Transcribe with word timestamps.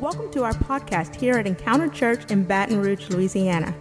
Welcome 0.00 0.30
to 0.30 0.44
our 0.44 0.54
podcast 0.54 1.14
here 1.14 1.34
at 1.34 1.46
Encounter 1.46 1.86
Church 1.86 2.30
in 2.30 2.44
Baton 2.44 2.80
Rouge, 2.80 3.10
Louisiana. 3.10 3.74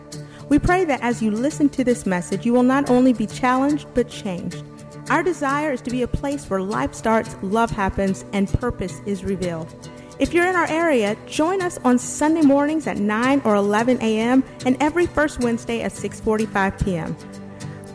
We 0.50 0.60
pray 0.60 0.84
that 0.84 1.00
as 1.00 1.22
you 1.22 1.32
listen 1.32 1.70
to 1.70 1.84
this 1.86 2.06
message, 2.06 2.46
you 2.46 2.52
will 2.52 2.64
not 2.64 2.90
only 2.90 3.14
be 3.14 3.26
challenged, 3.26 3.88
but 3.94 4.10
changed. 4.10 4.62
Our 5.10 5.24
desire 5.24 5.72
is 5.72 5.80
to 5.84 5.90
be 5.90 6.02
a 6.02 6.10
place 6.10 6.50
where 6.50 6.62
life 6.62 6.94
starts, 6.94 7.38
love 7.42 7.72
happens, 7.72 8.26
and 8.34 8.52
purpose 8.60 9.00
is 9.06 9.24
revealed. 9.24 9.74
If 10.20 10.34
you're 10.34 10.46
in 10.46 10.58
our 10.58 10.68
area, 10.68 11.16
join 11.26 11.62
us 11.62 11.80
on 11.86 11.98
Sunday 11.98 12.42
mornings 12.42 12.86
at 12.86 12.98
9 12.98 13.42
or 13.46 13.56
11 13.56 14.02
a.m. 14.02 14.44
and 14.66 14.76
every 14.82 15.06
first 15.06 15.40
Wednesday 15.40 15.84
at 15.84 15.94
6:45 15.94 16.84
p.m. 16.84 17.16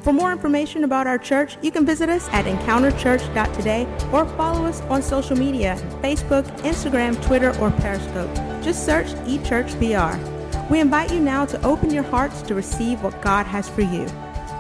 For 0.04 0.12
more 0.12 0.32
information 0.32 0.84
about 0.84 1.06
our 1.06 1.16
church, 1.16 1.56
you 1.62 1.70
can 1.70 1.86
visit 1.86 2.10
us 2.10 2.28
at 2.28 2.44
encounterchurch.today 2.44 3.86
or 4.12 4.26
follow 4.36 4.66
us 4.66 4.82
on 4.82 5.00
social 5.00 5.34
media 5.34 5.76
Facebook, 6.02 6.44
Instagram, 6.58 7.24
Twitter, 7.24 7.58
or 7.58 7.70
Periscope. 7.70 8.30
Just 8.62 8.84
search 8.84 9.06
eChurchBR. 9.24 10.68
We 10.68 10.80
invite 10.80 11.10
you 11.10 11.20
now 11.20 11.46
to 11.46 11.62
open 11.64 11.90
your 11.90 12.02
hearts 12.02 12.42
to 12.42 12.54
receive 12.54 13.02
what 13.02 13.22
God 13.22 13.46
has 13.46 13.70
for 13.70 13.80
you. 13.80 14.06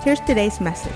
Here's 0.02 0.18
today's 0.20 0.62
message. 0.62 0.92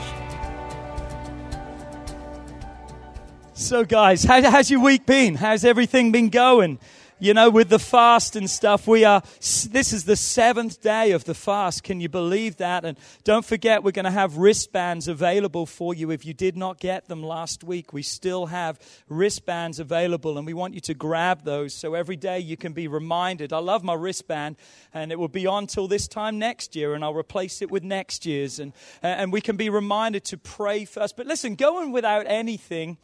So, 3.53 3.85
guys, 3.85 4.25
how, 4.25 4.41
how's 4.51 4.71
your 4.71 4.81
week 4.81 5.05
been? 5.05 5.35
How's 5.35 5.63
everything 5.63 6.11
been 6.11 6.31
going? 6.31 6.79
You 7.21 7.35
know, 7.35 7.51
with 7.51 7.69
the 7.69 7.81
fast 7.81 8.37
and 8.37 8.49
stuff, 8.49 8.87
we 8.87 9.05
are, 9.05 9.23
this 9.41 9.93
is 9.93 10.05
the 10.05 10.15
seventh 10.15 10.81
day 10.81 11.11
of 11.11 11.25
the 11.25 11.35
fast. 11.35 11.83
Can 11.83 12.01
you 12.01 12.09
believe 12.09 12.59
that? 12.59 12.85
And 12.85 12.97
don't 13.25 13.45
forget, 13.45 13.83
we're 13.83 13.91
going 13.91 14.05
to 14.05 14.13
have 14.13 14.37
wristbands 14.37 15.09
available 15.09 15.67
for 15.67 15.93
you. 15.93 16.13
If 16.13 16.25
you 16.25 16.33
did 16.33 16.57
not 16.57 16.79
get 16.79 17.09
them 17.09 17.25
last 17.25 17.65
week, 17.65 17.93
we 17.93 18.03
still 18.03 18.47
have 18.47 18.79
wristbands 19.09 19.81
available 19.81 20.39
and 20.39 20.47
we 20.47 20.55
want 20.55 20.75
you 20.75 20.81
to 20.83 20.95
grab 20.95 21.43
those 21.43 21.75
so 21.75 21.95
every 21.95 22.15
day 22.15 22.39
you 22.39 22.57
can 22.57 22.73
be 22.73 22.87
reminded. 22.87 23.53
I 23.53 23.59
love 23.59 23.83
my 23.83 23.95
wristband 23.95 24.55
and 24.95 25.11
it 25.11 25.19
will 25.19 25.27
be 25.27 25.49
on 25.49 25.67
till 25.67 25.89
this 25.89 26.07
time 26.07 26.39
next 26.39 26.77
year 26.77 26.95
and 26.95 27.03
I'll 27.03 27.15
replace 27.15 27.63
it 27.63 27.69
with 27.69 27.83
next 27.83 28.27
year's 28.27 28.61
and, 28.61 28.73
and 29.03 29.33
we 29.33 29.41
can 29.41 29.57
be 29.57 29.71
reminded 29.71 30.25
to 30.27 30.39
pray 30.39 30.85
first. 30.85 31.17
But 31.17 31.27
listen, 31.27 31.57
going 31.57 31.91
without 31.91 32.27
anything, 32.29 32.97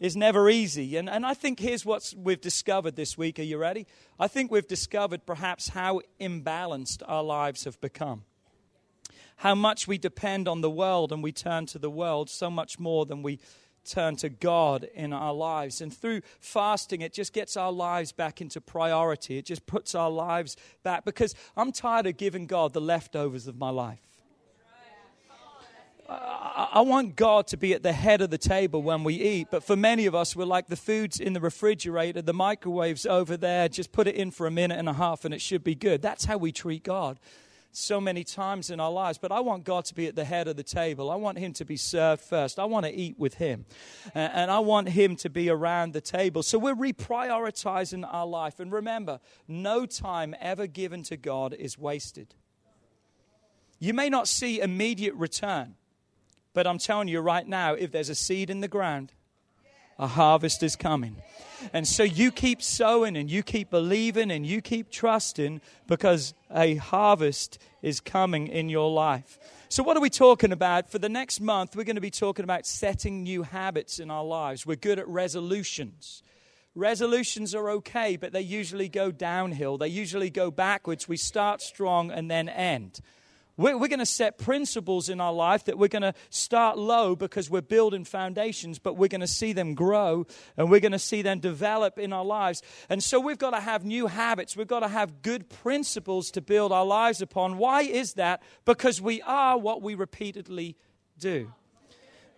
is 0.00 0.16
never 0.16 0.48
easy. 0.48 0.96
And, 0.96 1.08
and 1.08 1.24
I 1.24 1.34
think 1.34 1.60
here's 1.60 1.84
what 1.84 2.12
we've 2.16 2.40
discovered 2.40 2.96
this 2.96 3.16
week. 3.16 3.38
Are 3.38 3.42
you 3.42 3.58
ready? 3.58 3.86
I 4.18 4.26
think 4.26 4.50
we've 4.50 4.66
discovered 4.66 5.26
perhaps 5.26 5.68
how 5.68 6.00
imbalanced 6.18 7.02
our 7.06 7.22
lives 7.22 7.64
have 7.64 7.80
become. 7.80 8.24
How 9.36 9.54
much 9.54 9.86
we 9.86 9.98
depend 9.98 10.48
on 10.48 10.62
the 10.62 10.70
world 10.70 11.12
and 11.12 11.22
we 11.22 11.32
turn 11.32 11.66
to 11.66 11.78
the 11.78 11.90
world 11.90 12.30
so 12.30 12.50
much 12.50 12.78
more 12.78 13.06
than 13.06 13.22
we 13.22 13.38
turn 13.84 14.16
to 14.16 14.28
God 14.28 14.88
in 14.94 15.12
our 15.12 15.32
lives. 15.32 15.80
And 15.80 15.94
through 15.94 16.20
fasting, 16.38 17.00
it 17.00 17.12
just 17.12 17.32
gets 17.32 17.56
our 17.56 17.72
lives 17.72 18.12
back 18.12 18.40
into 18.40 18.60
priority. 18.60 19.38
It 19.38 19.46
just 19.46 19.66
puts 19.66 19.94
our 19.94 20.10
lives 20.10 20.56
back 20.82 21.04
because 21.04 21.34
I'm 21.56 21.72
tired 21.72 22.06
of 22.06 22.16
giving 22.16 22.46
God 22.46 22.72
the 22.72 22.80
leftovers 22.80 23.46
of 23.46 23.56
my 23.56 23.70
life. 23.70 24.09
I 26.12 26.80
want 26.80 27.14
God 27.14 27.46
to 27.48 27.56
be 27.56 27.72
at 27.72 27.84
the 27.84 27.92
head 27.92 28.20
of 28.20 28.30
the 28.30 28.38
table 28.38 28.82
when 28.82 29.04
we 29.04 29.14
eat. 29.14 29.48
But 29.50 29.62
for 29.62 29.76
many 29.76 30.06
of 30.06 30.14
us, 30.14 30.34
we're 30.34 30.44
like 30.44 30.66
the 30.66 30.76
food's 30.76 31.20
in 31.20 31.34
the 31.34 31.40
refrigerator, 31.40 32.20
the 32.20 32.34
microwave's 32.34 33.06
over 33.06 33.36
there. 33.36 33.68
Just 33.68 33.92
put 33.92 34.08
it 34.08 34.16
in 34.16 34.32
for 34.32 34.46
a 34.46 34.50
minute 34.50 34.78
and 34.78 34.88
a 34.88 34.92
half 34.92 35.24
and 35.24 35.32
it 35.32 35.40
should 35.40 35.62
be 35.62 35.76
good. 35.76 36.02
That's 36.02 36.24
how 36.24 36.36
we 36.36 36.50
treat 36.50 36.82
God 36.82 37.20
so 37.72 38.00
many 38.00 38.24
times 38.24 38.70
in 38.70 38.80
our 38.80 38.90
lives. 38.90 39.18
But 39.18 39.30
I 39.30 39.38
want 39.40 39.64
God 39.64 39.84
to 39.86 39.94
be 39.94 40.08
at 40.08 40.16
the 40.16 40.24
head 40.24 40.48
of 40.48 40.56
the 40.56 40.64
table. 40.64 41.10
I 41.10 41.14
want 41.14 41.38
Him 41.38 41.52
to 41.54 41.64
be 41.64 41.76
served 41.76 42.22
first. 42.22 42.58
I 42.58 42.64
want 42.64 42.86
to 42.86 42.92
eat 42.92 43.16
with 43.16 43.34
Him. 43.34 43.64
And 44.12 44.50
I 44.50 44.58
want 44.58 44.88
Him 44.88 45.14
to 45.16 45.30
be 45.30 45.48
around 45.48 45.92
the 45.92 46.00
table. 46.00 46.42
So 46.42 46.58
we're 46.58 46.74
reprioritizing 46.74 48.08
our 48.12 48.26
life. 48.26 48.58
And 48.58 48.72
remember, 48.72 49.20
no 49.46 49.86
time 49.86 50.34
ever 50.40 50.66
given 50.66 51.04
to 51.04 51.16
God 51.16 51.54
is 51.54 51.78
wasted. 51.78 52.34
You 53.78 53.94
may 53.94 54.10
not 54.10 54.26
see 54.26 54.60
immediate 54.60 55.14
return. 55.14 55.76
But 56.52 56.66
I'm 56.66 56.78
telling 56.78 57.08
you 57.08 57.20
right 57.20 57.46
now, 57.46 57.74
if 57.74 57.92
there's 57.92 58.08
a 58.08 58.14
seed 58.14 58.50
in 58.50 58.60
the 58.60 58.68
ground, 58.68 59.12
a 59.98 60.06
harvest 60.06 60.62
is 60.62 60.76
coming. 60.76 61.16
And 61.72 61.86
so 61.86 62.02
you 62.02 62.32
keep 62.32 62.62
sowing 62.62 63.16
and 63.16 63.30
you 63.30 63.42
keep 63.42 63.70
believing 63.70 64.30
and 64.30 64.46
you 64.46 64.62
keep 64.62 64.90
trusting 64.90 65.60
because 65.86 66.32
a 66.50 66.76
harvest 66.76 67.58
is 67.82 68.00
coming 68.00 68.48
in 68.48 68.68
your 68.68 68.90
life. 68.90 69.38
So, 69.68 69.82
what 69.82 69.96
are 69.96 70.00
we 70.00 70.10
talking 70.10 70.50
about? 70.50 70.90
For 70.90 70.98
the 70.98 71.08
next 71.08 71.40
month, 71.40 71.76
we're 71.76 71.84
going 71.84 71.94
to 71.94 72.00
be 72.00 72.10
talking 72.10 72.42
about 72.42 72.66
setting 72.66 73.22
new 73.22 73.44
habits 73.44 74.00
in 74.00 74.10
our 74.10 74.24
lives. 74.24 74.66
We're 74.66 74.76
good 74.76 74.98
at 74.98 75.06
resolutions. 75.06 76.22
Resolutions 76.74 77.54
are 77.54 77.70
okay, 77.70 78.16
but 78.16 78.32
they 78.32 78.40
usually 78.40 78.88
go 78.88 79.10
downhill, 79.10 79.76
they 79.78 79.88
usually 79.88 80.30
go 80.30 80.50
backwards. 80.50 81.08
We 81.08 81.16
start 81.16 81.60
strong 81.60 82.10
and 82.10 82.30
then 82.30 82.48
end. 82.48 83.00
We're, 83.60 83.88
going 83.88 83.98
to 83.98 84.06
set 84.06 84.38
principles 84.38 85.10
in 85.10 85.20
our 85.20 85.34
life 85.34 85.64
that 85.64 85.76
we're 85.76 85.88
going 85.88 86.00
to 86.00 86.14
start 86.30 86.78
low 86.78 87.14
because 87.14 87.50
we're 87.50 87.60
building 87.60 88.06
foundations, 88.06 88.78
but 88.78 88.96
we're 88.96 89.08
going 89.08 89.20
to 89.20 89.26
see 89.26 89.52
them 89.52 89.74
grow 89.74 90.26
and 90.56 90.70
we're 90.70 90.80
going 90.80 90.92
to 90.92 90.98
see 90.98 91.20
them 91.20 91.40
develop 91.40 91.98
in 91.98 92.10
our 92.14 92.24
lives. 92.24 92.62
And 92.88 93.02
so 93.02 93.20
we've 93.20 93.36
got 93.36 93.50
to 93.50 93.60
have 93.60 93.84
new 93.84 94.06
habits. 94.06 94.56
We've 94.56 94.66
got 94.66 94.80
to 94.80 94.88
have 94.88 95.20
good 95.20 95.50
principles 95.50 96.30
to 96.30 96.40
build 96.40 96.72
our 96.72 96.86
lives 96.86 97.20
upon. 97.20 97.58
Why 97.58 97.82
is 97.82 98.14
that? 98.14 98.42
Because 98.64 98.98
we 98.98 99.20
are 99.22 99.58
what 99.58 99.82
we 99.82 99.94
repeatedly 99.94 100.78
do. 101.18 101.52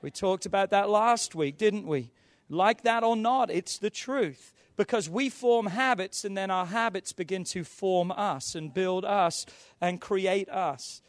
We 0.03 0.11
talked 0.11 0.45
about 0.45 0.71
that 0.71 0.91
last 0.91 1.37
week, 1.37 1.57
didn't 1.57 1.87
we? 1.87 2.11
Like 2.49 2.83
that 2.83 3.05
or 3.05 3.15
not, 3.15 3.49
it's 3.49 3.79
the 3.79 3.91
truth 3.91 4.53
because 4.77 5.09
we 5.09 5.29
form 5.29 5.67
habits 5.67 6.25
and 6.25 6.37
then 6.37 6.51
our 6.51 6.67
habits 6.67 7.13
begin 7.13 7.45
to 7.45 7.63
form 7.63 8.11
us 8.11 8.57
and 8.57 8.75
build 8.75 9.05
us 9.05 9.47
and 9.81 10.01
create 10.01 10.49
us. 10.49 11.01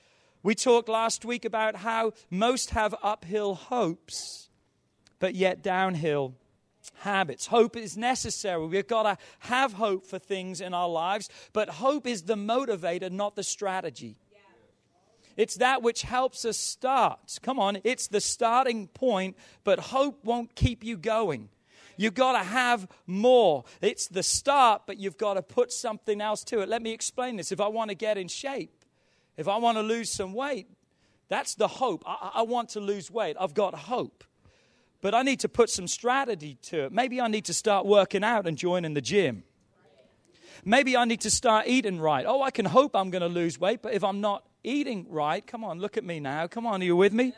We 0.43 0.55
talked 0.55 0.89
last 0.89 1.23
week 1.23 1.45
about 1.45 1.77
how 1.77 2.11
most 2.29 2.71
have 2.71 2.93
uphill 3.01 3.55
hopes, 3.55 4.49
but 5.19 5.35
yet 5.35 5.63
downhill 5.63 6.35
habits. 6.95 7.47
Hope 7.47 7.77
is 7.77 7.95
necessary. 7.95 8.67
We've 8.67 8.85
got 8.85 9.03
to 9.03 9.17
have 9.39 9.73
hope 9.73 10.05
for 10.05 10.19
things 10.19 10.59
in 10.59 10.73
our 10.73 10.89
lives, 10.89 11.29
but 11.53 11.69
hope 11.69 12.05
is 12.05 12.23
the 12.23 12.35
motivator, 12.35 13.09
not 13.09 13.37
the 13.37 13.43
strategy. 13.43 14.17
It's 15.35 15.55
that 15.55 15.81
which 15.81 16.03
helps 16.03 16.45
us 16.45 16.57
start. 16.57 17.39
Come 17.41 17.57
on, 17.57 17.79
it's 17.83 18.07
the 18.07 18.21
starting 18.21 18.87
point, 18.87 19.37
but 19.63 19.79
hope 19.79 20.23
won't 20.25 20.55
keep 20.55 20.83
you 20.83 20.97
going. 20.97 21.49
You've 21.95 22.15
got 22.15 22.33
to 22.33 22.43
have 22.43 22.87
more. 23.07 23.63
It's 23.81 24.07
the 24.07 24.23
start, 24.23 24.83
but 24.85 24.97
you've 24.97 25.17
got 25.17 25.35
to 25.35 25.41
put 25.41 25.71
something 25.71 26.21
else 26.21 26.43
to 26.45 26.59
it. 26.59 26.69
Let 26.69 26.81
me 26.81 26.91
explain 26.91 27.37
this. 27.37 27.51
If 27.51 27.61
I 27.61 27.67
want 27.67 27.89
to 27.89 27.95
get 27.95 28.17
in 28.17 28.27
shape, 28.27 28.82
if 29.37 29.47
I 29.47 29.57
want 29.57 29.77
to 29.77 29.81
lose 29.81 30.11
some 30.11 30.33
weight, 30.33 30.67
that's 31.29 31.55
the 31.55 31.67
hope. 31.67 32.03
I, 32.05 32.31
I, 32.35 32.41
want 32.43 32.69
to 32.69 32.79
lose 32.79 33.09
weight. 33.09 33.35
I've 33.39 33.53
got 33.53 33.73
hope. 33.73 34.23
But 35.01 35.15
I 35.15 35.23
need 35.23 35.39
to 35.41 35.49
put 35.49 35.69
some 35.69 35.87
strategy 35.87 36.57
to 36.63 36.85
it. 36.85 36.91
Maybe 36.91 37.19
I 37.19 37.27
need 37.27 37.45
to 37.45 37.53
start 37.53 37.85
working 37.85 38.23
out 38.23 38.47
and 38.47 38.57
joining 38.57 38.93
the 38.93 39.01
gym. 39.01 39.43
Maybe 40.63 40.95
I 40.95 41.05
need 41.05 41.21
to 41.21 41.29
start 41.29 41.67
eating 41.67 41.99
right. 41.99 42.25
Oh, 42.25 42.41
I 42.41 42.51
can 42.51 42.65
hope 42.65 42.95
I'm 42.95 43.09
going 43.09 43.21
to 43.21 43.27
lose 43.27 43.59
weight, 43.59 43.81
but 43.81 43.93
if 43.93 44.03
I'm 44.03 44.21
not 44.21 44.45
eating 44.63 45.07
right, 45.09 45.45
come 45.45 45.63
on, 45.63 45.79
look 45.79 45.97
at 45.97 46.05
me 46.05 46.19
now. 46.19 46.47
Come 46.47 46.65
on, 46.65 46.81
are 46.81 46.85
you 46.85 46.95
with 46.95 47.11
me? 47.11 47.33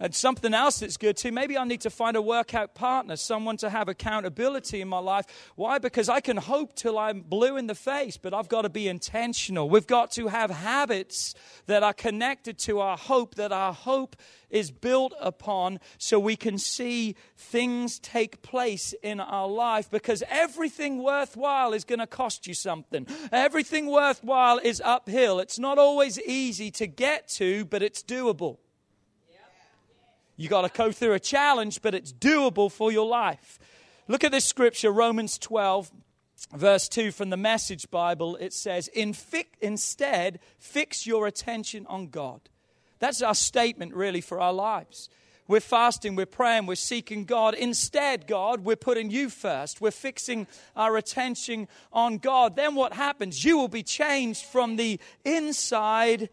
And 0.00 0.14
something 0.14 0.52
else 0.52 0.80
that's 0.80 0.96
good 0.96 1.16
too, 1.16 1.30
maybe 1.30 1.56
I 1.56 1.64
need 1.64 1.82
to 1.82 1.90
find 1.90 2.16
a 2.16 2.22
workout 2.22 2.74
partner, 2.74 3.16
someone 3.16 3.56
to 3.58 3.70
have 3.70 3.88
accountability 3.88 4.80
in 4.80 4.88
my 4.88 4.98
life. 4.98 5.24
Why? 5.54 5.78
Because 5.78 6.08
I 6.08 6.20
can 6.20 6.36
hope 6.36 6.74
till 6.74 6.98
I'm 6.98 7.20
blue 7.20 7.56
in 7.56 7.68
the 7.68 7.74
face, 7.74 8.16
but 8.16 8.34
I've 8.34 8.48
got 8.48 8.62
to 8.62 8.68
be 8.68 8.88
intentional. 8.88 9.70
We've 9.70 9.86
got 9.86 10.10
to 10.12 10.28
have 10.28 10.50
habits 10.50 11.34
that 11.66 11.82
are 11.82 11.92
connected 11.92 12.58
to 12.60 12.80
our 12.80 12.96
hope, 12.96 13.36
that 13.36 13.52
our 13.52 13.72
hope 13.72 14.16
is 14.50 14.70
built 14.70 15.14
upon 15.20 15.80
so 15.98 16.18
we 16.18 16.36
can 16.36 16.58
see 16.58 17.14
things 17.36 17.98
take 17.98 18.42
place 18.42 18.94
in 19.02 19.20
our 19.20 19.48
life 19.48 19.90
because 19.90 20.22
everything 20.28 21.02
worthwhile 21.02 21.72
is 21.72 21.84
going 21.84 21.98
to 21.98 22.06
cost 22.06 22.46
you 22.46 22.54
something. 22.54 23.06
Everything 23.32 23.86
worthwhile 23.86 24.58
is 24.58 24.82
uphill. 24.84 25.40
It's 25.40 25.58
not 25.58 25.78
always 25.78 26.20
easy 26.20 26.70
to 26.72 26.86
get 26.86 27.28
to, 27.28 27.64
but 27.64 27.82
it's 27.82 28.02
doable. 28.02 28.58
You 30.36 30.48
got 30.48 30.62
to 30.62 30.76
go 30.76 30.90
through 30.90 31.12
a 31.12 31.20
challenge, 31.20 31.82
but 31.82 31.94
it's 31.94 32.12
doable 32.12 32.70
for 32.70 32.90
your 32.90 33.06
life. 33.06 33.58
Look 34.08 34.24
at 34.24 34.32
this 34.32 34.44
scripture, 34.44 34.90
Romans 34.90 35.38
12, 35.38 35.90
verse 36.54 36.88
2 36.88 37.12
from 37.12 37.30
the 37.30 37.36
Message 37.36 37.90
Bible. 37.90 38.36
It 38.36 38.52
says, 38.52 38.88
Instead, 38.88 40.40
fix 40.58 41.06
your 41.06 41.26
attention 41.26 41.86
on 41.86 42.08
God. 42.08 42.40
That's 42.98 43.22
our 43.22 43.34
statement, 43.34 43.94
really, 43.94 44.20
for 44.20 44.40
our 44.40 44.52
lives. 44.52 45.08
We're 45.46 45.60
fasting, 45.60 46.16
we're 46.16 46.24
praying, 46.24 46.66
we're 46.66 46.74
seeking 46.74 47.26
God. 47.26 47.54
Instead, 47.54 48.26
God, 48.26 48.64
we're 48.64 48.76
putting 48.76 49.10
you 49.10 49.28
first. 49.28 49.80
We're 49.80 49.90
fixing 49.90 50.46
our 50.74 50.96
attention 50.96 51.68
on 51.92 52.16
God. 52.16 52.56
Then 52.56 52.74
what 52.74 52.94
happens? 52.94 53.44
You 53.44 53.58
will 53.58 53.68
be 53.68 53.82
changed 53.82 54.44
from 54.46 54.76
the 54.76 54.98
inside 55.22 56.30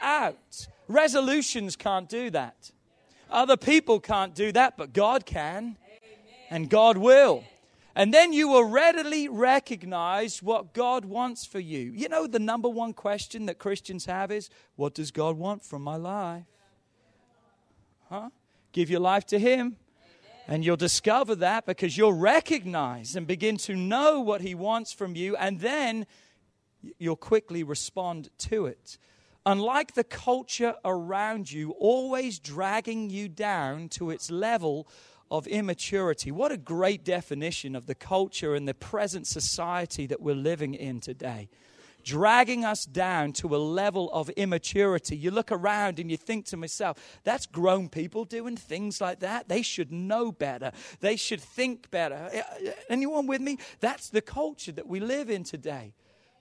out. 0.00 0.66
Resolutions 0.88 1.76
can't 1.76 2.08
do 2.08 2.30
that. 2.30 2.72
Other 3.30 3.56
people 3.56 4.00
can't 4.00 4.34
do 4.34 4.52
that, 4.52 4.76
but 4.76 4.92
God 4.92 5.24
can. 5.24 5.76
And 6.50 6.68
God 6.68 6.96
will. 6.96 7.44
And 7.94 8.14
then 8.14 8.32
you 8.32 8.48
will 8.48 8.64
readily 8.64 9.28
recognize 9.28 10.42
what 10.42 10.72
God 10.72 11.04
wants 11.04 11.44
for 11.44 11.60
you. 11.60 11.92
You 11.94 12.08
know, 12.08 12.26
the 12.26 12.38
number 12.38 12.68
one 12.68 12.92
question 12.92 13.46
that 13.46 13.58
Christians 13.58 14.06
have 14.06 14.30
is 14.30 14.48
what 14.76 14.94
does 14.94 15.10
God 15.10 15.36
want 15.36 15.64
from 15.64 15.82
my 15.82 15.96
life? 15.96 16.44
Huh? 18.08 18.30
Give 18.72 18.90
your 18.90 19.00
life 19.00 19.26
to 19.26 19.38
Him. 19.38 19.76
And 20.48 20.64
you'll 20.64 20.76
discover 20.76 21.36
that 21.36 21.66
because 21.66 21.96
you'll 21.96 22.12
recognize 22.12 23.14
and 23.14 23.26
begin 23.26 23.56
to 23.58 23.76
know 23.76 24.20
what 24.20 24.40
He 24.40 24.54
wants 24.54 24.92
from 24.92 25.14
you, 25.14 25.36
and 25.36 25.60
then 25.60 26.06
you'll 26.98 27.14
quickly 27.14 27.62
respond 27.62 28.30
to 28.38 28.66
it. 28.66 28.98
Unlike 29.46 29.94
the 29.94 30.04
culture 30.04 30.74
around 30.84 31.50
you, 31.50 31.70
always 31.78 32.38
dragging 32.38 33.08
you 33.08 33.28
down 33.28 33.88
to 33.90 34.10
its 34.10 34.30
level 34.30 34.86
of 35.30 35.46
immaturity. 35.46 36.30
What 36.30 36.52
a 36.52 36.56
great 36.56 37.04
definition 37.04 37.74
of 37.74 37.86
the 37.86 37.94
culture 37.94 38.54
and 38.54 38.68
the 38.68 38.74
present 38.74 39.26
society 39.26 40.06
that 40.06 40.20
we're 40.20 40.34
living 40.34 40.74
in 40.74 41.00
today. 41.00 41.48
Dragging 42.02 42.64
us 42.64 42.84
down 42.84 43.32
to 43.34 43.54
a 43.54 43.58
level 43.58 44.10
of 44.12 44.30
immaturity. 44.30 45.16
You 45.16 45.30
look 45.30 45.52
around 45.52 45.98
and 45.98 46.10
you 46.10 46.16
think 46.16 46.46
to 46.46 46.56
myself, 46.56 47.20
that's 47.24 47.46
grown 47.46 47.88
people 47.88 48.24
doing 48.24 48.56
things 48.56 49.00
like 49.00 49.20
that. 49.20 49.48
They 49.48 49.62
should 49.62 49.92
know 49.92 50.32
better. 50.32 50.72
They 51.00 51.16
should 51.16 51.40
think 51.40 51.90
better. 51.90 52.30
Anyone 52.88 53.26
with 53.26 53.40
me? 53.40 53.58
That's 53.80 54.08
the 54.08 54.22
culture 54.22 54.72
that 54.72 54.86
we 54.86 54.98
live 54.98 55.30
in 55.30 55.44
today. 55.44 55.92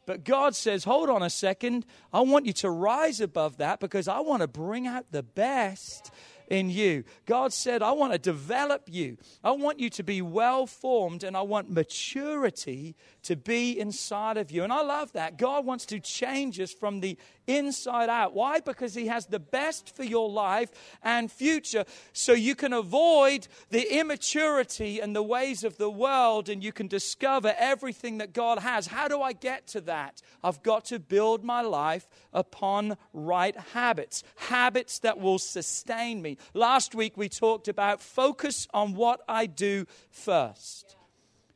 But 0.09 0.23
God 0.23 0.55
says, 0.55 0.85
hold 0.85 1.07
on 1.07 1.21
a 1.21 1.29
second. 1.29 1.85
I 2.11 2.21
want 2.21 2.47
you 2.47 2.53
to 2.53 2.71
rise 2.71 3.21
above 3.21 3.57
that 3.57 3.79
because 3.79 4.07
I 4.07 4.21
want 4.21 4.41
to 4.41 4.47
bring 4.47 4.87
out 4.87 5.05
the 5.11 5.21
best 5.21 6.09
in 6.47 6.71
you. 6.71 7.03
God 7.27 7.53
said, 7.53 7.83
I 7.83 7.91
want 7.91 8.13
to 8.13 8.17
develop 8.17 8.85
you. 8.87 9.17
I 9.43 9.51
want 9.51 9.79
you 9.79 9.91
to 9.91 10.01
be 10.01 10.23
well 10.23 10.65
formed 10.65 11.23
and 11.23 11.37
I 11.37 11.41
want 11.41 11.69
maturity 11.69 12.95
to 13.21 13.35
be 13.35 13.79
inside 13.79 14.37
of 14.37 14.49
you. 14.49 14.63
And 14.63 14.73
I 14.73 14.81
love 14.81 15.11
that. 15.11 15.37
God 15.37 15.63
wants 15.63 15.85
to 15.85 15.99
change 15.99 16.59
us 16.59 16.73
from 16.73 17.01
the 17.01 17.15
inside 17.49 18.09
out. 18.09 18.33
Why? 18.33 18.59
Because 18.59 18.93
He 18.93 19.07
has 19.07 19.25
the 19.25 19.39
best 19.39 19.95
for 19.95 20.03
your 20.03 20.29
life 20.29 20.69
and 21.03 21.31
future 21.31 21.85
so 22.13 22.33
you 22.33 22.55
can 22.55 22.73
avoid 22.73 23.47
the 23.69 23.99
immaturity 23.99 24.99
and 24.99 25.15
the 25.15 25.23
ways 25.23 25.63
of 25.63 25.77
the 25.77 25.89
world 25.89 26.47
and 26.47 26.63
you 26.63 26.71
can 26.71 26.87
discover 26.87 27.55
everything 27.57 28.19
that 28.19 28.33
God 28.33 28.59
has. 28.59 28.87
How 28.87 29.07
do 29.07 29.21
I 29.21 29.33
get 29.33 29.67
to 29.67 29.81
that? 29.81 30.21
I've 30.43 30.61
got 30.61 30.85
to 30.85 30.99
build 30.99 31.43
my 31.43 31.61
life 31.61 32.07
upon 32.33 32.97
right 33.13 33.57
habits, 33.73 34.23
habits 34.35 34.99
that 34.99 35.19
will 35.19 35.39
sustain 35.39 36.21
me. 36.21 36.37
Last 36.53 36.93
week 36.93 37.17
we 37.17 37.29
talked 37.29 37.67
about 37.67 38.01
focus 38.01 38.67
on 38.73 38.93
what 38.93 39.21
I 39.27 39.47
do 39.47 39.85
first. 40.11 40.95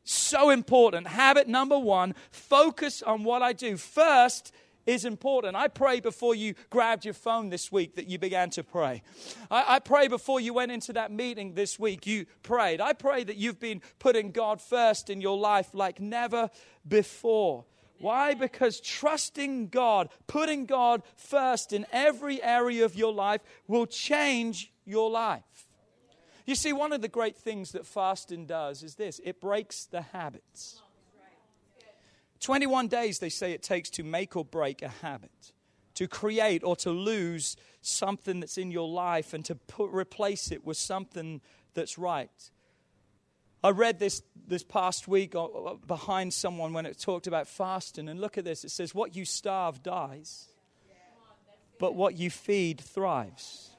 So 0.04 0.50
important. 0.50 1.08
Habit 1.08 1.48
number 1.48 1.80
one 1.80 2.14
focus 2.32 3.02
on 3.02 3.24
what 3.24 3.42
I 3.42 3.54
do 3.54 3.78
first 3.78 4.54
is 4.86 5.06
important. 5.06 5.56
I 5.56 5.68
pray 5.68 6.00
before 6.00 6.36
you 6.36 6.56
grabbed 6.70 7.06
your 7.06 7.14
phone 7.14 7.50
this 7.50 7.72
week 7.72 7.96
that 7.96 8.08
you 8.08 8.18
began 8.18 8.50
to 8.52 8.64
pray. 8.64 9.02
I, 9.50 9.76
I, 9.76 9.80
pray 9.80 10.08
before 10.08 10.40
you 10.40 10.54
went 10.54 10.72
into 10.72 10.94
that 10.94 11.12
meeting 11.12 11.54
this 11.54 11.80
week, 11.80 12.06
you 12.06 12.26
prayed. 12.42 12.82
I 12.82 12.94
pray 12.94 13.24
that 13.24 13.38
you've 13.38 13.60
been 13.60 13.82
putting 14.00 14.32
God 14.32 14.62
first 14.62 15.10
in 15.10 15.22
your 15.22 15.38
life 15.38 15.70
like 15.74 16.00
never 16.00 16.50
before. 16.88 17.66
Why? 18.00 18.34
Because 18.34 18.82
trusting 18.82 19.70
God, 19.70 20.10
putting 20.28 20.66
God 20.66 21.04
first 21.16 21.72
in 21.72 21.86
every 21.92 22.44
area 22.44 22.84
of 22.84 22.96
your 22.96 23.14
life 23.14 23.42
will 23.68 23.86
change 23.86 24.74
your 24.86 25.10
life. 25.10 25.70
You 26.46 26.56
see, 26.56 26.74
one 26.74 26.92
of 26.92 27.02
the 27.02 27.08
great 27.08 27.38
things 27.38 27.72
that 27.72 27.86
fasting 27.86 28.46
does 28.46 28.84
is 28.84 28.96
this 28.96 29.22
it 29.24 29.40
breaks 29.40 29.86
the 29.86 30.02
habits. 30.02 30.82
21 32.44 32.90
days, 32.90 33.20
they 33.20 33.30
say 33.30 33.54
it 33.54 33.64
takes 33.64 33.90
to 33.90 34.04
make 34.04 34.36
or 34.36 34.44
break 34.44 34.82
a 34.82 34.90
habit, 34.90 35.54
to 35.96 36.10
create 36.10 36.62
or 36.64 36.76
to 36.76 36.92
lose 36.92 37.56
something 37.82 38.42
that's 38.42 38.58
in 38.58 38.70
your 38.70 38.88
life 38.88 39.34
and 39.34 39.46
to 39.46 39.56
put, 39.56 39.90
replace 39.92 40.52
it 40.52 40.66
with 40.66 40.76
something 40.76 41.40
that's 41.74 41.98
right. 41.98 42.52
I 43.64 43.70
read 43.70 43.98
this 43.98 44.22
this 44.46 44.62
past 44.62 45.08
week 45.08 45.36
uh, 45.36 45.46
uh, 45.46 45.76
behind 45.76 46.34
someone 46.34 46.74
when 46.74 46.86
it 46.86 47.00
talked 47.00 47.28
about 47.28 47.48
fasting, 47.48 48.10
and 48.10 48.20
look 48.20 48.38
at 48.38 48.44
this. 48.44 48.66
It 48.66 48.72
says, 48.72 48.94
What 48.94 49.16
you 49.16 49.24
starve 49.24 49.82
dies, 49.82 50.50
but 51.80 51.96
what 51.96 52.18
you 52.18 52.30
feed 52.30 52.82
thrives. 52.82 53.70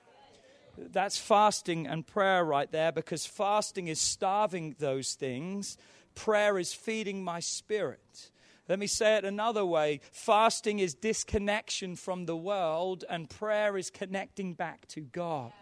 That's 0.78 1.18
fasting 1.18 1.86
and 1.86 2.06
prayer 2.06 2.42
right 2.42 2.70
there 2.72 2.92
because 2.92 3.26
fasting 3.26 3.88
is 3.88 4.00
starving 4.00 4.74
those 4.78 5.12
things, 5.12 5.76
prayer 6.14 6.58
is 6.58 6.72
feeding 6.72 7.22
my 7.22 7.40
spirit. 7.40 8.30
Let 8.68 8.78
me 8.78 8.86
say 8.86 9.16
it 9.16 9.24
another 9.24 9.64
way 9.64 10.00
fasting 10.10 10.78
is 10.78 10.94
disconnection 10.94 11.96
from 11.96 12.26
the 12.26 12.36
world, 12.36 13.04
and 13.08 13.28
prayer 13.28 13.76
is 13.76 13.90
connecting 13.90 14.54
back 14.54 14.86
to 14.88 15.00
God. 15.00 15.52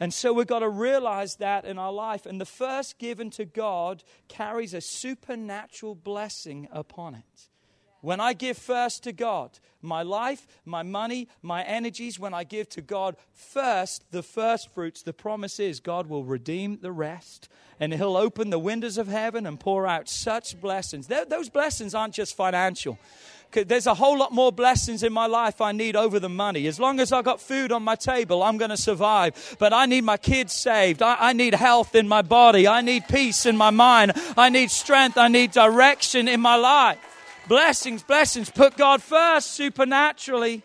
And 0.00 0.12
so 0.12 0.32
we've 0.32 0.46
got 0.48 0.60
to 0.60 0.68
realize 0.68 1.36
that 1.36 1.64
in 1.64 1.78
our 1.78 1.92
life. 1.92 2.26
And 2.26 2.40
the 2.40 2.44
first 2.44 2.98
given 2.98 3.30
to 3.30 3.44
God 3.44 4.02
carries 4.26 4.74
a 4.74 4.80
supernatural 4.80 5.94
blessing 5.94 6.66
upon 6.72 7.14
it. 7.14 7.48
When 8.02 8.20
I 8.20 8.32
give 8.32 8.58
first 8.58 9.04
to 9.04 9.12
God, 9.12 9.58
my 9.80 10.02
life, 10.02 10.46
my 10.64 10.82
money, 10.82 11.28
my 11.40 11.62
energies, 11.62 12.18
when 12.18 12.34
I 12.34 12.42
give 12.42 12.68
to 12.70 12.82
God 12.82 13.16
first, 13.32 14.10
the 14.10 14.24
first 14.24 14.74
fruits, 14.74 15.02
the 15.02 15.12
promise 15.12 15.60
is 15.60 15.80
God 15.80 16.08
will 16.08 16.24
redeem 16.24 16.80
the 16.80 16.92
rest 16.92 17.48
and 17.78 17.94
He'll 17.94 18.16
open 18.16 18.50
the 18.50 18.58
windows 18.58 18.98
of 18.98 19.06
heaven 19.06 19.46
and 19.46 19.58
pour 19.58 19.86
out 19.86 20.08
such 20.08 20.60
blessings. 20.60 21.06
those 21.06 21.48
blessings 21.48 21.94
aren't 21.94 22.14
just 22.14 22.36
financial. 22.36 22.98
There's 23.52 23.86
a 23.86 23.94
whole 23.94 24.18
lot 24.18 24.32
more 24.32 24.50
blessings 24.50 25.02
in 25.02 25.12
my 25.12 25.26
life 25.26 25.60
I 25.60 25.72
need 25.72 25.94
over 25.94 26.18
the 26.18 26.28
money. 26.28 26.66
As 26.66 26.80
long 26.80 26.98
as 27.00 27.12
I've 27.12 27.24
got 27.24 27.40
food 27.40 27.70
on 27.70 27.82
my 27.82 27.96
table, 27.96 28.42
I'm 28.42 28.56
going 28.56 28.70
to 28.70 28.76
survive. 28.76 29.56
But 29.58 29.72
I 29.72 29.86
need 29.86 30.04
my 30.04 30.16
kids 30.16 30.54
saved. 30.54 31.02
I, 31.02 31.16
I 31.20 31.32
need 31.34 31.54
health 31.54 31.94
in 31.94 32.08
my 32.08 32.22
body. 32.22 32.66
I 32.66 32.80
need 32.80 33.06
peace 33.08 33.44
in 33.44 33.56
my 33.56 33.70
mind. 33.70 34.12
I 34.36 34.48
need 34.48 34.70
strength. 34.70 35.18
I 35.18 35.28
need 35.28 35.52
direction 35.52 36.28
in 36.28 36.40
my 36.40 36.56
life. 36.56 36.98
Blessings, 37.48 38.02
blessings. 38.02 38.50
Put 38.50 38.76
God 38.76 39.02
first 39.02 39.52
supernaturally. 39.52 40.62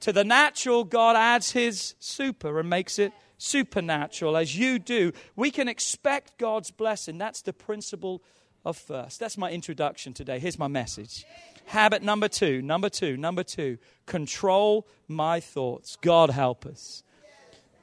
To 0.00 0.12
the 0.12 0.24
natural, 0.24 0.84
God 0.84 1.16
adds 1.16 1.50
his 1.50 1.94
super 1.98 2.58
and 2.58 2.70
makes 2.70 2.98
it 2.98 3.12
supernatural 3.36 4.36
as 4.36 4.56
you 4.56 4.78
do. 4.78 5.12
We 5.36 5.50
can 5.50 5.68
expect 5.68 6.38
God's 6.38 6.70
blessing. 6.70 7.18
That's 7.18 7.42
the 7.42 7.52
principle 7.52 8.22
of 8.64 8.76
first. 8.76 9.20
That's 9.20 9.36
my 9.36 9.50
introduction 9.50 10.14
today. 10.14 10.38
Here's 10.38 10.58
my 10.58 10.68
message. 10.68 11.24
Habit 11.66 12.02
number 12.02 12.28
two, 12.28 12.62
number 12.62 12.88
two, 12.88 13.16
number 13.16 13.42
two 13.42 13.78
control 14.06 14.88
my 15.06 15.38
thoughts. 15.38 15.96
God 16.00 16.30
help 16.30 16.64
us. 16.64 17.02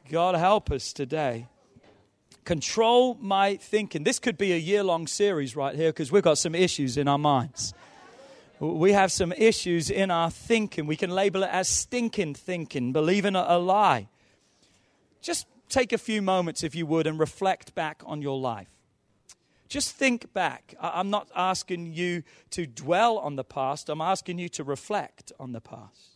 God 0.10 0.36
help 0.36 0.72
us 0.72 0.92
today. 0.92 1.48
Control 2.46 3.18
my 3.20 3.56
thinking. 3.56 4.04
This 4.04 4.20
could 4.20 4.38
be 4.38 4.54
a 4.54 4.58
year 4.58 4.84
long 4.84 5.08
series 5.08 5.56
right 5.56 5.76
here 5.76 5.90
because 5.90 6.12
we've 6.12 6.24
got 6.24 6.38
some 6.38 6.54
issues 6.54 6.96
in 6.96 7.08
our 7.08 7.18
minds. 7.18 7.74
We 8.60 8.94
have 8.94 9.12
some 9.12 9.34
issues 9.34 9.90
in 9.90 10.12
our 10.12 10.30
thinking. 10.30 10.86
We 10.86 10.96
can 10.96 11.10
label 11.10 11.44
it 11.44 11.50
as 11.52 11.68
stinking 11.68 12.36
thinking, 12.36 12.94
believing 12.94 13.36
a, 13.36 13.58
lie. 13.58 14.10
Just 15.22 15.48
take 15.70 15.92
a 15.92 15.98
few 15.98 16.22
moments, 16.22 16.64
if 16.64 16.76
you 16.76 16.86
would, 16.86 17.08
and 17.08 17.20
reflect 17.20 17.74
back 17.74 18.04
on 18.06 18.22
your 18.22 18.40
life. 18.40 18.70
Just 19.68 19.96
think 19.96 20.32
back. 20.32 20.76
I'm 20.80 21.10
not 21.10 21.28
asking 21.36 21.94
you 21.94 22.22
to 22.52 22.68
dwell 22.68 23.18
on 23.18 23.36
the 23.36 23.44
past, 23.44 23.90
I'm 23.90 24.02
asking 24.02 24.38
you 24.38 24.50
to 24.50 24.64
reflect 24.64 25.34
on 25.40 25.52
the 25.52 25.62
past. 25.62 26.16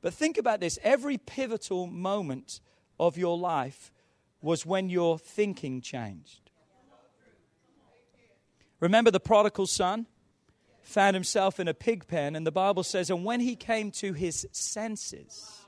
But 0.00 0.14
think 0.14 0.38
about 0.38 0.60
this 0.60 0.78
every 0.82 1.18
pivotal 1.18 1.86
moment 1.86 2.60
of 2.98 3.18
your 3.18 3.36
life 3.36 3.92
was 4.40 4.64
when 4.64 4.88
your 4.88 5.18
thinking 5.18 5.80
changed. 5.80 6.50
Remember 8.80 9.10
the 9.10 9.20
prodigal 9.20 9.66
son? 9.66 10.06
Found 10.82 11.14
himself 11.14 11.60
in 11.60 11.68
a 11.68 11.74
pig 11.74 12.06
pen, 12.06 12.34
and 12.34 12.46
the 12.46 12.52
Bible 12.52 12.82
says, 12.82 13.10
and 13.10 13.24
when 13.24 13.40
he 13.40 13.56
came 13.56 13.90
to 13.92 14.14
his 14.14 14.46
senses, 14.52 15.66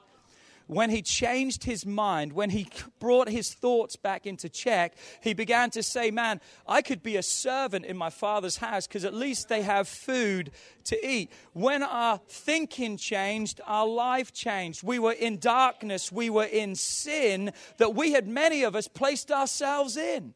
when 0.70 0.88
he 0.88 1.02
changed 1.02 1.64
his 1.64 1.84
mind, 1.84 2.32
when 2.32 2.50
he 2.50 2.68
brought 3.00 3.28
his 3.28 3.52
thoughts 3.52 3.96
back 3.96 4.24
into 4.24 4.48
check, 4.48 4.94
he 5.20 5.34
began 5.34 5.68
to 5.70 5.82
say, 5.82 6.12
Man, 6.12 6.40
I 6.64 6.80
could 6.80 7.02
be 7.02 7.16
a 7.16 7.24
servant 7.24 7.84
in 7.84 7.96
my 7.96 8.08
father's 8.08 8.58
house 8.58 8.86
because 8.86 9.04
at 9.04 9.12
least 9.12 9.48
they 9.48 9.62
have 9.62 9.88
food 9.88 10.52
to 10.84 11.06
eat. 11.06 11.32
When 11.54 11.82
our 11.82 12.20
thinking 12.28 12.96
changed, 12.96 13.60
our 13.66 13.86
life 13.86 14.32
changed. 14.32 14.84
We 14.84 15.00
were 15.00 15.12
in 15.12 15.38
darkness, 15.38 16.12
we 16.12 16.30
were 16.30 16.44
in 16.44 16.76
sin 16.76 17.52
that 17.78 17.96
we 17.96 18.12
had, 18.12 18.28
many 18.28 18.62
of 18.62 18.76
us, 18.76 18.86
placed 18.86 19.32
ourselves 19.32 19.96
in 19.96 20.34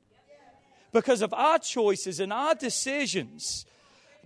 because 0.93 1.23
of 1.23 1.33
our 1.33 1.61
choices 1.61 2.19
and 2.19 2.33
our 2.33 2.57
decisions. 2.57 3.67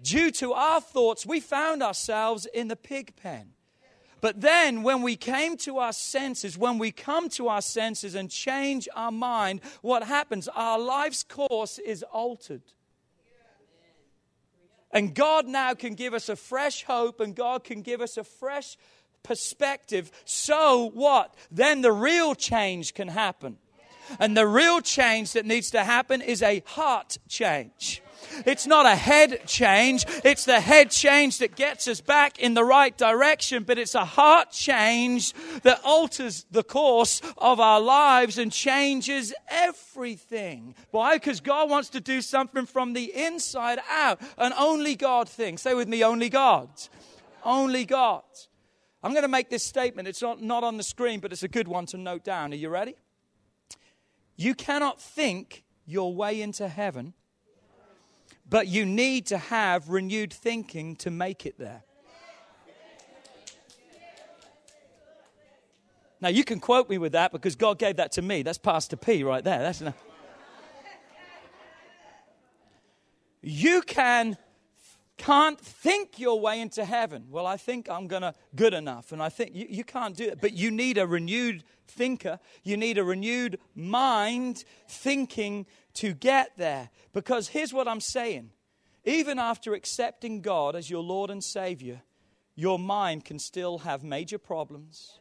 Due 0.03 0.31
to 0.31 0.55
our 0.55 0.81
thoughts, 0.81 1.27
we 1.27 1.41
found 1.41 1.83
ourselves 1.83 2.47
in 2.47 2.69
the 2.69 2.77
pig 2.77 3.15
pen. 3.17 3.53
But 4.21 4.41
then, 4.41 4.83
when 4.83 5.03
we 5.03 5.17
came 5.17 5.57
to 5.59 5.79
our 5.79 5.93
senses, 5.93 6.59
when 6.59 6.79
we 6.79 6.91
come 6.91 7.29
to 7.31 7.49
our 7.49 7.63
senses 7.63 8.15
and 8.15 8.31
change 8.31 8.89
our 8.95 9.13
mind, 9.13 9.61
what 9.83 10.03
happens? 10.03 10.49
Our 10.49 10.79
life's 10.79 11.23
course 11.23 11.79
is 11.79 12.03
altered. 12.03 12.63
And 14.91 15.15
God 15.15 15.47
now 15.47 15.75
can 15.75 15.95
give 15.95 16.15
us 16.15 16.29
a 16.29 16.37
fresh 16.37 16.85
hope 16.85 17.21
and 17.21 17.35
God 17.35 17.63
can 17.63 17.83
give 17.83 18.01
us 18.01 18.17
a 18.17 18.25
fresh 18.25 18.77
perspective. 19.23 20.11
So 20.25 20.91
what? 20.95 21.35
Then 21.51 21.83
the 21.83 21.93
real 21.93 22.35
change 22.35 22.95
can 22.95 23.09
happen. 23.09 23.59
And 24.19 24.35
the 24.37 24.47
real 24.47 24.81
change 24.81 25.33
that 25.33 25.45
needs 25.45 25.71
to 25.73 25.85
happen 25.85 26.23
is 26.23 26.43
a 26.43 26.63
heart 26.67 27.19
change. 27.29 28.03
It's 28.47 28.67
not 28.67 28.87
a 28.87 28.95
head 28.95 29.47
change. 29.47 30.05
It's 30.25 30.45
the 30.45 30.61
head 30.61 30.91
change 30.91 31.39
that 31.39 31.57
gets 31.57 31.89
us 31.89 32.01
back 32.01 32.39
in 32.39 32.55
the 32.55 32.65
right 32.65 32.97
direction, 32.97 33.65
but 33.65 33.79
it's 33.79 33.95
a 33.95 34.05
heart 34.05 34.51
change 34.51 35.33
that 35.63 35.81
alters 35.85 36.47
the 36.51 36.63
course 36.63 37.21
of 37.37 37.61
our 37.61 37.81
lives 37.81 38.39
and 38.39 38.53
changes 38.53 39.35
everything. 39.49 40.75
Why? 40.91 41.17
Because 41.17 41.41
God 41.41 41.71
wants 41.71 41.91
to 41.91 42.01
do 42.01 42.21
something 42.23 42.67
from 42.67 42.93
the 42.93 43.13
inside 43.15 43.79
out. 43.91 44.21
An 44.37 44.53
only 44.59 44.97
God 44.97 45.29
thing. 45.29 45.59
Say 45.59 45.75
with 45.75 45.89
me, 45.89 46.05
only 46.05 46.29
God. 46.29 46.69
Only 47.45 47.85
God. 47.85 48.23
I'm 49.03 49.13
going 49.13 49.23
to 49.23 49.29
make 49.29 49.49
this 49.49 49.65
statement. 49.65 50.09
It's 50.09 50.23
not, 50.23 50.43
not 50.43 50.65
on 50.65 50.77
the 50.77 50.83
screen, 50.83 51.21
but 51.21 51.33
it's 51.33 51.45
a 51.45 51.49
good 51.49 51.69
one 51.69 51.87
to 51.87 51.97
note 51.97 52.25
down. 52.25 52.53
Are 52.53 52.57
you 52.57 52.69
ready? 52.69 52.97
You 54.37 54.55
cannot 54.55 55.01
think 55.01 55.65
your 55.87 56.15
way 56.15 56.41
into 56.41 56.69
heaven 56.69 57.15
but 58.49 58.67
you 58.67 58.85
need 58.85 59.27
to 59.27 59.39
have 59.39 59.89
renewed 59.89 60.33
thinking 60.33 60.97
to 60.97 61.11
make 61.11 61.47
it 61.47 61.59
there. 61.59 61.83
Now, 66.21 66.29
you 66.29 66.43
can 66.43 66.59
quote 66.59 66.89
me 66.89 66.99
with 66.99 67.13
that 67.13 67.31
because 67.31 67.55
God 67.55 67.79
gave 67.79 67.97
that 67.97 68.13
to 68.13 68.23
me. 68.23 68.43
That's 68.43 68.59
Pastor 68.59 68.97
P 68.97 69.23
right 69.23 69.45
there. 69.45 69.61
That's 69.61 69.81
enough. 69.81 70.03
You 73.41 73.83
can 73.83 74.37
can't 75.17 75.61
think 75.61 76.19
your 76.19 76.41
way 76.41 76.61
into 76.61 76.85
heaven. 76.85 77.27
Well, 77.29 77.47
I 77.47 77.57
think 77.57 77.91
I'm 77.91 78.07
gonna 78.07 78.35
good 78.55 78.73
enough, 78.73 79.11
and 79.13 79.21
I 79.21 79.29
think 79.29 79.55
you, 79.55 79.67
you 79.69 79.85
can't 79.85 80.17
do 80.17 80.25
it. 80.25 80.41
But 80.41 80.53
you 80.53 80.71
need 80.71 80.97
a 80.97 81.07
renewed 81.07 81.65
thinker. 81.89 82.39
You 82.63 82.77
need 82.77 82.99
a 82.99 83.05
renewed 83.05 83.59
mind 83.75 84.65
thinking 84.87 85.67
to 85.99 86.15
get 86.15 86.57
there. 86.57 86.91
Because 87.13 87.49
here's 87.49 87.73
what 87.73 87.89
I'm 87.89 88.01
saying 88.01 88.51
even 89.05 89.39
after 89.39 89.75
accepting 89.75 90.41
God 90.41 90.77
as 90.77 90.91
your 90.91 91.03
Lord 91.03 91.31
and 91.31 91.43
Savior, 91.43 92.03
your 92.55 92.79
mind 92.79 93.25
can 93.25 93.39
still 93.39 93.79
have 93.79 94.03
major 94.03 94.39
problems, 94.39 95.19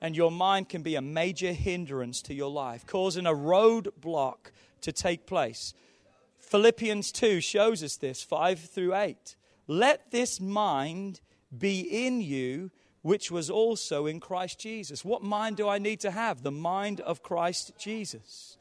and 0.00 0.16
your 0.16 0.30
mind 0.30 0.68
can 0.68 0.82
be 0.82 0.94
a 0.94 1.02
major 1.02 1.52
hindrance 1.52 2.22
to 2.22 2.34
your 2.34 2.50
life, 2.50 2.86
causing 2.86 3.26
a 3.26 3.32
roadblock 3.32 4.52
to 4.82 4.92
take 4.92 5.26
place. 5.26 5.74
Philippians 6.38 7.12
2 7.12 7.40
shows 7.40 7.82
us 7.82 7.96
this 7.96 8.22
5 8.22 8.60
through 8.60 8.94
8. 8.94 9.36
Let 9.66 10.10
this 10.10 10.40
mind 10.40 11.20
be 11.56 11.80
in 11.80 12.20
you, 12.20 12.70
which 13.02 13.30
was 13.30 13.50
also 13.50 14.06
in 14.06 14.20
Christ 14.20 14.58
Jesus. 14.58 15.04
What 15.04 15.22
mind 15.22 15.56
do 15.56 15.68
I 15.68 15.78
need 15.78 16.00
to 16.00 16.10
have? 16.10 16.42
The 16.42 16.50
mind 16.50 17.00
of 17.00 17.22
Christ 17.22 17.72
Jesus 17.78 18.57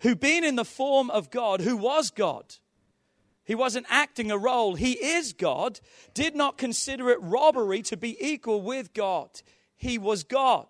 who, 0.00 0.14
being 0.14 0.44
in 0.44 0.56
the 0.56 0.64
form 0.64 1.10
of 1.10 1.30
God, 1.30 1.60
who 1.60 1.76
was 1.76 2.10
God, 2.10 2.56
he 3.44 3.54
wasn't 3.54 3.86
acting 3.88 4.30
a 4.30 4.38
role, 4.38 4.74
he 4.74 4.92
is 4.92 5.32
God, 5.32 5.80
did 6.14 6.36
not 6.36 6.56
consider 6.56 7.10
it 7.10 7.20
robbery 7.20 7.82
to 7.82 7.96
be 7.96 8.16
equal 8.24 8.62
with 8.62 8.92
God. 8.92 9.28
He 9.76 9.98
was 9.98 10.22
God. 10.22 10.68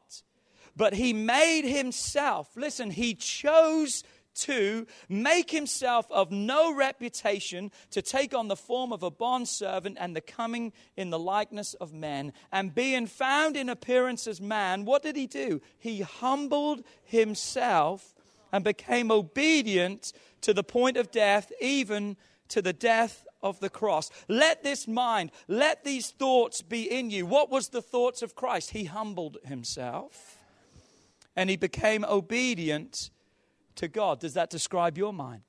But 0.77 0.95
he 0.95 1.13
made 1.13 1.67
himself, 1.67 2.49
listen, 2.57 2.91
he 2.91 3.15
chose 3.15 4.03
to 4.33 4.87
make 5.09 5.51
himself 5.51 6.11
of 6.11 6.31
no 6.31 6.75
reputation, 6.75 7.71
to 7.91 8.01
take 8.01 8.33
on 8.33 8.49
the 8.49 8.57
form 8.57 8.93
of 8.93 9.03
a 9.03 9.11
bondservant 9.11 9.99
and 10.01 10.17
the 10.17 10.21
coming 10.21 10.73
in 10.97 11.11
the 11.11 11.19
likeness 11.19 11.75
of 11.75 11.93
men. 11.93 12.33
And 12.51 12.75
being 12.75 13.07
found 13.07 13.57
in 13.57 13.69
appearance 13.69 14.27
as 14.27 14.41
man, 14.41 14.85
what 14.85 15.03
did 15.03 15.17
he 15.17 15.27
do? 15.27 15.61
He 15.79 16.01
humbled 16.01 16.83
himself 17.05 18.15
and 18.53 18.65
became 18.65 19.11
obedient 19.11 20.13
to 20.43 20.55
the 20.55 20.65
point 20.65 20.97
of 20.97 21.11
death, 21.11 21.53
even 21.61 22.17
to 22.49 22.63
the 22.63 22.73
death 22.73 23.27
of 23.43 23.61
the 23.61 23.71
cross. 23.71 24.11
Let 24.29 24.63
this 24.63 24.87
mind, 24.87 25.31
let 25.49 25.85
these 25.85 26.11
thoughts 26.11 26.63
be 26.63 26.91
in 26.91 27.11
you. 27.11 27.27
What 27.27 27.51
was 27.51 27.69
the 27.69 27.83
thoughts 27.83 28.23
of 28.23 28.35
Christ? 28.35 28.71
He 28.71 28.85
humbled 28.85 29.39
himself 29.45 30.39
and 31.37 31.49
he 31.49 31.57
became 31.57 32.05
obedient 32.05 33.11
to 33.77 33.89
God. 33.89 34.21
Does 34.21 34.35
that 34.35 34.51
describe 34.51 34.99
your 34.99 35.13
mind? 35.13 35.43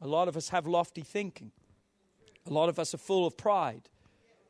A 0.00 0.06
lot 0.06 0.28
of 0.28 0.36
us 0.36 0.48
have 0.50 0.66
lofty 0.66 1.02
thinking. 1.02 1.52
A 2.46 2.52
lot 2.52 2.68
of 2.68 2.78
us 2.78 2.92
are 2.92 2.98
full 2.98 3.26
of 3.26 3.36
pride 3.36 3.88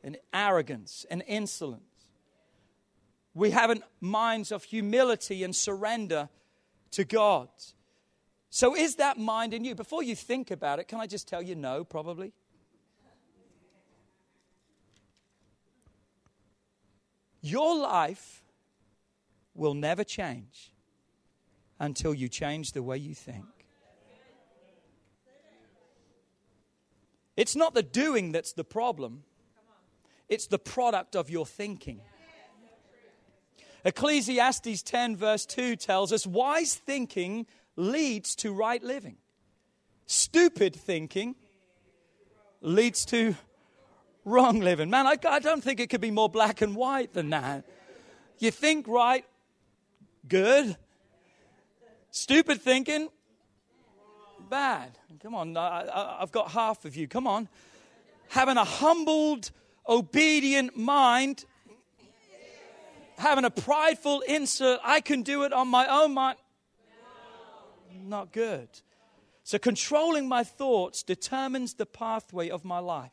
and 0.03 0.17
arrogance 0.33 1.07
and 1.11 1.23
insolence. 1.27 1.83
We 3.35 3.51
haven't 3.51 3.85
minds 4.01 4.51
of 4.51 4.65
humility 4.65 5.45
and 5.45 5.55
surrender 5.55 6.29
to 6.95 7.05
God. 7.05 7.49
So, 8.51 8.77
is 8.77 8.97
that 8.97 9.19
mind 9.19 9.53
in 9.53 9.65
you? 9.65 9.75
Before 9.75 10.03
you 10.03 10.15
think 10.15 10.51
about 10.51 10.79
it, 10.79 10.89
can 10.89 11.01
I 11.01 11.07
just 11.07 11.27
tell 11.27 11.43
you 11.43 11.55
no, 11.55 11.85
probably? 11.85 12.33
Your 17.41 17.77
life 17.77 18.43
will 19.55 19.75
never 19.75 20.03
change 20.03 20.73
until 21.79 22.15
you 22.15 22.29
change 22.29 22.73
the 22.73 22.83
way 22.83 22.97
you 22.97 23.15
think. 23.15 23.45
It's 27.37 27.57
not 27.57 27.75
the 27.75 27.83
doing 27.83 28.33
that's 28.33 28.53
the 28.53 28.65
problem, 28.65 29.25
it's 30.29 30.47
the 30.47 30.59
product 30.59 31.17
of 31.17 31.29
your 31.29 31.45
thinking. 31.45 32.01
Ecclesiastes 33.85 34.83
10, 34.83 35.17
verse 35.17 35.45
2 35.47 35.77
tells 35.77 36.13
us 36.13 36.27
wise 36.27 36.75
thinking 36.75 37.47
leads 37.77 38.35
to 38.37 38.53
right 38.53 38.83
living, 38.83 39.17
stupid 40.07 40.75
thinking 40.75 41.35
leads 42.61 43.05
to 43.05 43.37
wrong 44.25 44.61
living. 44.61 44.89
Man, 44.89 45.07
I, 45.07 45.17
I 45.29 45.39
don't 45.39 45.63
think 45.63 45.81
it 45.81 45.91
could 45.91 46.01
be 46.01 46.11
more 46.11 46.29
black 46.31 46.63
and 46.63 46.75
white 46.75 47.13
than 47.13 47.31
that. 47.31 47.65
You 48.39 48.51
think 48.51 48.89
right, 48.89 49.25
good. 50.27 50.77
Stupid 52.11 52.61
thinking, 52.61 53.09
bad. 54.49 54.99
Come 55.21 55.35
on, 55.35 55.57
I, 55.57 56.17
have 56.21 56.33
got 56.33 56.51
half 56.51 56.85
of 56.85 56.97
you. 56.97 57.09
Come 57.09 57.27
on. 57.27 57.49
Having 58.29 58.57
a 58.57 58.65
humbled, 58.65 59.51
obedient 59.89 60.77
mind, 60.77 61.45
having 63.19 63.45
a 63.45 63.51
prideful 63.51 64.21
insert, 64.23 64.81
I 64.85 65.01
can 65.01 65.23
do 65.23 65.45
it 65.45 65.53
on 65.53 65.69
my 65.69 65.87
own 65.87 66.15
mind. 66.15 66.39
Not 68.03 68.33
good. 68.33 68.69
So, 69.45 69.59
controlling 69.59 70.27
my 70.27 70.43
thoughts 70.43 71.03
determines 71.03 71.75
the 71.75 71.87
pathway 71.87 72.49
of 72.49 72.65
my 72.65 72.79
life. 72.79 73.13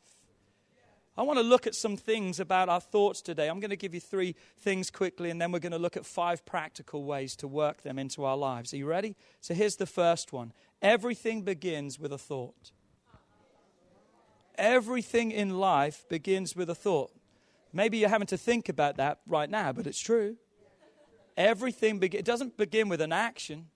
I 1.18 1.24
want 1.24 1.40
to 1.40 1.44
look 1.44 1.68
at 1.68 1.76
some 1.76 1.98
things 1.98 2.40
about 2.40 2.70
our 2.70 2.80
thoughts 2.80 3.22
today. 3.22 3.50
I'm 3.50 3.60
going 3.60 3.70
to 3.70 3.76
give 3.76 3.94
you 3.94 4.00
three 4.00 4.36
things 4.60 4.90
quickly, 4.90 5.30
and 5.30 5.42
then 5.42 5.52
we're 5.52 5.60
going 5.60 5.74
to 5.74 5.78
look 5.78 5.98
at 5.98 6.06
five 6.06 6.46
practical 6.46 7.04
ways 7.04 7.36
to 7.38 7.50
work 7.50 7.84
them 7.84 8.00
into 8.00 8.24
our 8.24 8.38
lives. 8.38 8.74
Are 8.74 8.78
you 8.78 8.86
ready? 8.86 9.18
So, 9.42 9.54
here's 9.54 9.76
the 9.76 9.86
first 9.86 10.32
one 10.32 10.54
everything 10.82 11.42
begins 11.44 12.00
with 12.00 12.14
a 12.14 12.18
thought. 12.18 12.72
Everything 14.56 15.32
in 15.32 15.60
life 15.60 16.06
begins 16.08 16.56
with 16.56 16.70
a 16.70 16.76
thought. 16.76 17.12
Maybe 17.74 17.98
you're 17.98 18.10
having 18.10 18.28
to 18.28 18.38
think 18.38 18.70
about 18.70 18.98
that 18.98 19.20
right 19.26 19.50
now, 19.50 19.72
but 19.72 19.88
it's 19.88 20.00
true. 20.00 20.38
Everything 21.38 22.00
be- 22.00 22.08
it 22.08 22.26
doesn't 22.26 22.58
begin 22.58 22.90
with 22.90 23.02
an 23.02 23.14
action 23.14 23.68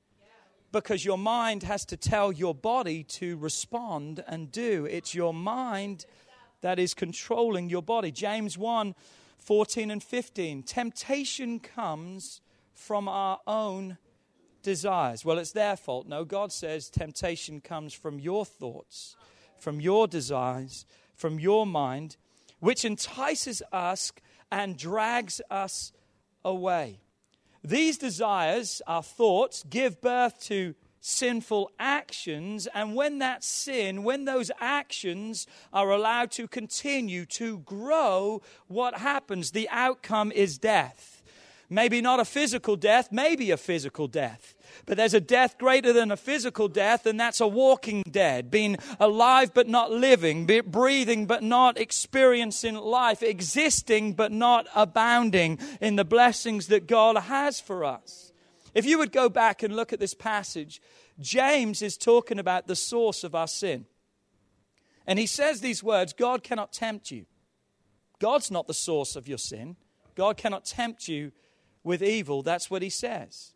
because 0.72 1.06
your 1.06 1.18
mind 1.18 1.64
has 1.64 1.86
to 1.86 1.98
tell 1.98 2.32
your 2.32 2.54
body 2.54 3.04
to 3.04 3.38
respond 3.38 4.24
and 4.28 4.52
do. 4.52 4.86
It's 4.86 5.16
your 5.16 5.34
mind 5.34 6.06
that 6.62 6.80
is 6.80 6.94
controlling 6.94 7.70
your 7.70 7.82
body. 7.82 8.12
James 8.12 8.58
1 8.58 8.96
14 9.38 9.92
and 9.92 10.04
15. 10.04 10.64
Temptation 10.64 11.60
comes 11.60 12.42
from 12.74 13.08
our 13.08 13.40
own 13.46 13.98
desires. 14.64 15.24
Well, 15.24 15.38
it's 15.38 15.52
their 15.52 15.78
fault. 15.78 16.08
No, 16.08 16.26
God 16.26 16.52
says 16.52 16.90
temptation 16.90 17.62
comes 17.62 17.94
from 17.94 18.20
your 18.20 18.44
thoughts, 18.44 19.16
from 19.60 19.80
your 19.80 20.08
desires, 20.08 20.86
from 21.14 21.40
your 21.40 21.68
mind 21.68 22.18
which 22.66 22.84
entices 22.84 23.62
us 23.72 24.12
and 24.52 24.76
drags 24.76 25.40
us 25.52 25.92
away. 26.44 27.00
These 27.64 28.00
desires, 28.00 28.82
our 28.88 29.04
thoughts, 29.04 29.64
give 29.70 30.02
birth 30.02 30.40
to 30.46 30.74
sinful 31.00 31.70
actions, 31.78 32.68
and 32.74 32.96
when 32.96 33.20
that 33.20 33.44
sin, 33.44 34.04
when 34.04 34.26
those 34.26 34.50
actions 34.60 35.46
are 35.72 35.92
allowed 35.92 36.32
to 36.32 36.48
continue 36.48 37.28
to 37.28 37.60
grow, 37.60 38.42
what 38.66 38.98
happens? 38.98 39.52
The 39.52 39.70
outcome 39.70 40.32
is 40.32 40.58
death. 40.58 41.22
Maybe 41.70 42.02
not 42.02 42.20
a 42.20 42.26
physical 42.26 42.76
death, 42.76 43.10
maybe 43.12 43.52
a 43.52 43.58
physical 43.58 44.08
death. 44.08 44.55
But 44.86 44.98
there's 44.98 45.14
a 45.14 45.22
death 45.22 45.58
greater 45.58 45.94
than 45.94 46.12
a 46.12 46.18
physical 46.18 46.68
death, 46.68 47.06
and 47.06 47.20
that's 47.20 47.42
a 47.42 47.48
walking 47.48 48.04
dead, 48.10 48.52
being 48.52 48.78
alive 49.00 49.54
but 49.54 49.68
not 49.68 49.92
living, 49.92 50.46
breathing 50.46 51.26
but 51.26 51.44
not 51.44 51.80
experiencing 51.80 52.76
life, 52.76 53.24
existing 53.24 54.14
but 54.14 54.32
not 54.32 54.68
abounding 54.76 55.60
in 55.82 55.96
the 55.96 56.06
blessings 56.06 56.68
that 56.68 56.88
God 56.88 57.18
has 57.18 57.60
for 57.60 57.84
us. 57.84 58.32
If 58.74 58.86
you 58.86 58.98
would 58.98 59.12
go 59.12 59.30
back 59.30 59.64
and 59.64 59.76
look 59.76 59.94
at 59.94 60.00
this 60.00 60.14
passage, 60.14 60.82
James 61.20 61.82
is 61.82 61.98
talking 61.98 62.40
about 62.40 62.68
the 62.68 62.76
source 62.76 63.24
of 63.24 63.34
our 63.34 63.48
sin. 63.48 63.86
And 65.08 65.18
he 65.18 65.28
says 65.28 65.62
these 65.62 65.84
words 65.84 66.14
God 66.14 66.44
cannot 66.44 66.74
tempt 66.74 67.12
you. 67.12 67.26
God's 68.20 68.52
not 68.52 68.68
the 68.68 68.74
source 68.74 69.16
of 69.16 69.28
your 69.28 69.38
sin. 69.38 69.78
God 70.16 70.38
cannot 70.38 70.66
tempt 70.66 71.08
you 71.08 71.32
with 71.84 72.02
evil. 72.02 72.42
That's 72.42 72.70
what 72.70 72.82
he 72.82 72.90
says. 72.90 73.54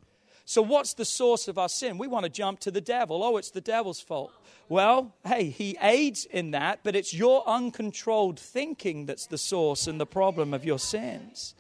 So, 0.50 0.64
what's 0.64 0.96
the 0.96 1.06
source 1.06 1.48
of 1.48 1.60
our 1.60 1.70
sin? 1.70 2.00
We 2.00 2.08
want 2.08 2.24
to 2.24 2.30
jump 2.30 2.60
to 2.62 2.72
the 2.72 2.82
devil. 2.82 3.24
Oh, 3.24 3.38
it's 3.38 3.52
the 3.52 3.62
devil's 3.62 4.02
fault. 4.02 4.32
Well, 4.68 5.14
hey, 5.24 5.52
he 5.52 5.78
aids 5.80 6.26
in 6.26 6.50
that, 6.52 6.80
but 6.82 6.96
it's 6.96 7.14
your 7.14 7.48
uncontrolled 7.48 8.40
thinking 8.40 9.06
that's 9.06 9.28
the 9.28 9.38
source 9.38 9.86
and 9.86 10.00
the 10.00 10.08
problem 10.08 10.56
of 10.56 10.66
your 10.66 10.80
sins. 10.80 11.54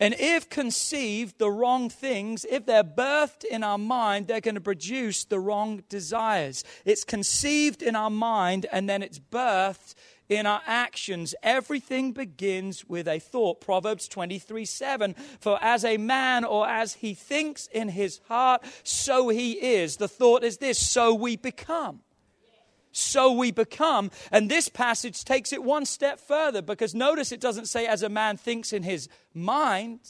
And 0.00 0.14
if 0.18 0.48
conceived 0.48 1.38
the 1.38 1.50
wrong 1.50 1.90
things, 1.90 2.46
if 2.50 2.64
they're 2.64 2.82
birthed 2.82 3.44
in 3.44 3.62
our 3.62 3.76
mind, 3.76 4.26
they're 4.26 4.40
going 4.40 4.54
to 4.54 4.60
produce 4.62 5.24
the 5.24 5.38
wrong 5.38 5.82
desires. 5.90 6.64
It's 6.86 7.04
conceived 7.04 7.82
in 7.82 7.94
our 7.94 8.08
mind 8.08 8.64
and 8.72 8.88
then 8.88 9.02
it's 9.02 9.18
birthed 9.18 9.94
in 10.28 10.46
our 10.46 10.62
actions. 10.66 11.34
Everything 11.42 12.12
begins 12.12 12.84
with 12.84 13.08
a 13.08 13.18
thought. 13.18 13.60
Proverbs 13.60 14.08
23 14.08 14.64
7. 14.64 15.14
For 15.40 15.58
as 15.62 15.84
a 15.84 15.96
man 15.96 16.44
or 16.44 16.68
as 16.68 16.94
he 16.94 17.14
thinks 17.14 17.68
in 17.68 17.88
his 17.88 18.20
heart, 18.28 18.62
so 18.82 19.28
he 19.28 19.52
is. 19.52 19.96
The 19.96 20.08
thought 20.08 20.44
is 20.44 20.58
this 20.58 20.78
so 20.78 21.14
we 21.14 21.36
become 21.36 22.00
so 22.90 23.32
we 23.32 23.50
become. 23.50 24.10
And 24.32 24.50
this 24.50 24.68
passage 24.68 25.24
takes 25.24 25.52
it 25.52 25.62
one 25.62 25.86
step 25.86 26.20
further 26.20 26.62
because 26.62 26.94
notice 26.94 27.32
it 27.32 27.40
doesn't 27.40 27.66
say 27.66 27.86
as 27.86 28.02
a 28.02 28.08
man 28.08 28.36
thinks 28.36 28.72
in 28.72 28.82
his 28.82 29.08
mind, 29.34 30.00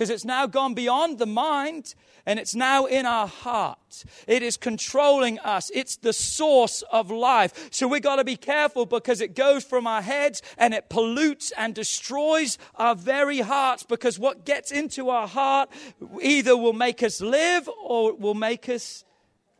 because 0.00 0.08
it's 0.08 0.24
now 0.24 0.46
gone 0.46 0.72
beyond 0.72 1.18
the 1.18 1.26
mind 1.26 1.94
and 2.24 2.38
it's 2.38 2.54
now 2.54 2.86
in 2.86 3.04
our 3.04 3.26
heart. 3.26 4.02
It 4.26 4.42
is 4.42 4.56
controlling 4.56 5.38
us. 5.40 5.70
It's 5.74 5.96
the 5.96 6.14
source 6.14 6.82
of 6.90 7.10
life. 7.10 7.68
So 7.70 7.86
we've 7.86 8.00
got 8.00 8.16
to 8.16 8.24
be 8.24 8.36
careful 8.36 8.86
because 8.86 9.20
it 9.20 9.34
goes 9.34 9.62
from 9.62 9.86
our 9.86 10.00
heads 10.00 10.40
and 10.56 10.72
it 10.72 10.88
pollutes 10.88 11.52
and 11.54 11.74
destroys 11.74 12.56
our 12.76 12.94
very 12.94 13.40
hearts 13.40 13.82
because 13.82 14.18
what 14.18 14.46
gets 14.46 14.72
into 14.72 15.10
our 15.10 15.28
heart 15.28 15.68
either 16.22 16.56
will 16.56 16.72
make 16.72 17.02
us 17.02 17.20
live 17.20 17.68
or 17.84 18.14
will 18.14 18.32
make 18.32 18.70
us 18.70 19.04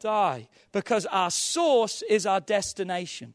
die 0.01 0.49
because 0.73 1.05
our 1.05 1.31
source 1.31 2.01
is 2.09 2.25
our 2.25 2.41
destination. 2.41 3.35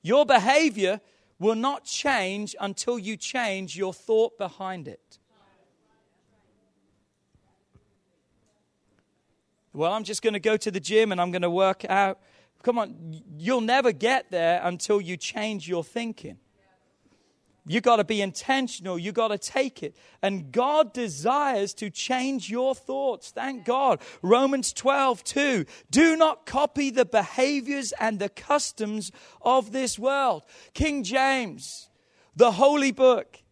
Your 0.00 0.24
behavior 0.24 1.00
will 1.40 1.56
not 1.56 1.82
change 1.82 2.54
until 2.60 3.00
you 3.00 3.16
change 3.16 3.76
your 3.76 3.92
thought 3.92 4.38
behind 4.38 4.86
it. 4.86 5.18
Well, 9.76 9.92
I'm 9.92 10.04
just 10.04 10.22
going 10.22 10.32
to 10.32 10.40
go 10.40 10.56
to 10.56 10.70
the 10.70 10.80
gym 10.80 11.12
and 11.12 11.20
I'm 11.20 11.30
going 11.30 11.42
to 11.42 11.50
work 11.50 11.84
out. 11.84 12.18
Come 12.62 12.78
on, 12.78 13.20
you'll 13.36 13.60
never 13.60 13.92
get 13.92 14.30
there 14.30 14.58
until 14.64 15.02
you 15.02 15.18
change 15.18 15.68
your 15.68 15.84
thinking. 15.84 16.38
You 17.66 17.82
got 17.82 17.96
to 17.96 18.04
be 18.04 18.22
intentional. 18.22 18.98
You 18.98 19.12
got 19.12 19.28
to 19.28 19.38
take 19.38 19.82
it. 19.82 19.94
And 20.22 20.50
God 20.50 20.94
desires 20.94 21.74
to 21.74 21.90
change 21.90 22.48
your 22.48 22.74
thoughts. 22.74 23.30
Thank 23.30 23.66
God. 23.66 24.00
Romans 24.22 24.72
12, 24.72 25.22
2. 25.24 25.66
Do 25.90 26.16
not 26.16 26.46
copy 26.46 26.88
the 26.88 27.04
behaviors 27.04 27.92
and 28.00 28.18
the 28.18 28.30
customs 28.30 29.12
of 29.42 29.72
this 29.72 29.98
world. 29.98 30.44
King 30.72 31.04
James, 31.04 31.90
the 32.34 32.52
holy 32.52 32.92
book, 32.92 33.42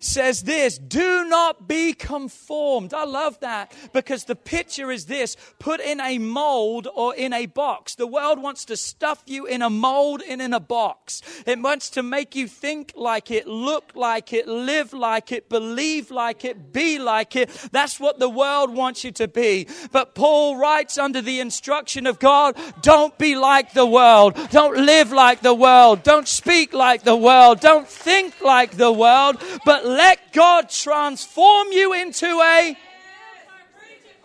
says 0.00 0.42
this 0.42 0.78
do 0.78 1.24
not 1.28 1.68
be 1.68 1.92
conformed. 1.92 2.94
I 2.94 3.04
love 3.04 3.40
that 3.40 3.72
because 3.92 4.24
the 4.24 4.36
picture 4.36 4.90
is 4.90 5.06
this 5.06 5.36
put 5.58 5.80
in 5.80 6.00
a 6.00 6.18
mold 6.18 6.88
or 6.94 7.14
in 7.14 7.32
a 7.32 7.46
box. 7.46 7.94
The 7.94 8.06
world 8.06 8.42
wants 8.42 8.64
to 8.66 8.76
stuff 8.76 9.22
you 9.26 9.46
in 9.46 9.62
a 9.62 9.70
mold 9.70 10.22
and 10.28 10.40
in 10.40 10.52
a 10.52 10.60
box. 10.60 11.22
It 11.46 11.60
wants 11.60 11.90
to 11.90 12.02
make 12.02 12.34
you 12.34 12.48
think 12.48 12.92
like 12.96 13.30
it, 13.30 13.46
look 13.46 13.92
like 13.94 14.32
it, 14.32 14.46
live 14.46 14.92
like 14.92 15.32
it, 15.32 15.48
believe 15.48 16.10
like 16.10 16.44
it, 16.44 16.72
be 16.72 16.98
like 16.98 17.36
it. 17.36 17.48
That's 17.72 17.98
what 17.98 18.18
the 18.18 18.28
world 18.28 18.74
wants 18.74 19.04
you 19.04 19.12
to 19.12 19.28
be. 19.28 19.68
But 19.92 20.14
Paul 20.14 20.56
writes 20.56 20.98
under 20.98 21.20
the 21.20 21.40
instruction 21.40 22.06
of 22.06 22.18
God 22.18 22.56
don't 22.82 23.16
be 23.18 23.36
like 23.36 23.72
the 23.72 23.86
world, 23.86 24.36
don't 24.50 24.76
live 24.76 25.12
like 25.12 25.40
the 25.40 25.54
world, 25.54 26.02
don't 26.02 26.28
speak 26.28 26.72
like 26.72 27.02
the 27.02 27.16
world, 27.16 27.60
don't 27.60 27.88
think 27.88 28.40
like 28.40 28.72
the 28.72 28.92
world, 28.92 29.42
but 29.64 29.84
let 29.88 30.32
God 30.32 30.68
transform 30.68 31.68
you 31.72 31.94
into 31.94 32.26
a. 32.26 32.76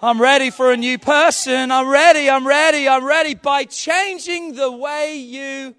I'm 0.02 0.22
ready 0.22 0.50
for 0.50 0.74
a 0.74 0.78
new 0.78 0.98
person. 0.98 1.72
I'm 1.72 1.88
ready. 1.88 2.30
I'm 2.30 2.46
ready. 2.46 2.90
I'm 2.90 3.06
ready 3.06 3.36
by 3.36 3.64
changing 3.64 4.56
the 4.56 4.70
way 4.70 5.16
you 5.16 5.76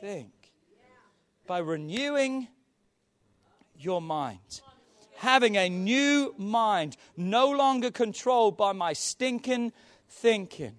think, 0.00 0.32
by 1.46 1.58
renewing 1.58 2.48
your 3.78 4.02
mind. 4.02 4.60
Having 5.16 5.56
a 5.56 5.68
new 5.68 6.34
mind, 6.38 6.96
no 7.16 7.50
longer 7.50 7.90
controlled 7.90 8.56
by 8.56 8.72
my 8.72 8.94
stinking 8.94 9.72
thinking. 10.08 10.72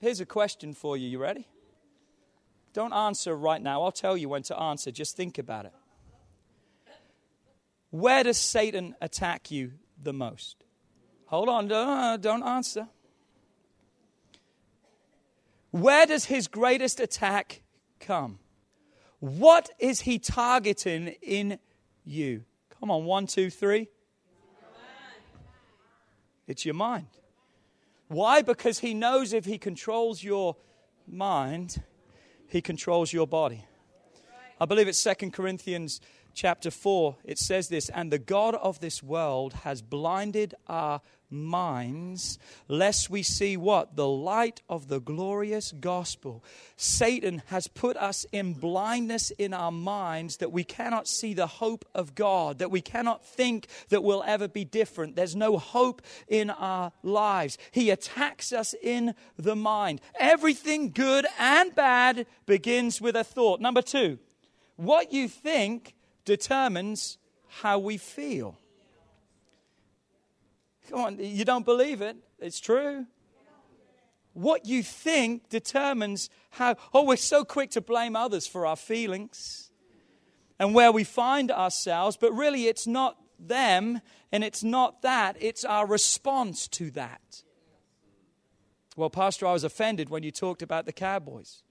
Here's 0.00 0.20
a 0.20 0.26
question 0.26 0.74
for 0.74 0.96
you. 0.96 1.08
You 1.08 1.18
ready? 1.18 1.48
Don't 2.76 2.92
answer 2.92 3.34
right 3.34 3.62
now. 3.62 3.82
I'll 3.82 3.90
tell 3.90 4.18
you 4.18 4.28
when 4.28 4.42
to 4.42 4.60
answer. 4.60 4.90
Just 4.90 5.16
think 5.16 5.38
about 5.38 5.64
it. 5.64 5.72
Where 7.88 8.22
does 8.22 8.36
Satan 8.36 8.94
attack 9.00 9.50
you 9.50 9.72
the 10.02 10.12
most? 10.12 10.62
Hold 11.28 11.48
on, 11.48 11.72
uh, 11.72 12.18
don't 12.18 12.42
answer. 12.42 12.88
Where 15.70 16.04
does 16.04 16.26
his 16.26 16.48
greatest 16.48 17.00
attack 17.00 17.62
come? 17.98 18.40
What 19.20 19.70
is 19.78 20.02
he 20.02 20.18
targeting 20.18 21.14
in 21.22 21.58
you? 22.04 22.44
Come 22.78 22.90
on, 22.90 23.06
one, 23.06 23.26
two, 23.26 23.48
three. 23.48 23.88
It's 26.46 26.66
your 26.66 26.74
mind. 26.74 27.08
Why? 28.08 28.42
Because 28.42 28.80
he 28.80 28.92
knows 28.92 29.32
if 29.32 29.46
he 29.46 29.56
controls 29.56 30.22
your 30.22 30.56
mind, 31.08 31.82
he 32.48 32.60
controls 32.60 33.12
your 33.12 33.26
body. 33.26 33.64
I 34.60 34.64
believe 34.64 34.88
it's 34.88 34.98
Second 34.98 35.32
Corinthians 35.32 36.00
chapter 36.36 36.70
4. 36.70 37.16
It 37.24 37.38
says 37.38 37.68
this, 37.68 37.88
and 37.88 38.12
the 38.12 38.18
God 38.18 38.54
of 38.54 38.78
this 38.78 39.02
world 39.02 39.54
has 39.64 39.82
blinded 39.82 40.54
our 40.68 41.00
minds, 41.28 42.38
lest 42.68 43.10
we 43.10 43.22
see 43.22 43.56
what? 43.56 43.96
The 43.96 44.06
light 44.06 44.62
of 44.68 44.86
the 44.86 45.00
glorious 45.00 45.72
gospel. 45.72 46.44
Satan 46.76 47.42
has 47.46 47.66
put 47.66 47.96
us 47.96 48.26
in 48.30 48.52
blindness 48.52 49.30
in 49.32 49.52
our 49.52 49.72
minds 49.72 50.36
that 50.36 50.52
we 50.52 50.62
cannot 50.62 51.08
see 51.08 51.34
the 51.34 51.48
hope 51.48 51.84
of 51.94 52.14
God, 52.14 52.58
that 52.58 52.70
we 52.70 52.80
cannot 52.80 53.24
think 53.24 53.66
that 53.88 54.04
we'll 54.04 54.22
ever 54.24 54.46
be 54.46 54.64
different. 54.64 55.16
There's 55.16 55.34
no 55.34 55.58
hope 55.58 56.02
in 56.28 56.50
our 56.50 56.92
lives. 57.02 57.58
He 57.72 57.90
attacks 57.90 58.52
us 58.52 58.74
in 58.80 59.14
the 59.36 59.56
mind. 59.56 60.00
Everything 60.20 60.90
good 60.90 61.26
and 61.40 61.74
bad 61.74 62.26
begins 62.44 63.00
with 63.00 63.16
a 63.16 63.24
thought. 63.24 63.60
Number 63.60 63.82
two, 63.82 64.18
what 64.76 65.12
you 65.12 65.26
think 65.26 65.95
determines 66.26 67.16
how 67.48 67.78
we 67.78 67.96
feel. 67.96 68.58
Come 70.90 71.00
on, 71.00 71.18
you 71.18 71.46
don't 71.46 71.64
believe 71.64 72.02
it. 72.02 72.16
It's 72.38 72.60
true. 72.60 73.06
What 74.34 74.66
you 74.66 74.82
think 74.82 75.48
determines 75.48 76.28
how. 76.50 76.76
Oh, 76.92 77.04
we're 77.04 77.16
so 77.16 77.42
quick 77.42 77.70
to 77.70 77.80
blame 77.80 78.14
others 78.14 78.46
for 78.46 78.66
our 78.66 78.76
feelings 78.76 79.70
and 80.58 80.74
where 80.74 80.92
we 80.92 81.04
find 81.04 81.50
ourselves, 81.50 82.18
but 82.18 82.32
really 82.32 82.66
it's 82.66 82.86
not 82.86 83.16
them 83.38 84.00
and 84.32 84.44
it's 84.44 84.62
not 84.62 85.02
that, 85.02 85.36
it's 85.40 85.64
our 85.64 85.86
response 85.86 86.68
to 86.68 86.90
that. 86.92 87.42
Well, 88.96 89.10
Pastor, 89.10 89.46
I 89.46 89.52
was 89.52 89.64
offended 89.64 90.08
when 90.08 90.22
you 90.22 90.30
talked 90.30 90.62
about 90.62 90.86
the 90.86 90.92
Cowboys. 90.92 91.62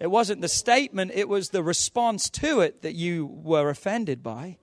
It 0.00 0.10
wasn't 0.10 0.40
the 0.40 0.48
statement, 0.48 1.12
it 1.14 1.28
was 1.28 1.50
the 1.50 1.62
response 1.62 2.30
to 2.30 2.60
it 2.60 2.82
that 2.82 2.94
you 2.94 3.26
were 3.26 3.68
offended 3.68 4.22
by. 4.22 4.56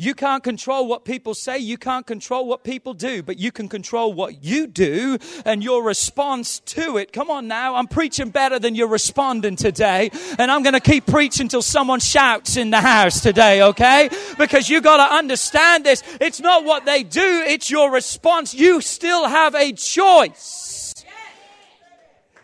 You 0.00 0.14
can't 0.14 0.44
control 0.44 0.86
what 0.86 1.04
people 1.04 1.34
say. 1.34 1.58
You 1.58 1.76
can't 1.76 2.06
control 2.06 2.46
what 2.46 2.62
people 2.62 2.94
do, 2.94 3.20
but 3.20 3.36
you 3.36 3.50
can 3.50 3.68
control 3.68 4.12
what 4.12 4.44
you 4.44 4.68
do 4.68 5.18
and 5.44 5.62
your 5.62 5.82
response 5.82 6.60
to 6.60 6.98
it. 6.98 7.12
Come 7.12 7.30
on 7.30 7.48
now. 7.48 7.74
I'm 7.74 7.88
preaching 7.88 8.30
better 8.30 8.60
than 8.60 8.76
you're 8.76 8.86
responding 8.86 9.56
today. 9.56 10.10
And 10.38 10.52
I'm 10.52 10.62
going 10.62 10.74
to 10.74 10.80
keep 10.80 11.04
preaching 11.06 11.46
until 11.46 11.62
someone 11.62 11.98
shouts 11.98 12.56
in 12.56 12.70
the 12.70 12.80
house 12.80 13.20
today, 13.20 13.60
okay? 13.62 14.08
Because 14.38 14.68
you 14.68 14.80
got 14.80 14.98
to 15.08 15.16
understand 15.16 15.84
this. 15.84 16.04
It's 16.20 16.38
not 16.38 16.64
what 16.64 16.84
they 16.84 17.02
do. 17.02 17.42
It's 17.46 17.68
your 17.68 17.90
response. 17.90 18.54
You 18.54 18.80
still 18.80 19.26
have 19.26 19.56
a 19.56 19.72
choice. 19.72 20.67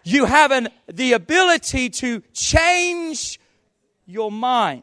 You 0.05 0.27
have 0.27 0.53
an, 0.53 0.69
the 0.87 1.15
ability 1.15 1.89
to 1.91 2.23
change 2.33 3.41
your 4.07 4.31
mind. 4.31 4.83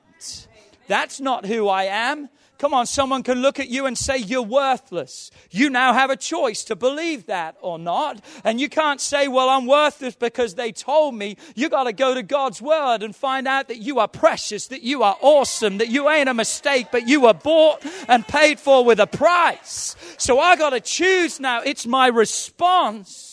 That's 0.88 1.22
not 1.22 1.46
who 1.46 1.70
I 1.70 1.84
am. 1.84 2.28
Come 2.58 2.76
on, 2.76 2.86
someone 2.86 3.24
can 3.24 3.42
look 3.42 3.60
at 3.60 3.70
you 3.70 3.88
and 3.88 3.98
say 3.98 4.18
you're 4.18 4.44
worthless. 4.44 5.32
You 5.50 5.72
now 5.72 5.94
have 5.94 6.12
a 6.12 6.16
choice 6.16 6.64
to 6.66 6.76
believe 6.76 7.26
that 7.26 7.56
or 7.60 7.80
not. 7.80 8.22
And 8.44 8.62
you 8.62 8.70
can't 8.70 9.02
say, 9.02 9.28
well, 9.28 9.50
I'm 9.50 9.66
worthless 9.66 10.16
because 10.16 10.54
they 10.54 10.72
told 10.72 11.16
me. 11.16 11.38
You 11.56 11.70
got 11.70 11.86
to 11.86 11.94
go 11.94 12.14
to 12.14 12.22
God's 12.22 12.62
word 12.62 13.02
and 13.02 13.16
find 13.16 13.48
out 13.48 13.68
that 13.70 13.78
you 13.78 13.98
are 13.98 14.08
precious, 14.08 14.68
that 14.68 14.84
you 14.84 15.02
are 15.02 15.18
awesome, 15.22 15.80
that 15.80 15.90
you 15.90 16.08
ain't 16.08 16.30
a 16.30 16.36
mistake, 16.36 16.88
but 16.92 17.08
you 17.08 17.22
were 17.22 17.34
bought 17.34 17.84
and 18.08 18.28
paid 18.28 18.60
for 18.60 18.86
with 18.86 19.00
a 19.00 19.08
price. 19.08 19.96
So 20.18 20.40
I 20.40 20.56
got 20.56 20.72
to 20.72 20.82
choose 20.82 21.40
now. 21.40 21.62
It's 21.62 21.88
my 21.88 22.08
response 22.08 23.31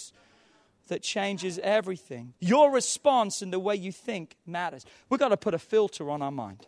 that 0.88 1.02
changes 1.02 1.58
everything. 1.60 2.34
Your 2.40 2.70
response 2.70 3.42
and 3.42 3.52
the 3.52 3.58
way 3.58 3.76
you 3.76 3.92
think 3.92 4.36
matters. 4.46 4.84
We've 5.08 5.20
got 5.20 5.28
to 5.28 5.36
put 5.36 5.54
a 5.54 5.58
filter 5.58 6.10
on 6.10 6.22
our 6.22 6.30
mind. 6.30 6.66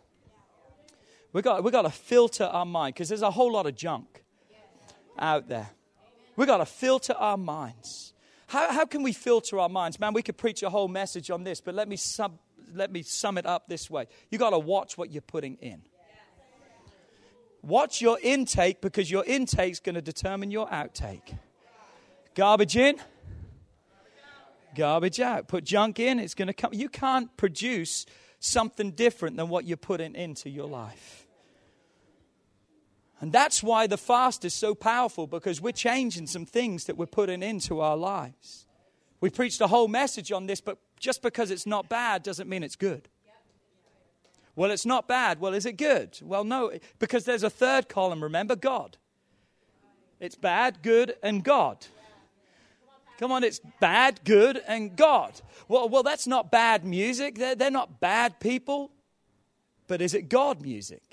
We've 1.33 1.43
got, 1.43 1.63
we 1.63 1.71
got 1.71 1.83
to 1.83 1.89
filter 1.89 2.43
our 2.43 2.65
mind 2.65 2.95
because 2.95 3.09
there's 3.09 3.21
a 3.21 3.31
whole 3.31 3.51
lot 3.51 3.65
of 3.65 3.75
junk 3.75 4.23
out 5.17 5.47
there. 5.47 5.69
We've 6.35 6.47
got 6.47 6.57
to 6.57 6.65
filter 6.65 7.13
our 7.13 7.37
minds. 7.37 8.13
How, 8.47 8.71
how 8.71 8.85
can 8.85 9.03
we 9.03 9.13
filter 9.13 9.59
our 9.59 9.69
minds? 9.69 9.99
Man, 9.99 10.13
we 10.13 10.21
could 10.21 10.37
preach 10.37 10.63
a 10.63 10.69
whole 10.69 10.87
message 10.87 11.29
on 11.31 11.43
this, 11.43 11.61
but 11.61 11.73
let 11.73 11.87
me, 11.87 11.95
sub, 11.95 12.37
let 12.73 12.91
me 12.91 13.01
sum 13.01 13.37
it 13.37 13.45
up 13.45 13.67
this 13.67 13.89
way. 13.89 14.07
You've 14.29 14.41
got 14.41 14.49
to 14.49 14.59
watch 14.59 14.97
what 14.97 15.11
you're 15.11 15.21
putting 15.21 15.55
in. 15.61 15.83
Watch 17.63 18.01
your 18.01 18.17
intake 18.21 18.81
because 18.81 19.11
your 19.11 19.23
intake 19.23 19.71
is 19.71 19.79
going 19.79 19.95
to 19.95 20.01
determine 20.01 20.51
your 20.51 20.67
outtake. 20.67 21.37
Garbage 22.33 22.75
in, 22.75 22.95
garbage 24.75 25.19
out. 25.19 25.47
Put 25.47 25.63
junk 25.63 25.99
in, 25.99 26.19
it's 26.19 26.33
going 26.33 26.47
to 26.47 26.53
come. 26.53 26.73
You 26.73 26.89
can't 26.89 27.35
produce 27.37 28.05
something 28.39 28.91
different 28.91 29.37
than 29.37 29.49
what 29.49 29.65
you're 29.65 29.77
putting 29.77 30.15
into 30.15 30.49
your 30.49 30.67
life. 30.67 31.27
And 33.19 33.31
that's 33.31 33.61
why 33.61 33.85
the 33.85 33.97
fast 33.97 34.43
is 34.45 34.53
so 34.53 34.73
powerful 34.73 35.27
because 35.27 35.61
we're 35.61 35.71
changing 35.71 36.25
some 36.25 36.45
things 36.45 36.85
that 36.85 36.97
we're 36.97 37.05
putting 37.05 37.43
into 37.43 37.79
our 37.79 37.95
lives. 37.95 38.65
We 39.19 39.29
preached 39.29 39.61
a 39.61 39.67
whole 39.67 39.87
message 39.87 40.31
on 40.31 40.47
this, 40.47 40.59
but 40.59 40.79
just 40.99 41.21
because 41.21 41.51
it's 41.51 41.67
not 41.67 41.87
bad 41.87 42.23
doesn't 42.23 42.49
mean 42.49 42.63
it's 42.63 42.75
good. 42.75 43.07
Well, 44.55 44.71
it's 44.71 44.87
not 44.87 45.07
bad. 45.07 45.39
Well, 45.39 45.53
is 45.53 45.67
it 45.67 45.77
good? 45.77 46.19
Well, 46.23 46.43
no, 46.43 46.71
because 46.97 47.25
there's 47.25 47.43
a 47.43 47.49
third 47.49 47.87
column, 47.87 48.23
remember? 48.23 48.55
God. 48.55 48.97
It's 50.19 50.35
bad, 50.35 50.81
good, 50.81 51.15
and 51.21 51.43
God. 51.43 51.85
Come 53.21 53.31
on, 53.31 53.43
it's 53.43 53.61
bad, 53.79 54.19
good, 54.23 54.59
and 54.67 54.95
God. 54.95 55.39
Well, 55.67 55.87
well 55.89 56.01
that's 56.01 56.25
not 56.25 56.49
bad 56.49 56.83
music. 56.83 57.35
They're, 57.35 57.53
they're 57.53 57.69
not 57.69 57.99
bad 57.99 58.39
people. 58.39 58.89
But 59.87 60.01
is 60.01 60.15
it 60.15 60.27
God 60.27 60.59
music? 60.59 61.03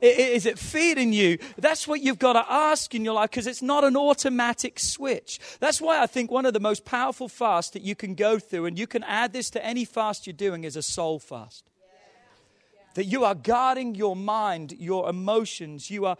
Is 0.00 0.44
it 0.44 0.58
feeding 0.58 1.12
you? 1.12 1.38
That's 1.58 1.86
what 1.86 2.00
you've 2.00 2.18
got 2.18 2.32
to 2.32 2.44
ask 2.52 2.92
in 2.92 3.04
your 3.04 3.14
life 3.14 3.30
because 3.30 3.46
it's 3.46 3.62
not 3.62 3.84
an 3.84 3.96
automatic 3.96 4.80
switch. 4.80 5.38
That's 5.60 5.80
why 5.80 6.02
I 6.02 6.08
think 6.08 6.28
one 6.28 6.44
of 6.44 6.54
the 6.54 6.58
most 6.58 6.84
powerful 6.84 7.28
fasts 7.28 7.70
that 7.74 7.82
you 7.82 7.94
can 7.94 8.16
go 8.16 8.40
through, 8.40 8.66
and 8.66 8.76
you 8.76 8.88
can 8.88 9.04
add 9.04 9.32
this 9.32 9.48
to 9.50 9.64
any 9.64 9.84
fast 9.84 10.26
you're 10.26 10.34
doing, 10.34 10.64
is 10.64 10.74
a 10.74 10.82
soul 10.82 11.20
fast. 11.20 11.70
That 12.94 13.04
you 13.04 13.24
are 13.24 13.36
guarding 13.36 13.94
your 13.94 14.16
mind, 14.16 14.72
your 14.72 15.08
emotions, 15.08 15.88
you 15.88 16.04
are 16.04 16.16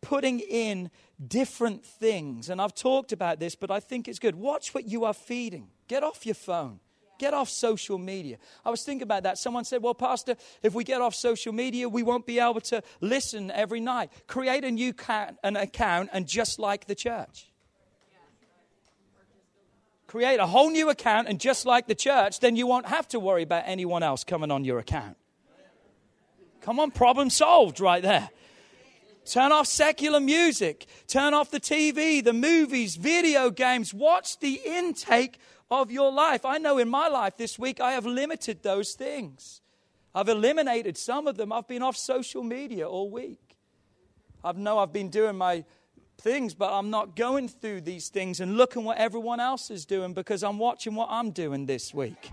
putting 0.00 0.40
in 0.40 0.90
different 1.24 1.84
things. 1.84 2.50
And 2.50 2.60
I've 2.60 2.74
talked 2.74 3.12
about 3.12 3.40
this, 3.40 3.54
but 3.54 3.70
I 3.70 3.80
think 3.80 4.08
it's 4.08 4.18
good. 4.18 4.36
Watch 4.36 4.74
what 4.74 4.86
you 4.86 5.04
are 5.04 5.14
feeding. 5.14 5.68
Get 5.88 6.02
off 6.02 6.26
your 6.26 6.34
phone. 6.34 6.80
Get 7.18 7.32
off 7.32 7.48
social 7.48 7.96
media. 7.96 8.36
I 8.64 8.70
was 8.70 8.82
thinking 8.82 9.02
about 9.02 9.22
that. 9.22 9.38
Someone 9.38 9.64
said, 9.64 9.82
Well, 9.82 9.94
Pastor, 9.94 10.36
if 10.62 10.74
we 10.74 10.84
get 10.84 11.00
off 11.00 11.14
social 11.14 11.52
media, 11.52 11.88
we 11.88 12.02
won't 12.02 12.26
be 12.26 12.38
able 12.38 12.60
to 12.62 12.82
listen 13.00 13.50
every 13.50 13.80
night. 13.80 14.10
Create 14.26 14.64
a 14.64 14.70
new 14.70 14.92
ca- 14.92 15.30
an 15.42 15.56
account 15.56 16.10
and 16.12 16.26
just 16.26 16.58
like 16.58 16.86
the 16.86 16.94
church. 16.94 17.50
Create 20.06 20.40
a 20.40 20.46
whole 20.46 20.70
new 20.70 20.90
account 20.90 21.26
and 21.26 21.40
just 21.40 21.66
like 21.66 21.86
the 21.88 21.94
church, 21.94 22.40
then 22.40 22.54
you 22.54 22.66
won't 22.66 22.86
have 22.86 23.08
to 23.08 23.18
worry 23.18 23.42
about 23.42 23.64
anyone 23.66 24.02
else 24.02 24.22
coming 24.22 24.50
on 24.50 24.64
your 24.64 24.78
account. 24.78 25.16
Come 26.60 26.78
on, 26.78 26.90
problem 26.90 27.30
solved 27.30 27.80
right 27.80 28.02
there. 28.02 28.28
Turn 29.26 29.50
off 29.50 29.66
secular 29.66 30.20
music. 30.20 30.86
Turn 31.08 31.34
off 31.34 31.50
the 31.50 31.60
TV, 31.60 32.22
the 32.22 32.32
movies, 32.32 32.94
video 32.96 33.50
games. 33.50 33.92
Watch 33.92 34.38
the 34.38 34.60
intake 34.64 35.38
of 35.70 35.90
your 35.90 36.12
life. 36.12 36.44
I 36.44 36.58
know 36.58 36.78
in 36.78 36.88
my 36.88 37.08
life 37.08 37.36
this 37.36 37.58
week 37.58 37.80
I 37.80 37.92
have 37.92 38.06
limited 38.06 38.62
those 38.62 38.94
things. 38.94 39.60
I've 40.14 40.28
eliminated 40.28 40.96
some 40.96 41.26
of 41.26 41.36
them. 41.36 41.52
I've 41.52 41.66
been 41.66 41.82
off 41.82 41.96
social 41.96 42.42
media 42.42 42.88
all 42.88 43.10
week. 43.10 43.56
I 44.44 44.52
know 44.52 44.78
I've 44.78 44.92
been 44.92 45.10
doing 45.10 45.36
my 45.36 45.64
things, 46.18 46.54
but 46.54 46.72
I'm 46.72 46.90
not 46.90 47.16
going 47.16 47.48
through 47.48 47.82
these 47.82 48.08
things 48.08 48.40
and 48.40 48.56
looking 48.56 48.84
what 48.84 48.96
everyone 48.96 49.40
else 49.40 49.70
is 49.70 49.84
doing 49.84 50.14
because 50.14 50.44
I'm 50.44 50.58
watching 50.58 50.94
what 50.94 51.08
I'm 51.10 51.32
doing 51.32 51.66
this 51.66 51.92
week. 51.92 52.30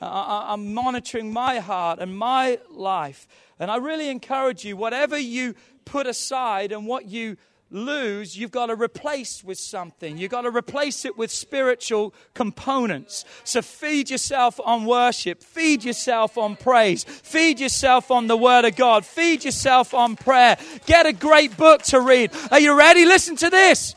I'm 0.00 0.74
monitoring 0.74 1.32
my 1.32 1.58
heart 1.58 1.98
and 1.98 2.16
my 2.16 2.58
life. 2.70 3.26
And 3.58 3.70
I 3.70 3.76
really 3.76 4.08
encourage 4.08 4.64
you, 4.64 4.76
whatever 4.76 5.18
you 5.18 5.54
put 5.84 6.06
aside 6.06 6.72
and 6.72 6.86
what 6.86 7.06
you 7.06 7.36
lose, 7.70 8.36
you've 8.36 8.50
got 8.50 8.66
to 8.66 8.76
replace 8.76 9.42
with 9.42 9.58
something. 9.58 10.16
You've 10.16 10.30
got 10.30 10.42
to 10.42 10.50
replace 10.50 11.04
it 11.04 11.18
with 11.18 11.30
spiritual 11.30 12.14
components. 12.32 13.24
So 13.42 13.62
feed 13.62 14.10
yourself 14.10 14.60
on 14.64 14.84
worship, 14.84 15.42
feed 15.42 15.82
yourself 15.82 16.38
on 16.38 16.56
praise, 16.56 17.04
feed 17.04 17.58
yourself 17.58 18.10
on 18.10 18.28
the 18.28 18.36
Word 18.36 18.64
of 18.64 18.76
God, 18.76 19.04
feed 19.04 19.44
yourself 19.44 19.92
on 19.92 20.14
prayer. 20.14 20.56
Get 20.86 21.06
a 21.06 21.12
great 21.12 21.56
book 21.56 21.82
to 21.84 22.00
read. 22.00 22.30
Are 22.50 22.60
you 22.60 22.78
ready? 22.78 23.04
Listen 23.04 23.34
to 23.36 23.50
this. 23.50 23.96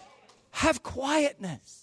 Have 0.51 0.81
quietness. 0.81 1.76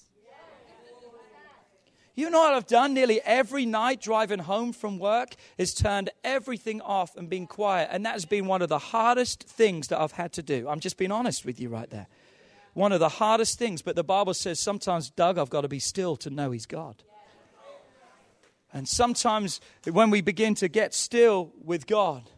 You 2.17 2.31
know 2.31 2.39
what 2.39 2.55
I've 2.55 2.67
done 2.69 2.95
nearly 2.95 3.21
every 3.23 3.67
night 3.67 4.01
driving 4.01 4.39
home 4.39 4.73
from 4.73 5.01
work 5.01 5.35
is 5.59 5.75
turned 5.75 6.11
everything 6.23 6.81
off 6.81 7.17
and 7.17 7.29
been 7.29 7.49
quiet. 7.49 7.89
And 7.91 8.07
that 8.07 8.13
has 8.13 8.25
been 8.25 8.47
one 8.47 8.63
of 8.63 8.69
the 8.69 8.79
hardest 8.79 9.43
things 9.43 9.89
that 9.89 10.01
I've 10.01 10.13
had 10.13 10.33
to 10.35 10.43
do. 10.43 10.69
I'm 10.69 10.79
just 10.79 10.97
being 10.97 11.11
honest 11.11 11.45
with 11.45 11.61
you 11.61 11.69
right 11.69 11.91
there. 11.91 12.07
One 12.73 12.93
of 12.93 13.01
the 13.01 13.09
hardest 13.09 13.59
things. 13.59 13.83
But 13.83 13.97
the 13.97 14.05
Bible 14.05 14.33
says 14.35 14.61
sometimes, 14.61 15.11
Doug, 15.11 15.39
I've 15.39 15.51
got 15.51 15.63
to 15.63 15.69
be 15.69 15.81
still 15.81 16.15
to 16.19 16.31
know 16.31 16.53
He's 16.53 16.67
God. 16.67 17.03
And 18.73 18.89
sometimes 18.89 19.61
when 19.91 20.11
we 20.11 20.21
begin 20.21 20.55
to 20.57 20.69
get 20.69 20.95
still 20.95 21.53
with 21.63 21.87
God, 21.87 22.31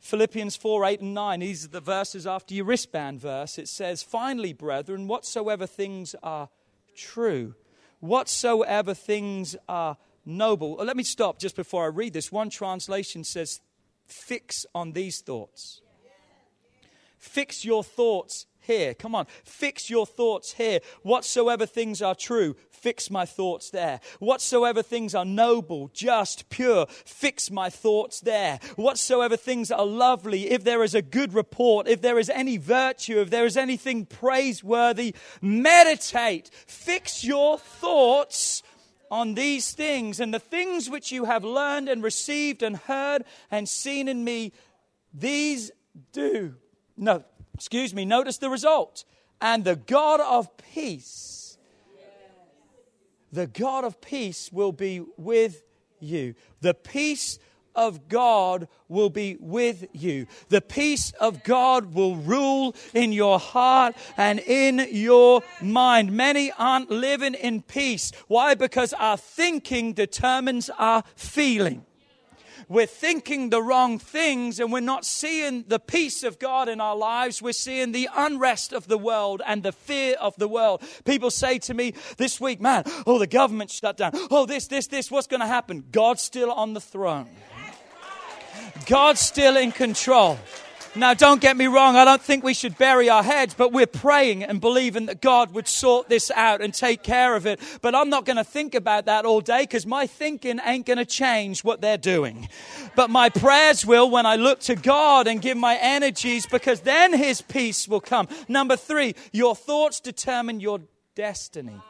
Philippians 0.00 0.56
4 0.56 0.84
8 0.84 1.00
and 1.00 1.14
9, 1.14 1.40
these 1.40 1.64
are 1.64 1.68
the 1.68 1.80
verses 1.80 2.26
after 2.26 2.54
your 2.54 2.64
wristband 2.64 3.20
verse. 3.20 3.58
It 3.58 3.68
says, 3.68 4.02
Finally, 4.02 4.54
brethren, 4.54 5.06
whatsoever 5.06 5.66
things 5.66 6.16
are 6.22 6.48
true 6.96 7.54
whatsoever 8.00 8.94
things 8.94 9.56
are 9.68 9.96
noble. 10.24 10.76
Let 10.76 10.96
me 10.96 11.02
stop 11.02 11.38
just 11.38 11.56
before 11.56 11.84
I 11.84 11.88
read 11.88 12.12
this. 12.12 12.30
One 12.30 12.50
translation 12.50 13.24
says, 13.24 13.60
fix 14.06 14.66
on 14.74 14.92
these 14.92 15.20
thoughts. 15.20 15.80
Fix 17.18 17.64
your 17.64 17.82
thoughts 17.82 18.46
here. 18.68 18.94
Come 18.94 19.16
on, 19.16 19.26
fix 19.42 19.90
your 19.90 20.06
thoughts 20.06 20.52
here. 20.52 20.78
Whatsoever 21.02 21.66
things 21.66 22.00
are 22.00 22.14
true, 22.14 22.54
fix 22.70 23.10
my 23.10 23.26
thoughts 23.26 23.70
there. 23.70 23.98
Whatsoever 24.20 24.82
things 24.82 25.14
are 25.14 25.24
noble, 25.24 25.90
just, 25.92 26.48
pure, 26.50 26.86
fix 26.88 27.50
my 27.50 27.70
thoughts 27.70 28.20
there. 28.20 28.60
Whatsoever 28.76 29.36
things 29.36 29.72
are 29.72 29.86
lovely, 29.86 30.50
if 30.50 30.62
there 30.62 30.84
is 30.84 30.94
a 30.94 31.02
good 31.02 31.34
report, 31.34 31.88
if 31.88 32.00
there 32.00 32.18
is 32.18 32.30
any 32.30 32.58
virtue, 32.58 33.20
if 33.20 33.30
there 33.30 33.46
is 33.46 33.56
anything 33.56 34.06
praiseworthy, 34.06 35.14
meditate. 35.42 36.50
Fix 36.66 37.24
your 37.24 37.58
thoughts 37.58 38.62
on 39.10 39.34
these 39.34 39.72
things 39.72 40.20
and 40.20 40.34
the 40.34 40.38
things 40.38 40.90
which 40.90 41.10
you 41.10 41.24
have 41.24 41.42
learned 41.42 41.88
and 41.88 42.02
received 42.02 42.62
and 42.62 42.76
heard 42.76 43.24
and 43.50 43.66
seen 43.66 44.06
in 44.06 44.22
me, 44.22 44.52
these 45.14 45.70
do. 46.12 46.54
No, 46.96 47.24
excuse 47.58 47.92
me, 47.92 48.04
notice 48.04 48.38
the 48.38 48.50
result. 48.50 49.04
And 49.40 49.64
the 49.64 49.76
God 49.76 50.20
of 50.20 50.56
peace 50.56 51.38
the 53.32 53.46
God 53.46 53.84
of 53.84 54.00
peace 54.00 54.50
will 54.52 54.72
be 54.72 55.02
with 55.16 55.62
you. 56.00 56.34
The 56.60 56.74
peace 56.74 57.38
of 57.74 58.08
God 58.08 58.68
will 58.88 59.10
be 59.10 59.36
with 59.38 59.86
you. 59.92 60.26
The 60.48 60.60
peace 60.60 61.12
of 61.20 61.44
God 61.44 61.94
will 61.94 62.16
rule 62.16 62.74
in 62.94 63.12
your 63.12 63.38
heart 63.38 63.94
and 64.16 64.40
in 64.40 64.88
your 64.90 65.42
mind. 65.60 66.12
Many 66.12 66.50
aren't 66.58 66.90
living 66.90 67.34
in 67.34 67.62
peace. 67.62 68.10
Why? 68.26 68.54
Because 68.54 68.92
our 68.94 69.16
thinking 69.16 69.92
determines 69.92 70.70
our 70.70 71.04
feeling 71.14 71.84
we're 72.68 72.86
thinking 72.86 73.50
the 73.50 73.62
wrong 73.62 73.98
things 73.98 74.60
and 74.60 74.72
we're 74.72 74.80
not 74.80 75.04
seeing 75.04 75.64
the 75.68 75.78
peace 75.78 76.22
of 76.22 76.38
God 76.38 76.68
in 76.68 76.80
our 76.80 76.96
lives. 76.96 77.40
We're 77.40 77.52
seeing 77.52 77.92
the 77.92 78.08
unrest 78.14 78.72
of 78.72 78.88
the 78.88 78.98
world 78.98 79.40
and 79.46 79.62
the 79.62 79.72
fear 79.72 80.16
of 80.20 80.36
the 80.36 80.48
world. 80.48 80.82
People 81.04 81.30
say 81.30 81.58
to 81.60 81.74
me 81.74 81.94
this 82.18 82.40
week, 82.40 82.60
man, 82.60 82.84
oh, 83.06 83.18
the 83.18 83.26
government 83.26 83.70
shut 83.70 83.96
down. 83.96 84.12
Oh, 84.30 84.44
this, 84.46 84.66
this, 84.66 84.86
this, 84.86 85.10
what's 85.10 85.26
going 85.26 85.40
to 85.40 85.46
happen? 85.46 85.84
God's 85.90 86.22
still 86.22 86.50
on 86.52 86.74
the 86.74 86.80
throne. 86.80 87.28
God's 88.86 89.20
still 89.20 89.56
in 89.56 89.72
control. 89.72 90.38
Now, 90.96 91.14
don't 91.14 91.40
get 91.40 91.56
me 91.56 91.66
wrong, 91.66 91.96
I 91.96 92.04
don't 92.04 92.20
think 92.20 92.42
we 92.42 92.54
should 92.54 92.76
bury 92.78 93.08
our 93.10 93.22
heads, 93.22 93.54
but 93.54 93.72
we're 93.72 93.86
praying 93.86 94.42
and 94.42 94.60
believing 94.60 95.06
that 95.06 95.20
God 95.20 95.52
would 95.52 95.68
sort 95.68 96.08
this 96.08 96.30
out 96.30 96.60
and 96.60 96.72
take 96.72 97.02
care 97.02 97.36
of 97.36 97.46
it. 97.46 97.60
But 97.82 97.94
I'm 97.94 98.08
not 98.08 98.24
going 98.24 98.36
to 98.36 98.44
think 98.44 98.74
about 98.74 99.06
that 99.06 99.24
all 99.24 99.40
day 99.40 99.62
because 99.62 99.86
my 99.86 100.06
thinking 100.06 100.58
ain't 100.64 100.86
going 100.86 100.98
to 100.98 101.04
change 101.04 101.62
what 101.62 101.80
they're 101.80 101.98
doing. 101.98 102.48
But 102.96 103.10
my 103.10 103.28
prayers 103.28 103.84
will 103.84 104.10
when 104.10 104.26
I 104.26 104.36
look 104.36 104.60
to 104.60 104.74
God 104.74 105.26
and 105.26 105.42
give 105.42 105.56
my 105.56 105.76
energies 105.80 106.46
because 106.46 106.80
then 106.80 107.12
His 107.12 107.42
peace 107.42 107.86
will 107.86 108.00
come. 108.00 108.26
Number 108.48 108.76
three, 108.76 109.14
your 109.32 109.54
thoughts 109.54 110.00
determine 110.00 110.58
your 110.58 110.80
destiny. 111.14 111.80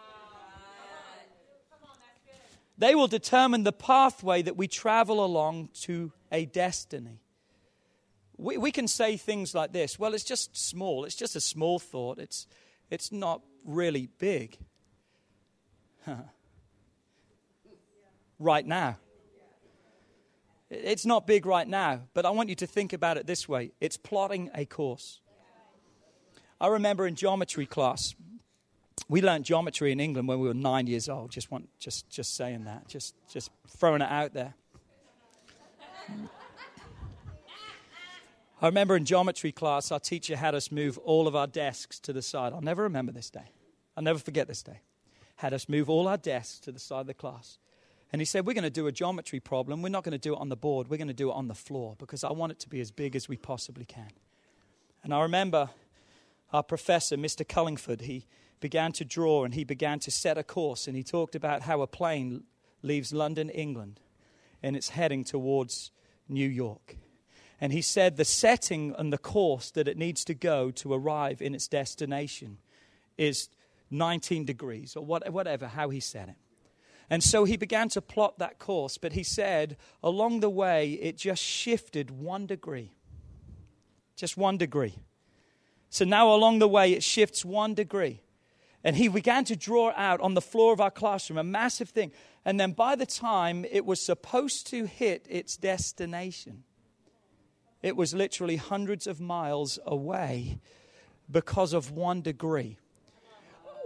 They 2.76 2.94
will 2.94 3.08
determine 3.08 3.64
the 3.64 3.72
pathway 3.72 4.42
that 4.42 4.56
we 4.56 4.68
travel 4.68 5.24
along 5.24 5.70
to 5.82 6.12
a 6.30 6.44
destiny 6.44 7.20
we, 8.38 8.57
we 8.57 8.72
can 8.72 8.88
say 8.88 9.16
things 9.16 9.55
like 9.55 9.72
this 9.72 9.98
well, 9.98 10.14
it's 10.14 10.24
just 10.24 10.57
small, 10.57 11.05
it's 11.05 11.16
just 11.16 11.37
a 11.37 11.40
small 11.40 11.79
thought, 11.79 12.18
it's, 12.18 12.46
it's 12.90 13.12
not 13.12 13.42
really 13.64 14.09
big. 14.18 14.57
right 18.38 18.66
now. 18.66 18.96
It's 20.70 21.07
not 21.07 21.27
big 21.27 21.46
right 21.46 21.66
now, 21.66 22.03
but 22.12 22.27
I 22.27 22.31
want 22.31 22.51
you 22.51 22.55
to 22.57 22.66
think 22.66 22.92
about 22.92 23.16
it 23.16 23.27
this 23.27 23.48
way 23.48 23.72
it's 23.81 23.96
plotting 23.96 24.51
a 24.55 24.64
course. 24.64 25.20
I 26.61 26.66
remember 26.68 27.07
in 27.07 27.14
geometry 27.14 27.66
class, 27.66 28.14
we 29.09 29.22
learned 29.22 29.44
geometry 29.44 29.92
in 29.92 30.01
England 30.01 30.27
when 30.27 30.40
we 30.40 30.48
were 30.48 30.55
nine 30.55 30.88
years 30.88 31.09
old. 31.09 31.31
Just 31.31 31.51
want, 31.53 31.68
just, 31.79 32.11
just 32.11 32.37
saying 32.37 32.64
that, 32.64 32.88
just, 32.88 33.14
just 33.33 33.51
throwing 33.68 34.03
it 34.03 34.11
out 34.11 34.35
there. 34.35 34.55
I 38.61 38.66
remember 38.66 38.97
in 38.97 39.05
geometry 39.05 39.53
class, 39.53 39.92
our 39.92 40.01
teacher 40.01 40.37
had 40.37 40.55
us 40.55 40.73
move 40.73 40.99
all 40.99 41.29
of 41.29 41.37
our 41.37 41.47
desks 41.47 42.01
to 42.01 42.12
the 42.12 42.23
side. 42.23 42.53
I'll 42.53 42.61
never 42.61 42.83
remember 42.83 43.12
this 43.12 43.31
day. 43.31 43.53
I'll 43.97 44.03
never 44.03 44.18
forget 44.18 44.49
this 44.49 44.64
day. 44.64 44.81
Had 45.37 45.55
us 45.55 45.68
move 45.68 45.88
all 45.88 46.09
our 46.09 46.16
desks 46.16 46.59
to 46.61 46.73
the 46.73 46.81
side 46.81 47.03
of 47.03 47.07
the 47.07 47.14
class. 47.14 47.59
And 48.12 48.21
he 48.21 48.27
said, 48.27 48.47
We're 48.47 48.55
going 48.55 48.64
to 48.64 48.71
do 48.71 48.88
a 48.88 48.92
geometry 48.92 49.38
problem. 49.38 49.81
We're 49.81 49.90
not 49.90 50.03
going 50.03 50.12
to 50.12 50.18
do 50.18 50.35
it 50.35 50.40
on 50.40 50.49
the 50.49 50.57
board. 50.57 50.88
We're 50.88 50.97
going 50.97 51.09
to 51.09 51.14
do 51.14 51.31
it 51.31 51.35
on 51.35 51.47
the 51.47 51.55
floor 51.55 51.94
because 51.99 52.25
I 52.25 52.33
want 52.33 52.51
it 52.51 52.59
to 52.61 52.68
be 52.68 52.81
as 52.81 52.90
big 52.90 53.14
as 53.14 53.29
we 53.29 53.37
possibly 53.37 53.85
can. 53.85 54.11
And 55.05 55.14
I 55.14 55.23
remember 55.23 55.71
our 56.53 56.64
professor, 56.64 57.16
Mr. 57.16 57.47
Cullingford, 57.47 58.03
he 58.03 58.27
began 58.59 58.90
to 58.92 59.05
draw 59.05 59.44
and 59.44 59.55
he 59.55 59.62
began 59.62 60.01
to 60.01 60.11
set 60.11 60.37
a 60.37 60.42
course. 60.42 60.88
And 60.88 60.97
he 60.97 61.05
talked 61.05 61.37
about 61.37 61.62
how 61.62 61.81
a 61.81 61.87
plane 61.87 62.42
leaves 62.83 63.12
London, 63.12 63.51
England, 63.51 64.01
and 64.64 64.75
it's 64.75 64.88
heading 64.88 65.23
towards 65.23 65.92
New 66.29 66.49
York. 66.49 66.97
And 67.61 67.73
he 67.73 67.83
said 67.83 68.16
the 68.16 68.25
setting 68.25 68.94
and 68.99 69.12
the 69.12 69.18
course 69.18 69.71
that 69.73 69.88
it 69.88 69.97
needs 69.97 70.25
to 70.27 70.35
go 70.35 70.71
to 70.73 70.92
arrive 70.92 71.42
in 71.42 71.55
its 71.55 71.66
destination 71.66 72.59
is 73.16 73.49
19 73.90 74.44
degrees 74.44 74.94
or 74.97 75.05
whatever, 75.05 75.66
how 75.66 75.90
he 75.90 76.01
said 76.01 76.29
it. 76.29 76.37
And 77.11 77.23
so 77.23 77.44
he 77.44 77.57
began 77.57 77.88
to 77.90 78.03
plot 78.03 78.38
that 78.38 78.59
course, 78.59 78.99
but 78.99 79.12
he 79.12 79.23
said 79.23 79.77
along 80.03 80.40
the 80.40 80.51
way 80.51 80.92
it 80.92 81.16
just 81.16 81.42
shifted 81.42 82.11
one 82.11 82.47
degree. 82.47 82.92
Just 84.14 84.37
one 84.37 84.59
degree. 84.59 84.94
So 85.90 86.05
now 86.05 86.33
along 86.35 86.59
the 86.59 86.68
way 86.68 86.92
it 86.92 87.03
shifts 87.03 87.44
one 87.44 87.75
degree. 87.75 88.21
And 88.85 88.94
he 88.94 89.09
began 89.09 89.44
to 89.47 89.57
draw 89.57 89.92
out 89.97 90.21
on 90.21 90.35
the 90.35 90.40
floor 90.40 90.73
of 90.73 90.81
our 90.81 90.90
classroom 90.90 91.38
a 91.38 91.44
massive 91.44 91.88
thing. 91.88 92.12
And 92.44 92.61
then 92.61 92.73
by 92.73 92.94
the 92.94 93.07
time 93.07 93.64
it 93.71 93.85
was 93.85 94.01
supposed 94.01 94.66
to 94.68 94.85
hit 94.85 95.27
its 95.29 95.57
destination, 95.57 96.64
it 97.82 97.96
was 97.96 98.14
literally 98.14 98.56
hundreds 98.56 99.06
of 99.06 99.20
miles 99.20 99.78
away 99.86 100.58
because 101.30 101.72
of 101.72 101.90
one 101.90 102.22
degree. 102.22 102.76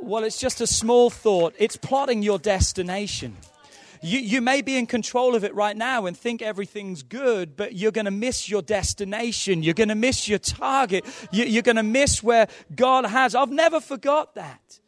Well, 0.00 0.24
it's 0.24 0.40
just 0.40 0.61
a 0.61 0.66
small 0.66 1.11
thought. 1.11 1.55
It's 1.59 1.76
plotting 1.76 2.22
your 2.22 2.38
destination. 2.38 3.37
You, 4.05 4.18
you 4.18 4.40
may 4.40 4.62
be 4.62 4.76
in 4.76 4.87
control 4.87 5.37
of 5.37 5.44
it 5.44 5.55
right 5.55 5.76
now 5.76 6.07
and 6.07 6.16
think 6.16 6.42
everything's 6.42 7.05
good, 7.05 7.57
but 7.57 7.76
you're 7.76 7.92
going 7.92 8.07
to 8.07 8.11
miss 8.11 8.48
your 8.48 8.61
destination. 8.61 9.62
You're 9.62 9.74
going 9.74 9.90
to 9.90 9.94
miss 9.94 10.26
your 10.28 10.40
target. 10.40 11.05
You, 11.31 11.44
you're 11.44 11.62
going 11.62 11.76
to 11.76 11.85
miss 11.85 12.20
where 12.20 12.48
God 12.74 13.07
has. 13.07 13.37
I've 13.37 13.52
never 13.52 13.81
forgot 13.81 14.35
that. 14.35 14.81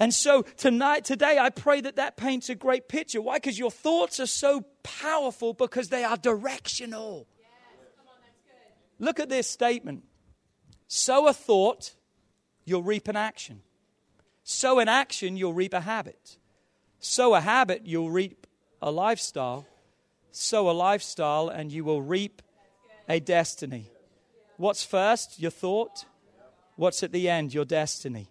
And 0.00 0.12
so 0.12 0.42
tonight, 0.42 1.04
today, 1.04 1.38
I 1.38 1.50
pray 1.50 1.80
that 1.80 1.96
that 1.96 2.16
paints 2.16 2.48
a 2.48 2.56
great 2.56 2.88
picture. 2.88 3.22
Why? 3.22 3.36
Because 3.36 3.58
your 3.58 3.70
thoughts 3.70 4.18
are 4.18 4.26
so 4.26 4.64
powerful 4.82 5.54
because 5.54 5.88
they 5.88 6.02
are 6.02 6.16
directional. 6.16 7.28
Look 8.98 9.20
at 9.20 9.28
this 9.28 9.48
statement 9.48 10.04
sow 10.88 11.28
a 11.28 11.32
thought, 11.32 11.94
you'll 12.64 12.82
reap 12.82 13.08
an 13.08 13.16
action. 13.16 13.60
Sow 14.42 14.78
an 14.78 14.88
action, 14.88 15.36
you'll 15.36 15.52
reap 15.52 15.74
a 15.74 15.80
habit. 15.80 16.38
Sow 16.98 17.34
a 17.34 17.40
habit, 17.40 17.82
you'll 17.84 18.10
reap 18.10 18.46
a 18.80 18.90
lifestyle. 18.90 19.66
Sow 20.32 20.70
a 20.70 20.72
lifestyle, 20.72 21.48
and 21.48 21.70
you 21.70 21.84
will 21.84 22.02
reap 22.02 22.42
a 23.08 23.20
destiny. 23.20 23.90
What's 24.56 24.84
first? 24.84 25.38
Your 25.38 25.50
thought. 25.50 26.06
What's 26.76 27.02
at 27.02 27.12
the 27.12 27.28
end? 27.28 27.54
Your 27.54 27.64
destiny. 27.64 28.28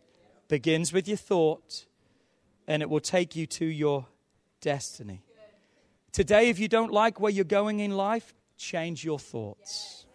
Begins 0.47 0.91
with 0.91 1.08
your 1.08 1.17
thought, 1.17 1.86
and 2.67 2.82
it 2.82 2.89
will 2.89 2.99
take 2.99 3.36
you 3.36 3.45
to 3.47 3.65
your 3.65 4.08
destiny. 4.62 5.21
Today, 6.12 6.49
if 6.49 6.58
you 6.58 6.67
don't 6.67 6.91
like 6.91 7.19
where 7.19 7.32
you're 7.32 7.45
going 7.45 7.80
in 7.80 7.91
life, 7.91 8.34
change 8.58 9.03
your 9.03 9.19
thoughts 9.19 10.07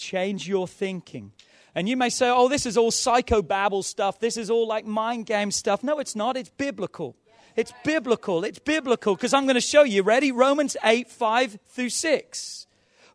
change 0.00 0.48
your 0.48 0.66
thinking. 0.66 1.32
And 1.74 1.88
you 1.88 1.96
may 1.96 2.08
say, 2.08 2.28
oh, 2.28 2.48
this 2.48 2.66
is 2.66 2.76
all 2.76 2.90
psychobabble 2.90 3.84
stuff. 3.84 4.18
This 4.18 4.36
is 4.36 4.50
all 4.50 4.66
like 4.66 4.84
mind 4.86 5.26
game 5.26 5.50
stuff. 5.50 5.84
No, 5.84 5.98
it's 5.98 6.16
not. 6.16 6.36
It's 6.36 6.50
biblical. 6.50 7.16
It's 7.54 7.72
biblical. 7.84 8.44
It's 8.44 8.58
biblical 8.58 9.14
because 9.14 9.34
I'm 9.34 9.44
going 9.44 9.54
to 9.54 9.60
show 9.60 9.82
you. 9.84 10.02
Ready? 10.02 10.32
Romans 10.32 10.76
8, 10.82 11.08
5 11.08 11.58
through 11.68 11.90
6. 11.90 12.66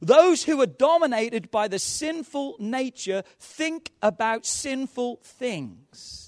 Those 0.01 0.43
who 0.43 0.61
are 0.61 0.67
dominated 0.67 1.51
by 1.51 1.67
the 1.67 1.79
sinful 1.79 2.55
nature 2.59 3.23
think 3.39 3.91
about 4.01 4.45
sinful 4.45 5.19
things. 5.23 6.24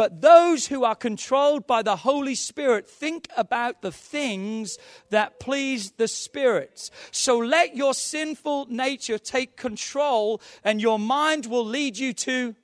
But 0.00 0.22
those 0.22 0.68
who 0.68 0.82
are 0.82 0.94
controlled 0.94 1.66
by 1.66 1.82
the 1.82 1.96
Holy 1.96 2.34
Spirit 2.34 2.88
think 2.88 3.28
about 3.36 3.82
the 3.82 3.92
things 3.92 4.78
that 5.10 5.38
please 5.38 5.90
the 5.90 6.08
Spirit. 6.08 6.90
So 7.10 7.36
let 7.36 7.76
your 7.76 7.92
sinful 7.92 8.68
nature 8.70 9.18
take 9.18 9.58
control, 9.58 10.40
and 10.64 10.80
your 10.80 10.98
mind 10.98 11.44
will 11.44 11.66
lead 11.66 11.98
you 11.98 12.14
to 12.14 12.56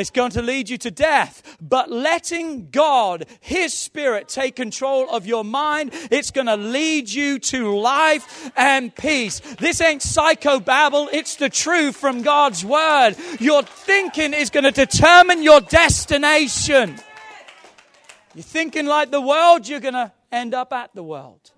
it's 0.00 0.10
going 0.10 0.32
to 0.32 0.42
lead 0.42 0.68
you 0.68 0.78
to 0.78 0.90
death. 0.90 1.56
But 1.60 1.90
letting 1.90 2.70
God, 2.70 3.26
His 3.40 3.72
Spirit, 3.74 4.28
take 4.28 4.56
control 4.56 5.08
of 5.10 5.26
your 5.26 5.44
mind, 5.44 5.90
it's 6.10 6.30
going 6.30 6.46
to 6.46 6.56
lead 6.56 7.10
you 7.10 7.38
to 7.38 7.78
life 7.78 8.50
and 8.56 8.94
peace. 8.94 9.40
This 9.58 9.80
ain't 9.80 10.02
psychobabble, 10.02 11.08
it's 11.12 11.36
the 11.36 11.48
truth 11.48 11.96
from 11.96 12.22
God's 12.22 12.64
Word. 12.64 13.14
Your 13.38 13.62
thinking 13.62 14.34
is 14.34 14.50
going 14.50 14.64
to 14.64 14.72
determine 14.72 15.42
your 15.42 15.60
destination. 15.60 16.98
You're 18.34 18.42
thinking 18.42 18.86
like 18.86 19.10
the 19.10 19.20
world, 19.20 19.68
you're 19.68 19.80
going 19.80 19.94
to 19.94 20.12
end 20.32 20.54
up 20.54 20.72
at 20.72 20.94
the 20.94 21.02
world 21.02 21.50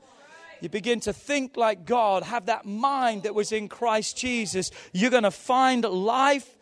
you 0.63 0.69
begin 0.69 1.01
to 1.01 1.13
think 1.13 1.57
like 1.57 1.85
God, 1.85 2.23
have 2.23 2.47
that 2.47 2.65
mind 2.65 3.25
that 3.25 3.35
was 3.35 3.51
in 3.51 3.69
Christ 3.69 4.17
Jesus, 4.17 4.71
you're 4.93 5.11
going 5.11 5.25
to 5.25 5.33
find 5.33 5.85
life 5.85 6.57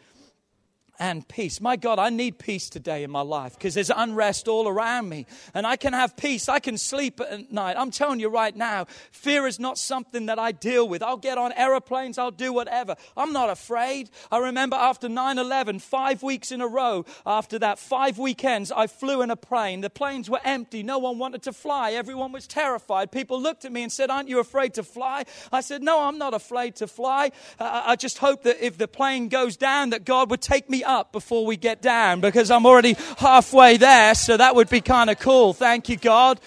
and 1.01 1.27
peace. 1.27 1.61
My 1.61 1.77
God, 1.77 1.99
I 1.99 2.11
need 2.11 2.39
peace 2.39 2.69
today 2.69 3.03
in 3.03 3.11
my 3.11 3.23
life 3.23 3.55
because 3.55 3.75
there's 3.75 3.91
unrest 3.91 4.47
all 4.47 4.69
around 4.69 5.09
me. 5.09 5.27
And 5.55 5.67
I 5.67 5.77
can 5.77 5.95
have 5.95 6.17
peace. 6.17 6.49
I 6.49 6.61
can 6.61 6.77
sleep 6.77 7.21
at 7.21 7.51
night. 7.51 7.77
I'm 7.79 7.91
telling 7.91 8.21
you 8.21 8.29
right 8.29 8.55
now, 8.55 8.85
fear 9.11 9.47
is 9.47 9.59
not 9.59 9.79
something 9.79 10.27
that 10.27 10.39
I 10.39 10.53
deal 10.53 10.87
with. 10.87 11.03
I'll 11.03 11.17
get 11.17 11.39
on 11.39 11.53
aeroplanes, 11.53 12.19
I'll 12.19 12.31
do 12.31 12.53
whatever. 12.53 12.97
I'm 13.17 13.33
not 13.33 13.49
afraid. 13.49 14.11
I 14.31 14.39
remember 14.39 14.77
after 14.77 15.09
9 15.09 15.39
11, 15.39 15.79
five 15.79 16.23
weeks 16.23 16.53
in 16.53 16.61
a 16.61 16.69
row, 16.69 17.07
after 17.25 17.59
that, 17.61 17.79
five 17.79 18.19
weekends, 18.19 18.71
I 18.71 18.87
flew 18.87 19.23
in 19.23 19.31
a 19.31 19.37
plane. 19.37 19.81
The 19.81 19.91
planes 19.91 20.29
were 20.29 20.41
empty. 20.45 20.83
No 20.83 20.99
one 20.99 21.19
wanted 21.19 21.43
to 21.45 21.55
fly. 21.55 21.93
Everyone 21.93 22.31
was 22.31 22.47
terrified. 22.47 23.11
People 23.11 23.41
looked 23.41 23.65
at 23.65 23.73
me 23.73 23.83
and 23.83 23.91
said, 23.91 24.11
Aren't 24.11 24.29
you 24.29 24.39
afraid 24.39 24.75
to 24.75 24.83
fly? 24.83 25.25
I 25.51 25.63
said, 25.63 25.83
No, 25.83 26.03
I'm 26.03 26.19
not 26.19 26.35
afraid 26.35 26.77
to 26.77 26.87
fly. 26.87 27.33
I 27.59 27.97
just 27.97 28.19
hope 28.19 28.43
that 28.43 28.65
if 28.65 28.77
the 28.77 28.87
plane 28.87 29.29
goes 29.29 29.57
down, 29.57 29.91
that 29.91 30.05
God 30.05 30.31
would 30.31 30.43
take 30.43 30.69
me 30.69 30.85
up 30.91 31.13
before 31.13 31.47
we 31.47 31.57
get 31.57 31.81
down 31.81 32.21
because 32.21 32.51
I'm 32.51 32.67
already 32.67 32.97
halfway 33.19 33.77
there, 33.77 34.15
so 34.15 34.37
that 34.37 34.55
would 34.55 34.69
be 34.69 34.81
kind 34.81 35.09
of 35.09 35.19
cool. 35.19 35.53
Thank 35.53 35.89
you, 35.89 35.97
God. 35.97 36.41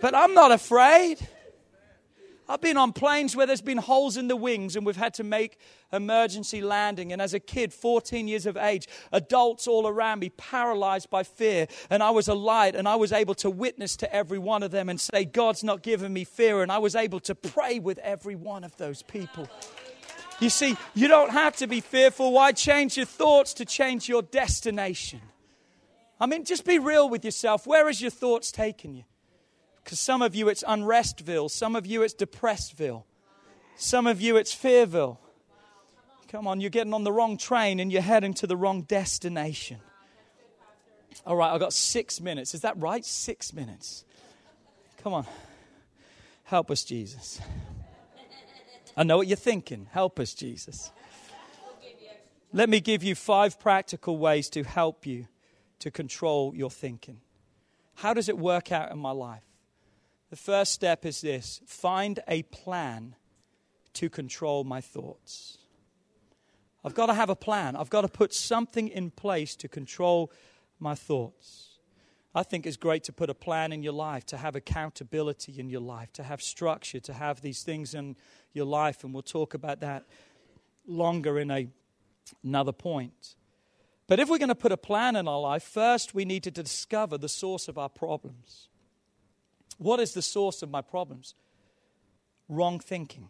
But 0.00 0.14
I'm 0.14 0.34
not 0.34 0.50
afraid. 0.50 1.18
I've 2.50 2.60
been 2.60 2.76
on 2.76 2.92
planes 2.92 3.36
where 3.36 3.46
there's 3.46 3.60
been 3.60 3.78
holes 3.78 4.16
in 4.16 4.26
the 4.26 4.34
wings 4.34 4.74
and 4.74 4.84
we've 4.84 4.96
had 4.96 5.14
to 5.14 5.22
make 5.22 5.56
emergency 5.92 6.62
landing. 6.62 7.12
And 7.12 7.22
as 7.22 7.32
a 7.32 7.38
kid, 7.38 7.72
14 7.72 8.26
years 8.26 8.44
of 8.44 8.56
age, 8.56 8.88
adults 9.12 9.68
all 9.68 9.86
around 9.86 10.18
me 10.18 10.30
paralyzed 10.30 11.10
by 11.10 11.22
fear. 11.22 11.68
And 11.90 12.02
I 12.02 12.10
was 12.10 12.26
a 12.26 12.34
light 12.34 12.74
and 12.74 12.88
I 12.88 12.96
was 12.96 13.12
able 13.12 13.36
to 13.36 13.50
witness 13.50 13.96
to 13.98 14.12
every 14.12 14.38
one 14.38 14.64
of 14.64 14.72
them 14.72 14.88
and 14.88 15.00
say, 15.00 15.24
God's 15.24 15.62
not 15.62 15.82
given 15.82 16.12
me 16.12 16.24
fear. 16.24 16.62
And 16.62 16.72
I 16.72 16.78
was 16.78 16.96
able 16.96 17.20
to 17.20 17.36
pray 17.36 17.78
with 17.78 17.98
every 17.98 18.34
one 18.34 18.64
of 18.64 18.76
those 18.78 19.02
people. 19.02 19.48
You 20.40 20.48
see, 20.48 20.76
you 20.94 21.06
don't 21.06 21.30
have 21.30 21.56
to 21.56 21.66
be 21.66 21.80
fearful. 21.80 22.32
Why 22.32 22.52
change 22.52 22.96
your 22.96 23.06
thoughts 23.06 23.54
to 23.54 23.64
change 23.64 24.08
your 24.08 24.22
destination? 24.22 25.20
I 26.18 26.26
mean, 26.26 26.44
just 26.44 26.64
be 26.64 26.78
real 26.78 27.08
with 27.08 27.24
yourself. 27.24 27.66
Where 27.66 27.86
has 27.86 28.00
your 28.00 28.10
thoughts 28.10 28.50
taken 28.50 28.94
you? 28.94 29.04
Because 29.84 30.00
some 30.00 30.22
of 30.22 30.34
you 30.34 30.48
it's 30.48 30.62
Unrestville, 30.62 31.50
some 31.50 31.76
of 31.76 31.86
you 31.86 32.02
it's 32.02 32.14
Depressedville, 32.14 33.04
some 33.76 34.06
of 34.06 34.20
you 34.20 34.36
it's 34.36 34.54
Fearville. 34.54 35.18
Come 36.28 36.46
on, 36.46 36.60
you're 36.60 36.70
getting 36.70 36.94
on 36.94 37.04
the 37.04 37.12
wrong 37.12 37.36
train 37.36 37.80
and 37.80 37.90
you're 37.90 38.02
heading 38.02 38.34
to 38.34 38.46
the 38.46 38.56
wrong 38.56 38.82
destination. 38.82 39.78
All 41.26 41.36
right, 41.36 41.52
I've 41.52 41.60
got 41.60 41.72
six 41.72 42.20
minutes. 42.20 42.54
Is 42.54 42.60
that 42.60 42.78
right? 42.78 43.04
Six 43.04 43.52
minutes. 43.52 44.04
Come 45.02 45.12
on. 45.12 45.26
Help 46.44 46.70
us, 46.70 46.84
Jesus. 46.84 47.40
I 49.00 49.02
know 49.02 49.16
what 49.16 49.28
you're 49.28 49.36
thinking. 49.38 49.88
Help 49.92 50.20
us, 50.20 50.34
Jesus. 50.34 50.92
Let 52.52 52.68
me 52.68 52.80
give 52.80 53.02
you 53.02 53.14
five 53.14 53.58
practical 53.58 54.18
ways 54.18 54.50
to 54.50 54.62
help 54.62 55.06
you 55.06 55.26
to 55.78 55.90
control 55.90 56.54
your 56.54 56.70
thinking. 56.70 57.22
How 57.94 58.12
does 58.12 58.28
it 58.28 58.36
work 58.36 58.70
out 58.70 58.92
in 58.92 58.98
my 58.98 59.12
life? 59.12 59.46
The 60.28 60.36
first 60.36 60.74
step 60.74 61.06
is 61.06 61.22
this 61.22 61.62
find 61.66 62.20
a 62.28 62.42
plan 62.42 63.16
to 63.94 64.10
control 64.10 64.64
my 64.64 64.82
thoughts. 64.82 65.56
I've 66.84 66.92
got 66.92 67.06
to 67.06 67.14
have 67.14 67.30
a 67.30 67.36
plan. 67.36 67.76
I've 67.76 67.88
got 67.88 68.02
to 68.02 68.08
put 68.08 68.34
something 68.34 68.86
in 68.86 69.12
place 69.12 69.56
to 69.56 69.68
control 69.68 70.30
my 70.78 70.94
thoughts. 70.94 71.69
I 72.34 72.44
think 72.44 72.64
it's 72.64 72.76
great 72.76 73.02
to 73.04 73.12
put 73.12 73.28
a 73.28 73.34
plan 73.34 73.72
in 73.72 73.82
your 73.82 73.92
life, 73.92 74.24
to 74.26 74.36
have 74.36 74.54
accountability 74.54 75.58
in 75.58 75.68
your 75.68 75.80
life, 75.80 76.12
to 76.12 76.22
have 76.22 76.40
structure, 76.40 77.00
to 77.00 77.12
have 77.12 77.40
these 77.40 77.62
things 77.62 77.92
in 77.92 78.16
your 78.52 78.66
life. 78.66 79.02
And 79.02 79.12
we'll 79.12 79.22
talk 79.22 79.54
about 79.54 79.80
that 79.80 80.04
longer 80.86 81.40
in 81.40 81.50
a, 81.50 81.68
another 82.44 82.72
point. 82.72 83.34
But 84.06 84.20
if 84.20 84.28
we're 84.28 84.38
going 84.38 84.48
to 84.48 84.54
put 84.54 84.70
a 84.70 84.76
plan 84.76 85.16
in 85.16 85.26
our 85.26 85.40
life, 85.40 85.64
first 85.64 86.14
we 86.14 86.24
need 86.24 86.44
to 86.44 86.50
discover 86.50 87.18
the 87.18 87.28
source 87.28 87.66
of 87.66 87.78
our 87.78 87.88
problems. 87.88 88.68
What 89.78 89.98
is 89.98 90.14
the 90.14 90.22
source 90.22 90.62
of 90.62 90.70
my 90.70 90.82
problems? 90.82 91.34
Wrong 92.48 92.78
thinking. 92.78 93.28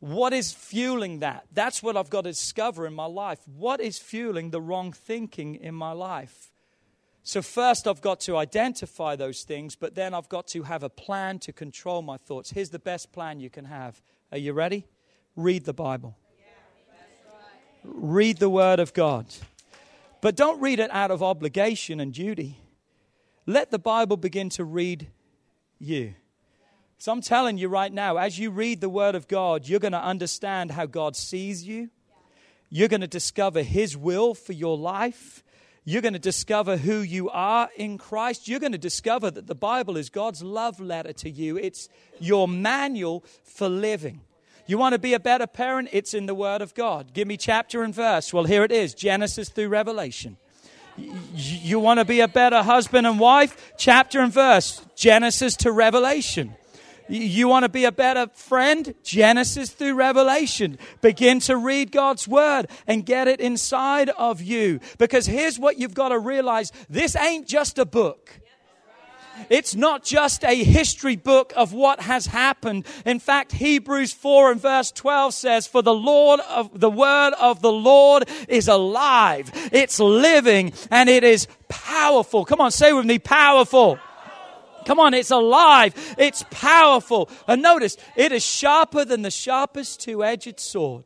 What 0.00 0.32
is 0.32 0.52
fueling 0.52 1.18
that? 1.20 1.46
That's 1.52 1.82
what 1.82 1.96
I've 1.96 2.10
got 2.10 2.22
to 2.22 2.30
discover 2.30 2.86
in 2.86 2.94
my 2.94 3.06
life. 3.06 3.40
What 3.46 3.80
is 3.80 3.98
fueling 3.98 4.50
the 4.50 4.60
wrong 4.60 4.92
thinking 4.92 5.56
in 5.56 5.74
my 5.74 5.92
life? 5.92 6.52
So, 7.28 7.42
first, 7.42 7.86
I've 7.86 8.00
got 8.00 8.20
to 8.20 8.38
identify 8.38 9.14
those 9.14 9.42
things, 9.42 9.76
but 9.76 9.94
then 9.94 10.14
I've 10.14 10.30
got 10.30 10.46
to 10.46 10.62
have 10.62 10.82
a 10.82 10.88
plan 10.88 11.38
to 11.40 11.52
control 11.52 12.00
my 12.00 12.16
thoughts. 12.16 12.52
Here's 12.52 12.70
the 12.70 12.78
best 12.78 13.12
plan 13.12 13.38
you 13.38 13.50
can 13.50 13.66
have. 13.66 14.00
Are 14.32 14.38
you 14.38 14.54
ready? 14.54 14.86
Read 15.36 15.66
the 15.66 15.74
Bible, 15.74 16.16
read 17.84 18.38
the 18.38 18.48
Word 18.48 18.80
of 18.80 18.94
God. 18.94 19.26
But 20.22 20.36
don't 20.36 20.58
read 20.62 20.80
it 20.80 20.90
out 20.90 21.10
of 21.10 21.22
obligation 21.22 22.00
and 22.00 22.14
duty. 22.14 22.62
Let 23.44 23.70
the 23.70 23.78
Bible 23.78 24.16
begin 24.16 24.48
to 24.48 24.64
read 24.64 25.08
you. 25.78 26.14
So 26.96 27.12
I'm 27.12 27.20
telling 27.20 27.58
you 27.58 27.68
right 27.68 27.92
now, 27.92 28.16
as 28.16 28.38
you 28.38 28.50
read 28.50 28.80
the 28.80 28.88
Word 28.88 29.14
of 29.14 29.28
God, 29.28 29.68
you're 29.68 29.80
going 29.80 29.92
to 29.92 30.02
understand 30.02 30.70
how 30.70 30.86
God 30.86 31.14
sees 31.14 31.62
you. 31.62 31.90
You're 32.70 32.88
going 32.88 33.02
to 33.02 33.06
discover 33.06 33.62
His 33.62 33.98
will 33.98 34.32
for 34.32 34.54
your 34.54 34.78
life. 34.78 35.44
You're 35.88 36.02
going 36.02 36.12
to 36.12 36.18
discover 36.18 36.76
who 36.76 37.00
you 37.00 37.30
are 37.30 37.70
in 37.74 37.96
Christ. 37.96 38.46
You're 38.46 38.60
going 38.60 38.72
to 38.72 38.78
discover 38.78 39.30
that 39.30 39.46
the 39.46 39.54
Bible 39.54 39.96
is 39.96 40.10
God's 40.10 40.42
love 40.42 40.80
letter 40.80 41.14
to 41.14 41.30
you, 41.30 41.56
it's 41.56 41.88
your 42.20 42.46
manual 42.46 43.24
for 43.42 43.70
living. 43.70 44.20
You 44.66 44.76
want 44.76 44.92
to 44.92 44.98
be 44.98 45.14
a 45.14 45.18
better 45.18 45.46
parent? 45.46 45.88
It's 45.92 46.12
in 46.12 46.26
the 46.26 46.34
Word 46.34 46.60
of 46.60 46.74
God. 46.74 47.14
Give 47.14 47.26
me 47.26 47.38
chapter 47.38 47.82
and 47.82 47.94
verse. 47.94 48.34
Well, 48.34 48.44
here 48.44 48.64
it 48.64 48.70
is 48.70 48.92
Genesis 48.92 49.48
through 49.48 49.68
Revelation. 49.68 50.36
You 50.98 51.80
want 51.80 52.00
to 52.00 52.04
be 52.04 52.20
a 52.20 52.28
better 52.28 52.62
husband 52.62 53.06
and 53.06 53.18
wife? 53.18 53.72
Chapter 53.78 54.20
and 54.20 54.30
verse. 54.30 54.82
Genesis 54.94 55.56
to 55.56 55.72
Revelation. 55.72 56.54
You 57.08 57.48
want 57.48 57.64
to 57.64 57.68
be 57.68 57.84
a 57.84 57.92
better 57.92 58.28
friend? 58.34 58.94
Genesis 59.02 59.70
through 59.70 59.94
Revelation. 59.94 60.78
Begin 61.00 61.40
to 61.40 61.56
read 61.56 61.90
God's 61.90 62.28
word 62.28 62.66
and 62.86 63.04
get 63.04 63.28
it 63.28 63.40
inside 63.40 64.10
of 64.10 64.42
you. 64.42 64.80
Because 64.98 65.26
here's 65.26 65.58
what 65.58 65.78
you've 65.78 65.94
got 65.94 66.10
to 66.10 66.18
realize 66.18 66.72
this 66.88 67.16
ain't 67.16 67.46
just 67.46 67.78
a 67.78 67.84
book. 67.84 68.40
It's 69.50 69.74
not 69.74 70.04
just 70.04 70.44
a 70.44 70.64
history 70.64 71.16
book 71.16 71.52
of 71.56 71.72
what 71.72 72.00
has 72.00 72.26
happened. 72.26 72.86
In 73.04 73.18
fact, 73.18 73.52
Hebrews 73.52 74.12
4 74.12 74.52
and 74.52 74.60
verse 74.60 74.90
12 74.90 75.34
says, 75.34 75.66
For 75.66 75.82
the 75.82 75.94
Lord 75.94 76.40
of 76.40 76.78
the 76.78 76.90
word 76.90 77.34
of 77.40 77.62
the 77.62 77.72
Lord 77.72 78.28
is 78.48 78.68
alive. 78.68 79.50
It's 79.72 80.00
living 80.00 80.72
and 80.90 81.08
it 81.08 81.24
is 81.24 81.46
powerful. 81.68 82.44
Come 82.44 82.60
on, 82.60 82.70
say 82.70 82.92
with 82.92 83.06
me, 83.06 83.18
powerful. 83.18 83.98
Come 84.88 85.00
on, 85.00 85.12
it's 85.12 85.30
alive. 85.30 85.92
It's 86.16 86.46
powerful. 86.50 87.28
And 87.46 87.60
notice, 87.60 87.98
it 88.16 88.32
is 88.32 88.42
sharper 88.42 89.04
than 89.04 89.20
the 89.20 89.30
sharpest 89.30 90.00
two 90.00 90.24
edged 90.24 90.58
sword 90.58 91.04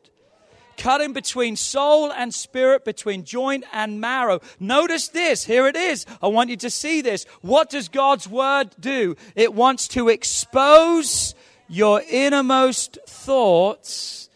cutting 0.77 1.11
between 1.11 1.57
soul 1.57 2.11
and 2.11 2.33
spirit, 2.33 2.85
between 2.85 3.25
joint 3.25 3.65
and 3.73 3.99
marrow. 3.99 4.39
Notice 4.57 5.09
this. 5.09 5.43
Here 5.43 5.67
it 5.67 5.75
is. 5.75 6.05
I 6.21 6.27
want 6.27 6.49
you 6.49 6.57
to 6.57 6.69
see 6.69 7.01
this. 7.01 7.25
What 7.41 7.69
does 7.69 7.89
God's 7.89 8.27
word 8.27 8.73
do? 8.79 9.17
It 9.35 9.53
wants 9.53 9.89
to 9.89 10.07
expose 10.07 11.35
your 11.67 12.01
innermost 12.09 12.97
thoughts 13.05 14.29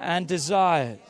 and 0.00 0.26
desires. 0.26 1.07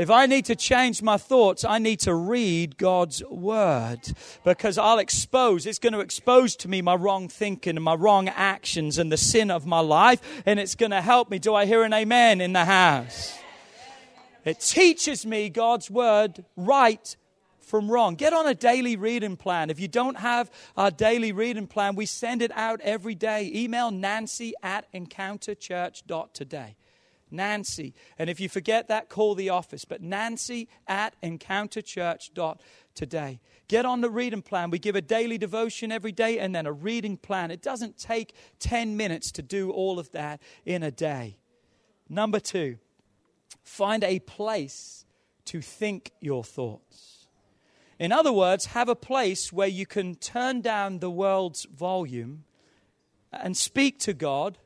If 0.00 0.08
I 0.08 0.24
need 0.24 0.46
to 0.46 0.56
change 0.56 1.02
my 1.02 1.18
thoughts, 1.18 1.62
I 1.62 1.78
need 1.78 2.00
to 2.00 2.14
read 2.14 2.78
God's 2.78 3.22
word 3.24 4.00
because 4.46 4.78
I'll 4.78 4.98
expose, 4.98 5.66
it's 5.66 5.78
going 5.78 5.92
to 5.92 6.00
expose 6.00 6.56
to 6.56 6.68
me 6.68 6.80
my 6.80 6.94
wrong 6.94 7.28
thinking 7.28 7.76
and 7.76 7.84
my 7.84 7.96
wrong 7.96 8.26
actions 8.26 8.96
and 8.96 9.12
the 9.12 9.18
sin 9.18 9.50
of 9.50 9.66
my 9.66 9.80
life, 9.80 10.22
and 10.46 10.58
it's 10.58 10.74
going 10.74 10.92
to 10.92 11.02
help 11.02 11.28
me. 11.28 11.38
Do 11.38 11.54
I 11.54 11.66
hear 11.66 11.82
an 11.82 11.92
amen 11.92 12.40
in 12.40 12.54
the 12.54 12.64
house? 12.64 13.38
It 14.46 14.60
teaches 14.60 15.26
me 15.26 15.50
God's 15.50 15.90
word 15.90 16.46
right 16.56 17.14
from 17.58 17.90
wrong. 17.90 18.14
Get 18.14 18.32
on 18.32 18.46
a 18.46 18.54
daily 18.54 18.96
reading 18.96 19.36
plan. 19.36 19.68
If 19.68 19.80
you 19.80 19.88
don't 19.88 20.16
have 20.16 20.50
our 20.78 20.90
daily 20.90 21.32
reading 21.32 21.66
plan, 21.66 21.94
we 21.94 22.06
send 22.06 22.40
it 22.40 22.52
out 22.54 22.80
every 22.80 23.14
day. 23.14 23.52
Email 23.54 23.90
nancy 23.90 24.54
at 24.62 24.90
encounterchurch.today. 24.94 26.76
Nancy. 27.32 27.94
And 28.18 28.30
if 28.30 28.40
you 28.40 28.48
forget 28.48 28.88
that, 28.88 29.08
call 29.08 29.34
the 29.34 29.50
office. 29.50 29.84
But 29.84 30.02
Nancy 30.02 30.68
at 30.86 31.14
encounterchurch.today. 31.22 33.40
Get 33.68 33.86
on 33.86 34.00
the 34.00 34.10
reading 34.10 34.42
plan. 34.42 34.70
We 34.70 34.78
give 34.78 34.96
a 34.96 35.00
daily 35.00 35.38
devotion 35.38 35.92
every 35.92 36.12
day 36.12 36.38
and 36.38 36.54
then 36.54 36.66
a 36.66 36.72
reading 36.72 37.16
plan. 37.16 37.50
It 37.50 37.62
doesn't 37.62 37.98
take 37.98 38.34
10 38.58 38.96
minutes 38.96 39.30
to 39.32 39.42
do 39.42 39.70
all 39.70 39.98
of 39.98 40.10
that 40.12 40.40
in 40.64 40.82
a 40.82 40.90
day. 40.90 41.36
Number 42.08 42.40
two, 42.40 42.78
find 43.62 44.02
a 44.02 44.18
place 44.18 45.04
to 45.46 45.60
think 45.60 46.12
your 46.20 46.42
thoughts. 46.42 47.20
In 48.00 48.12
other 48.12 48.32
words, 48.32 48.66
have 48.66 48.88
a 48.88 48.96
place 48.96 49.52
where 49.52 49.68
you 49.68 49.86
can 49.86 50.14
turn 50.14 50.62
down 50.62 50.98
the 50.98 51.10
world's 51.10 51.66
volume 51.66 52.44
and 53.30 53.56
speak 53.56 53.98
to 54.00 54.14
God 54.14 54.58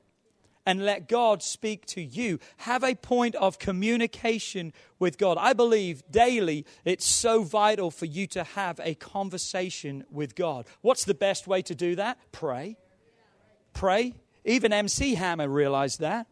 and 0.66 0.84
let 0.84 1.08
God 1.08 1.42
speak 1.42 1.86
to 1.86 2.02
you. 2.02 2.38
Have 2.58 2.84
a 2.84 2.94
point 2.94 3.34
of 3.36 3.58
communication 3.58 4.72
with 4.98 5.18
God. 5.18 5.36
I 5.38 5.52
believe 5.52 6.02
daily 6.10 6.64
it's 6.84 7.06
so 7.06 7.42
vital 7.42 7.90
for 7.90 8.06
you 8.06 8.26
to 8.28 8.44
have 8.44 8.80
a 8.82 8.94
conversation 8.94 10.04
with 10.10 10.34
God. 10.34 10.66
What's 10.80 11.04
the 11.04 11.14
best 11.14 11.46
way 11.46 11.62
to 11.62 11.74
do 11.74 11.96
that? 11.96 12.18
Pray. 12.32 12.76
Pray. 13.72 14.14
Even 14.44 14.72
MC 14.72 15.14
Hammer 15.14 15.48
realized 15.48 16.00
that. 16.00 16.26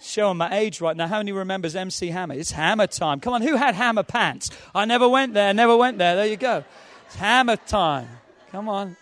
Showing 0.00 0.36
my 0.36 0.54
age 0.54 0.80
right 0.80 0.96
now. 0.96 1.06
How 1.06 1.18
many 1.18 1.32
remembers 1.32 1.74
MC 1.74 2.08
Hammer? 2.08 2.34
It's 2.34 2.50
hammer 2.50 2.86
time. 2.86 3.18
Come 3.18 3.32
on, 3.32 3.42
who 3.42 3.56
had 3.56 3.74
hammer 3.74 4.02
pants? 4.02 4.50
I 4.74 4.84
never 4.84 5.08
went 5.08 5.32
there, 5.32 5.54
never 5.54 5.76
went 5.76 5.98
there. 5.98 6.16
There 6.16 6.26
you 6.26 6.36
go. 6.36 6.64
It's 7.06 7.16
hammer 7.16 7.56
time. 7.56 8.08
Come 8.52 8.68
on. 8.68 8.96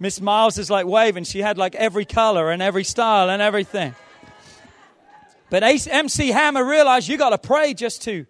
Miss 0.00 0.20
Miles 0.20 0.58
is 0.58 0.70
like 0.70 0.86
waving. 0.86 1.24
She 1.24 1.40
had 1.40 1.58
like 1.58 1.74
every 1.74 2.04
color 2.04 2.50
and 2.50 2.62
every 2.62 2.84
style 2.84 3.30
and 3.30 3.42
everything. 3.42 3.94
But 5.50 5.62
MC 5.62 6.28
Hammer 6.28 6.64
realized 6.64 7.08
you 7.08 7.18
got 7.18 7.30
to 7.30 7.38
pray 7.38 7.74
just 7.74 8.02
to 8.02 8.26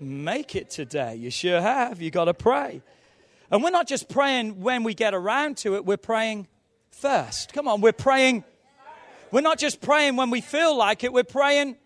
make 0.00 0.54
it 0.56 0.70
today. 0.70 1.14
You 1.16 1.30
sure 1.30 1.60
have. 1.60 2.02
You 2.02 2.10
got 2.10 2.26
to 2.26 2.34
pray. 2.34 2.82
And 3.50 3.62
we're 3.62 3.70
not 3.70 3.86
just 3.86 4.08
praying 4.08 4.60
when 4.60 4.82
we 4.82 4.92
get 4.92 5.14
around 5.14 5.56
to 5.58 5.76
it, 5.76 5.84
we're 5.84 5.96
praying 5.96 6.48
first. 6.90 7.52
Come 7.52 7.68
on, 7.68 7.80
we're 7.80 7.92
praying. 7.92 8.44
We're 9.30 9.40
not 9.40 9.58
just 9.58 9.80
praying 9.80 10.16
when 10.16 10.30
we 10.30 10.40
feel 10.40 10.76
like 10.76 11.04
it, 11.04 11.12
we're 11.12 11.24
praying. 11.24 11.76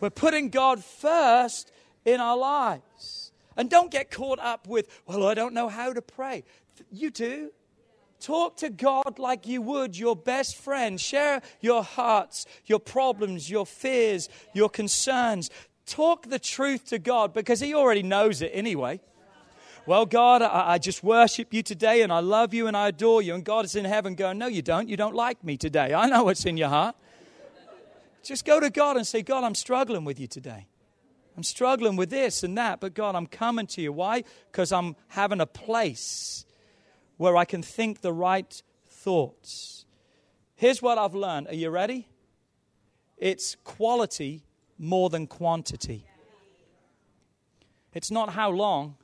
We're 0.00 0.10
putting 0.10 0.50
God 0.50 0.84
first 0.84 1.72
in 2.04 2.20
our 2.20 2.36
lives. 2.36 3.32
And 3.56 3.70
don't 3.70 3.90
get 3.90 4.10
caught 4.10 4.38
up 4.40 4.66
with, 4.66 4.88
well, 5.06 5.26
I 5.26 5.34
don't 5.34 5.54
know 5.54 5.68
how 5.68 5.92
to 5.92 6.02
pray. 6.02 6.44
You 6.90 7.10
do. 7.10 7.50
Talk 8.24 8.56
to 8.56 8.70
God 8.70 9.18
like 9.18 9.46
you 9.46 9.60
would 9.60 9.98
your 9.98 10.16
best 10.16 10.56
friend. 10.56 10.98
Share 10.98 11.42
your 11.60 11.82
hearts, 11.82 12.46
your 12.64 12.78
problems, 12.78 13.50
your 13.50 13.66
fears, 13.66 14.30
your 14.54 14.70
concerns. 14.70 15.50
Talk 15.84 16.30
the 16.30 16.38
truth 16.38 16.86
to 16.86 16.98
God 16.98 17.34
because 17.34 17.60
He 17.60 17.74
already 17.74 18.02
knows 18.02 18.40
it 18.40 18.50
anyway. 18.54 19.02
Well, 19.84 20.06
God, 20.06 20.40
I, 20.40 20.72
I, 20.72 20.78
just 20.78 21.04
worship 21.04 21.52
you 21.52 21.62
today 21.62 22.00
and 22.00 22.10
I 22.10 22.20
love 22.20 22.54
you 22.54 22.66
and 22.66 22.74
I 22.74 22.88
adore 22.88 23.20
you. 23.20 23.34
And 23.34 23.44
God 23.44 23.66
is 23.66 23.76
in 23.76 23.84
heaven 23.84 24.14
going, 24.14 24.38
No, 24.38 24.46
you 24.46 24.62
don't. 24.62 24.88
You 24.88 24.96
don't 24.96 25.14
like 25.14 25.44
me 25.44 25.58
today. 25.58 25.92
I 25.92 26.08
know 26.08 26.24
what's 26.24 26.46
in 26.46 26.56
your 26.56 26.70
heart. 26.70 26.96
Just 28.22 28.46
go 28.46 28.58
to 28.58 28.70
God 28.70 28.96
and 28.96 29.06
say, 29.06 29.20
God, 29.20 29.44
I'm 29.44 29.54
struggling 29.54 30.06
with 30.06 30.18
you 30.18 30.28
today. 30.28 30.66
I'm 31.36 31.42
struggling 31.42 31.96
with 31.96 32.08
this 32.08 32.42
and 32.42 32.56
that, 32.56 32.80
but 32.80 32.94
God, 32.94 33.16
I'm 33.16 33.26
coming 33.26 33.66
to 33.66 33.82
you. 33.82 33.92
Why? 33.92 34.24
Because 34.50 34.72
I'm 34.72 34.96
having 35.08 35.42
a 35.42 35.46
place 35.46 36.46
where 37.16 37.36
I 37.36 37.44
can 37.44 37.62
think 37.62 38.00
the 38.00 38.12
right 38.12 38.62
thoughts. 38.86 39.84
Here's 40.56 40.82
what 40.82 40.98
I've 40.98 41.14
learned. 41.14 41.48
Are 41.48 41.54
you 41.54 41.70
ready? 41.70 42.08
It's 43.16 43.56
quality 43.64 44.44
more 44.78 45.10
than 45.10 45.26
quantity. 45.26 46.06
It's 47.92 48.10
not 48.10 48.30
how 48.30 48.50
long, 48.50 48.96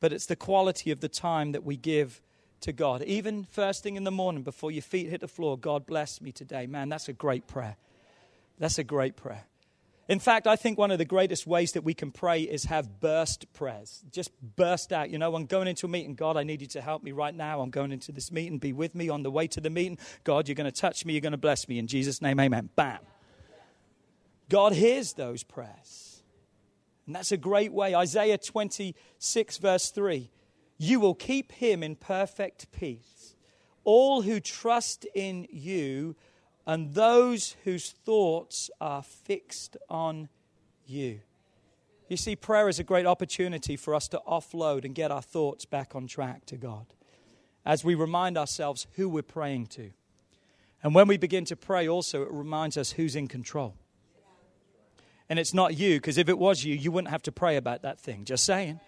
but 0.00 0.12
it's 0.12 0.26
the 0.26 0.36
quality 0.36 0.90
of 0.90 1.00
the 1.00 1.08
time 1.08 1.52
that 1.52 1.64
we 1.64 1.76
give 1.76 2.20
to 2.60 2.72
God. 2.72 3.02
Even 3.04 3.44
first 3.44 3.82
thing 3.82 3.96
in 3.96 4.04
the 4.04 4.10
morning 4.10 4.42
before 4.42 4.70
your 4.70 4.82
feet 4.82 5.08
hit 5.08 5.20
the 5.20 5.28
floor, 5.28 5.56
God 5.56 5.86
bless 5.86 6.20
me 6.20 6.32
today. 6.32 6.66
Man, 6.66 6.88
that's 6.88 7.08
a 7.08 7.12
great 7.12 7.46
prayer. 7.46 7.76
That's 8.58 8.78
a 8.78 8.84
great 8.84 9.16
prayer. 9.16 9.44
In 10.08 10.18
fact, 10.20 10.46
I 10.46 10.56
think 10.56 10.78
one 10.78 10.90
of 10.90 10.96
the 10.96 11.04
greatest 11.04 11.46
ways 11.46 11.72
that 11.72 11.84
we 11.84 11.92
can 11.92 12.10
pray 12.10 12.40
is 12.40 12.64
have 12.64 12.98
burst 12.98 13.52
prayers. 13.52 14.02
Just 14.10 14.30
burst 14.56 14.90
out. 14.90 15.10
You 15.10 15.18
know, 15.18 15.34
I'm 15.34 15.44
going 15.44 15.68
into 15.68 15.84
a 15.84 15.88
meeting. 15.88 16.14
God, 16.14 16.38
I 16.38 16.44
need 16.44 16.62
you 16.62 16.66
to 16.68 16.80
help 16.80 17.02
me 17.02 17.12
right 17.12 17.34
now. 17.34 17.60
I'm 17.60 17.68
going 17.68 17.92
into 17.92 18.10
this 18.10 18.32
meeting. 18.32 18.58
Be 18.58 18.72
with 18.72 18.94
me 18.94 19.10
on 19.10 19.22
the 19.22 19.30
way 19.30 19.46
to 19.48 19.60
the 19.60 19.68
meeting. 19.68 19.98
God, 20.24 20.48
you're 20.48 20.54
going 20.54 20.70
to 20.70 20.80
touch 20.80 21.04
me. 21.04 21.12
You're 21.12 21.20
going 21.20 21.32
to 21.32 21.38
bless 21.38 21.68
me. 21.68 21.78
In 21.78 21.86
Jesus' 21.86 22.22
name, 22.22 22.40
amen. 22.40 22.70
Bam. 22.74 23.00
God 24.48 24.72
hears 24.72 25.12
those 25.12 25.42
prayers. 25.42 26.22
And 27.06 27.14
that's 27.14 27.32
a 27.32 27.36
great 27.36 27.72
way. 27.72 27.94
Isaiah 27.94 28.38
26, 28.38 29.58
verse 29.58 29.90
3 29.90 30.30
You 30.78 31.00
will 31.00 31.14
keep 31.14 31.52
him 31.52 31.82
in 31.82 31.96
perfect 31.96 32.72
peace. 32.72 33.36
All 33.84 34.22
who 34.22 34.40
trust 34.40 35.06
in 35.14 35.46
you 35.50 36.16
and 36.68 36.92
those 36.92 37.56
whose 37.64 37.90
thoughts 37.90 38.70
are 38.78 39.02
fixed 39.02 39.78
on 39.88 40.28
you. 40.86 41.20
You 42.08 42.18
see, 42.18 42.36
prayer 42.36 42.68
is 42.68 42.78
a 42.78 42.84
great 42.84 43.06
opportunity 43.06 43.74
for 43.74 43.94
us 43.94 44.06
to 44.08 44.20
offload 44.28 44.84
and 44.84 44.94
get 44.94 45.10
our 45.10 45.22
thoughts 45.22 45.64
back 45.64 45.96
on 45.96 46.06
track 46.06 46.44
to 46.46 46.56
God 46.56 46.84
as 47.64 47.84
we 47.84 47.94
remind 47.94 48.36
ourselves 48.36 48.86
who 48.96 49.08
we're 49.08 49.22
praying 49.22 49.68
to. 49.68 49.92
And 50.82 50.94
when 50.94 51.08
we 51.08 51.16
begin 51.16 51.46
to 51.46 51.56
pray, 51.56 51.88
also, 51.88 52.22
it 52.22 52.30
reminds 52.30 52.76
us 52.76 52.92
who's 52.92 53.16
in 53.16 53.28
control. 53.28 53.74
And 55.30 55.38
it's 55.38 55.54
not 55.54 55.76
you, 55.76 55.96
because 55.96 56.18
if 56.18 56.28
it 56.28 56.38
was 56.38 56.64
you, 56.64 56.74
you 56.74 56.92
wouldn't 56.92 57.10
have 57.10 57.22
to 57.22 57.32
pray 57.32 57.56
about 57.56 57.80
that 57.82 57.98
thing. 57.98 58.26
Just 58.26 58.44
saying. 58.44 58.78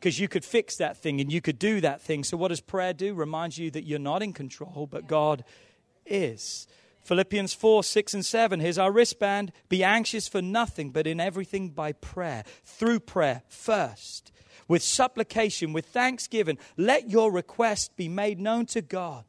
Because 0.00 0.18
you 0.18 0.26
could 0.26 0.44
fix 0.44 0.76
that 0.76 0.96
thing 0.96 1.20
and 1.20 1.32
you 1.32 1.40
could 1.40 1.60
do 1.60 1.80
that 1.80 2.00
thing. 2.00 2.24
So, 2.24 2.36
what 2.36 2.48
does 2.48 2.60
prayer 2.60 2.92
do? 2.92 3.14
Reminds 3.14 3.56
you 3.56 3.70
that 3.70 3.84
you're 3.84 3.98
not 3.98 4.22
in 4.22 4.32
control, 4.32 4.88
but 4.90 5.06
God 5.06 5.44
is. 6.06 6.66
Philippians 7.10 7.52
4 7.54 7.82
6 7.82 8.14
and 8.14 8.24
7. 8.24 8.60
Here's 8.60 8.78
our 8.78 8.92
wristband. 8.92 9.50
Be 9.68 9.82
anxious 9.82 10.28
for 10.28 10.40
nothing, 10.40 10.92
but 10.92 11.08
in 11.08 11.18
everything 11.18 11.70
by 11.70 11.90
prayer, 11.90 12.44
through 12.62 13.00
prayer 13.00 13.42
first, 13.48 14.30
with 14.68 14.80
supplication, 14.80 15.72
with 15.72 15.86
thanksgiving. 15.86 16.56
Let 16.76 17.10
your 17.10 17.32
request 17.32 17.96
be 17.96 18.08
made 18.08 18.38
known 18.38 18.64
to 18.66 18.80
God. 18.80 19.24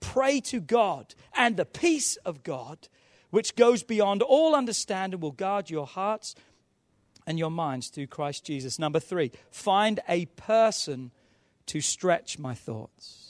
Pray 0.00 0.40
to 0.46 0.60
God, 0.60 1.14
and 1.36 1.58
the 1.58 1.66
peace 1.66 2.16
of 2.24 2.42
God, 2.42 2.88
which 3.28 3.54
goes 3.54 3.82
beyond 3.82 4.22
all 4.22 4.54
understanding, 4.54 5.20
will 5.20 5.30
guard 5.30 5.68
your 5.68 5.86
hearts 5.86 6.34
and 7.26 7.38
your 7.38 7.50
minds 7.50 7.88
through 7.88 8.06
Christ 8.06 8.46
Jesus. 8.46 8.78
Number 8.78 8.98
three, 8.98 9.30
find 9.50 10.00
a 10.08 10.24
person 10.24 11.10
to 11.66 11.82
stretch 11.82 12.38
my 12.38 12.54
thoughts 12.54 13.25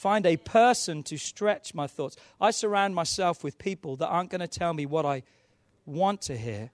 find 0.00 0.24
a 0.24 0.38
person 0.38 1.02
to 1.02 1.18
stretch 1.18 1.74
my 1.74 1.86
thoughts. 1.86 2.16
I 2.40 2.52
surround 2.52 2.94
myself 2.94 3.44
with 3.44 3.58
people 3.58 3.96
that 3.96 4.08
aren't 4.08 4.30
going 4.30 4.40
to 4.40 4.48
tell 4.48 4.72
me 4.72 4.86
what 4.86 5.04
I 5.04 5.22
want 5.84 6.22
to 6.22 6.38
hear, 6.38 6.70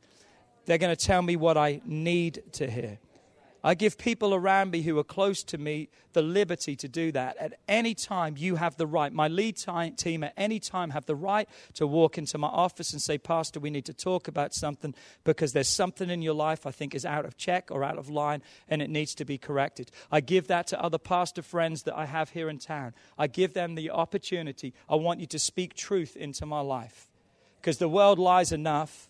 they're 0.64 0.78
going 0.78 0.94
to 0.94 1.06
tell 1.06 1.22
me 1.22 1.34
what 1.34 1.56
I 1.56 1.80
need 1.84 2.44
to 2.52 2.70
hear. 2.70 2.98
I 3.66 3.74
give 3.74 3.98
people 3.98 4.32
around 4.32 4.70
me 4.70 4.82
who 4.82 4.96
are 4.96 5.04
close 5.04 5.42
to 5.42 5.58
me 5.58 5.88
the 6.12 6.22
liberty 6.22 6.76
to 6.76 6.86
do 6.86 7.10
that. 7.10 7.36
At 7.38 7.58
any 7.66 7.94
time, 7.94 8.36
you 8.38 8.54
have 8.54 8.76
the 8.76 8.86
right. 8.86 9.12
My 9.12 9.26
lead 9.26 9.56
team 9.96 10.22
at 10.22 10.34
any 10.36 10.60
time 10.60 10.90
have 10.90 11.06
the 11.06 11.16
right 11.16 11.48
to 11.74 11.84
walk 11.84 12.16
into 12.16 12.38
my 12.38 12.46
office 12.46 12.92
and 12.92 13.02
say, 13.02 13.18
Pastor, 13.18 13.58
we 13.58 13.70
need 13.70 13.84
to 13.86 13.92
talk 13.92 14.28
about 14.28 14.54
something 14.54 14.94
because 15.24 15.52
there's 15.52 15.68
something 15.68 16.10
in 16.10 16.22
your 16.22 16.32
life 16.32 16.64
I 16.64 16.70
think 16.70 16.94
is 16.94 17.04
out 17.04 17.24
of 17.24 17.36
check 17.36 17.72
or 17.72 17.82
out 17.82 17.98
of 17.98 18.08
line 18.08 18.40
and 18.68 18.80
it 18.80 18.88
needs 18.88 19.16
to 19.16 19.24
be 19.24 19.36
corrected. 19.36 19.90
I 20.12 20.20
give 20.20 20.46
that 20.46 20.68
to 20.68 20.80
other 20.80 20.98
pastor 20.98 21.42
friends 21.42 21.82
that 21.82 21.98
I 21.98 22.04
have 22.04 22.30
here 22.30 22.48
in 22.48 22.58
town. 22.58 22.94
I 23.18 23.26
give 23.26 23.52
them 23.52 23.74
the 23.74 23.90
opportunity. 23.90 24.74
I 24.88 24.94
want 24.94 25.18
you 25.18 25.26
to 25.26 25.40
speak 25.40 25.74
truth 25.74 26.16
into 26.16 26.46
my 26.46 26.60
life 26.60 27.08
because 27.60 27.78
the 27.78 27.88
world 27.88 28.20
lies 28.20 28.52
enough 28.52 29.08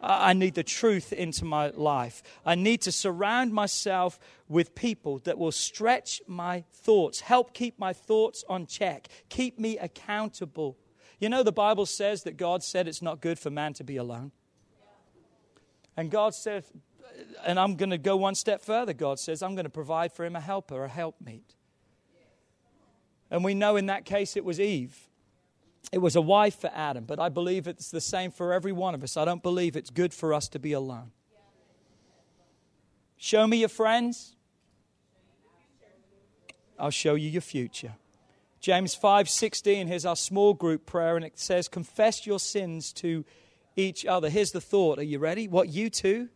I 0.00 0.32
need 0.32 0.54
the 0.54 0.62
truth 0.62 1.12
into 1.12 1.44
my 1.44 1.70
life. 1.70 2.22
I 2.46 2.54
need 2.54 2.82
to 2.82 2.92
surround 2.92 3.52
myself 3.52 4.20
with 4.48 4.74
people 4.74 5.18
that 5.20 5.38
will 5.38 5.50
stretch 5.50 6.22
my 6.28 6.64
thoughts, 6.72 7.20
help 7.20 7.52
keep 7.52 7.78
my 7.78 7.92
thoughts 7.92 8.44
on 8.48 8.66
check, 8.66 9.08
keep 9.28 9.58
me 9.58 9.76
accountable. 9.76 10.78
You 11.18 11.28
know, 11.28 11.42
the 11.42 11.52
Bible 11.52 11.84
says 11.84 12.22
that 12.22 12.36
God 12.36 12.62
said 12.62 12.86
it's 12.86 13.02
not 13.02 13.20
good 13.20 13.40
for 13.40 13.50
man 13.50 13.72
to 13.74 13.84
be 13.84 13.96
alone. 13.96 14.30
And 15.96 16.12
God 16.12 16.32
said, 16.32 16.64
and 17.44 17.58
I'm 17.58 17.74
going 17.74 17.90
to 17.90 17.98
go 17.98 18.16
one 18.16 18.36
step 18.36 18.62
further. 18.62 18.92
God 18.92 19.18
says, 19.18 19.42
I'm 19.42 19.56
going 19.56 19.64
to 19.64 19.70
provide 19.70 20.12
for 20.12 20.24
him 20.24 20.36
a 20.36 20.40
helper, 20.40 20.84
a 20.84 20.88
helpmeet. 20.88 21.56
And 23.32 23.42
we 23.42 23.54
know 23.54 23.74
in 23.74 23.86
that 23.86 24.04
case 24.04 24.36
it 24.36 24.44
was 24.44 24.60
Eve. 24.60 25.07
It 25.90 25.98
was 25.98 26.16
a 26.16 26.20
wife 26.20 26.60
for 26.60 26.70
Adam, 26.74 27.04
but 27.04 27.18
I 27.18 27.28
believe 27.28 27.66
it's 27.66 27.90
the 27.90 28.00
same 28.00 28.30
for 28.30 28.52
every 28.52 28.72
one 28.72 28.94
of 28.94 29.02
us. 29.02 29.16
I 29.16 29.24
don't 29.24 29.42
believe 29.42 29.76
it's 29.76 29.90
good 29.90 30.12
for 30.12 30.34
us 30.34 30.48
to 30.48 30.58
be 30.58 30.72
alone. 30.72 31.12
Show 33.16 33.46
me 33.46 33.58
your 33.58 33.68
friends. 33.68 34.36
I'll 36.78 36.90
show 36.90 37.14
you 37.14 37.28
your 37.28 37.42
future. 37.42 37.94
James 38.60 38.94
5:16 38.94 39.86
here's 39.86 40.04
our 40.04 40.16
small 40.16 40.52
group 40.52 40.84
prayer 40.84 41.16
and 41.16 41.24
it 41.24 41.38
says 41.38 41.68
confess 41.68 42.26
your 42.26 42.38
sins 42.38 42.92
to 42.94 43.24
each 43.76 44.04
other. 44.04 44.28
Here's 44.30 44.52
the 44.52 44.60
thought. 44.60 44.98
Are 44.98 45.04
you 45.04 45.18
ready? 45.18 45.48
What 45.48 45.68
you 45.68 45.90
too 45.90 46.28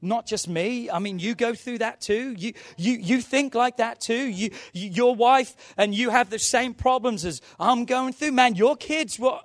not 0.00 0.26
just 0.26 0.48
me. 0.48 0.90
I 0.90 0.98
mean, 0.98 1.18
you 1.18 1.34
go 1.34 1.54
through 1.54 1.78
that 1.78 2.00
too. 2.00 2.34
You, 2.36 2.52
you, 2.76 2.92
you 2.92 3.20
think 3.20 3.54
like 3.54 3.78
that 3.78 4.00
too. 4.00 4.28
You, 4.28 4.50
you, 4.72 4.88
your 4.90 5.14
wife 5.14 5.74
and 5.76 5.94
you 5.94 6.10
have 6.10 6.30
the 6.30 6.38
same 6.38 6.74
problems 6.74 7.24
as 7.24 7.40
I'm 7.58 7.84
going 7.84 8.12
through. 8.12 8.32
Man, 8.32 8.54
your 8.54 8.76
kids 8.76 9.18
were 9.18 9.40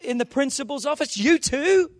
in 0.00 0.18
the 0.18 0.26
principal's 0.26 0.86
office. 0.86 1.16
You 1.16 1.38
too. 1.38 1.90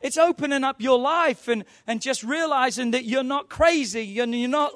It's 0.00 0.16
opening 0.16 0.64
up 0.64 0.80
your 0.80 0.98
life 0.98 1.48
and, 1.48 1.64
and 1.86 2.00
just 2.00 2.22
realizing 2.22 2.92
that 2.92 3.04
you're 3.04 3.22
not 3.22 3.48
crazy 3.48 4.04
you're 4.04 4.26
not 4.26 4.72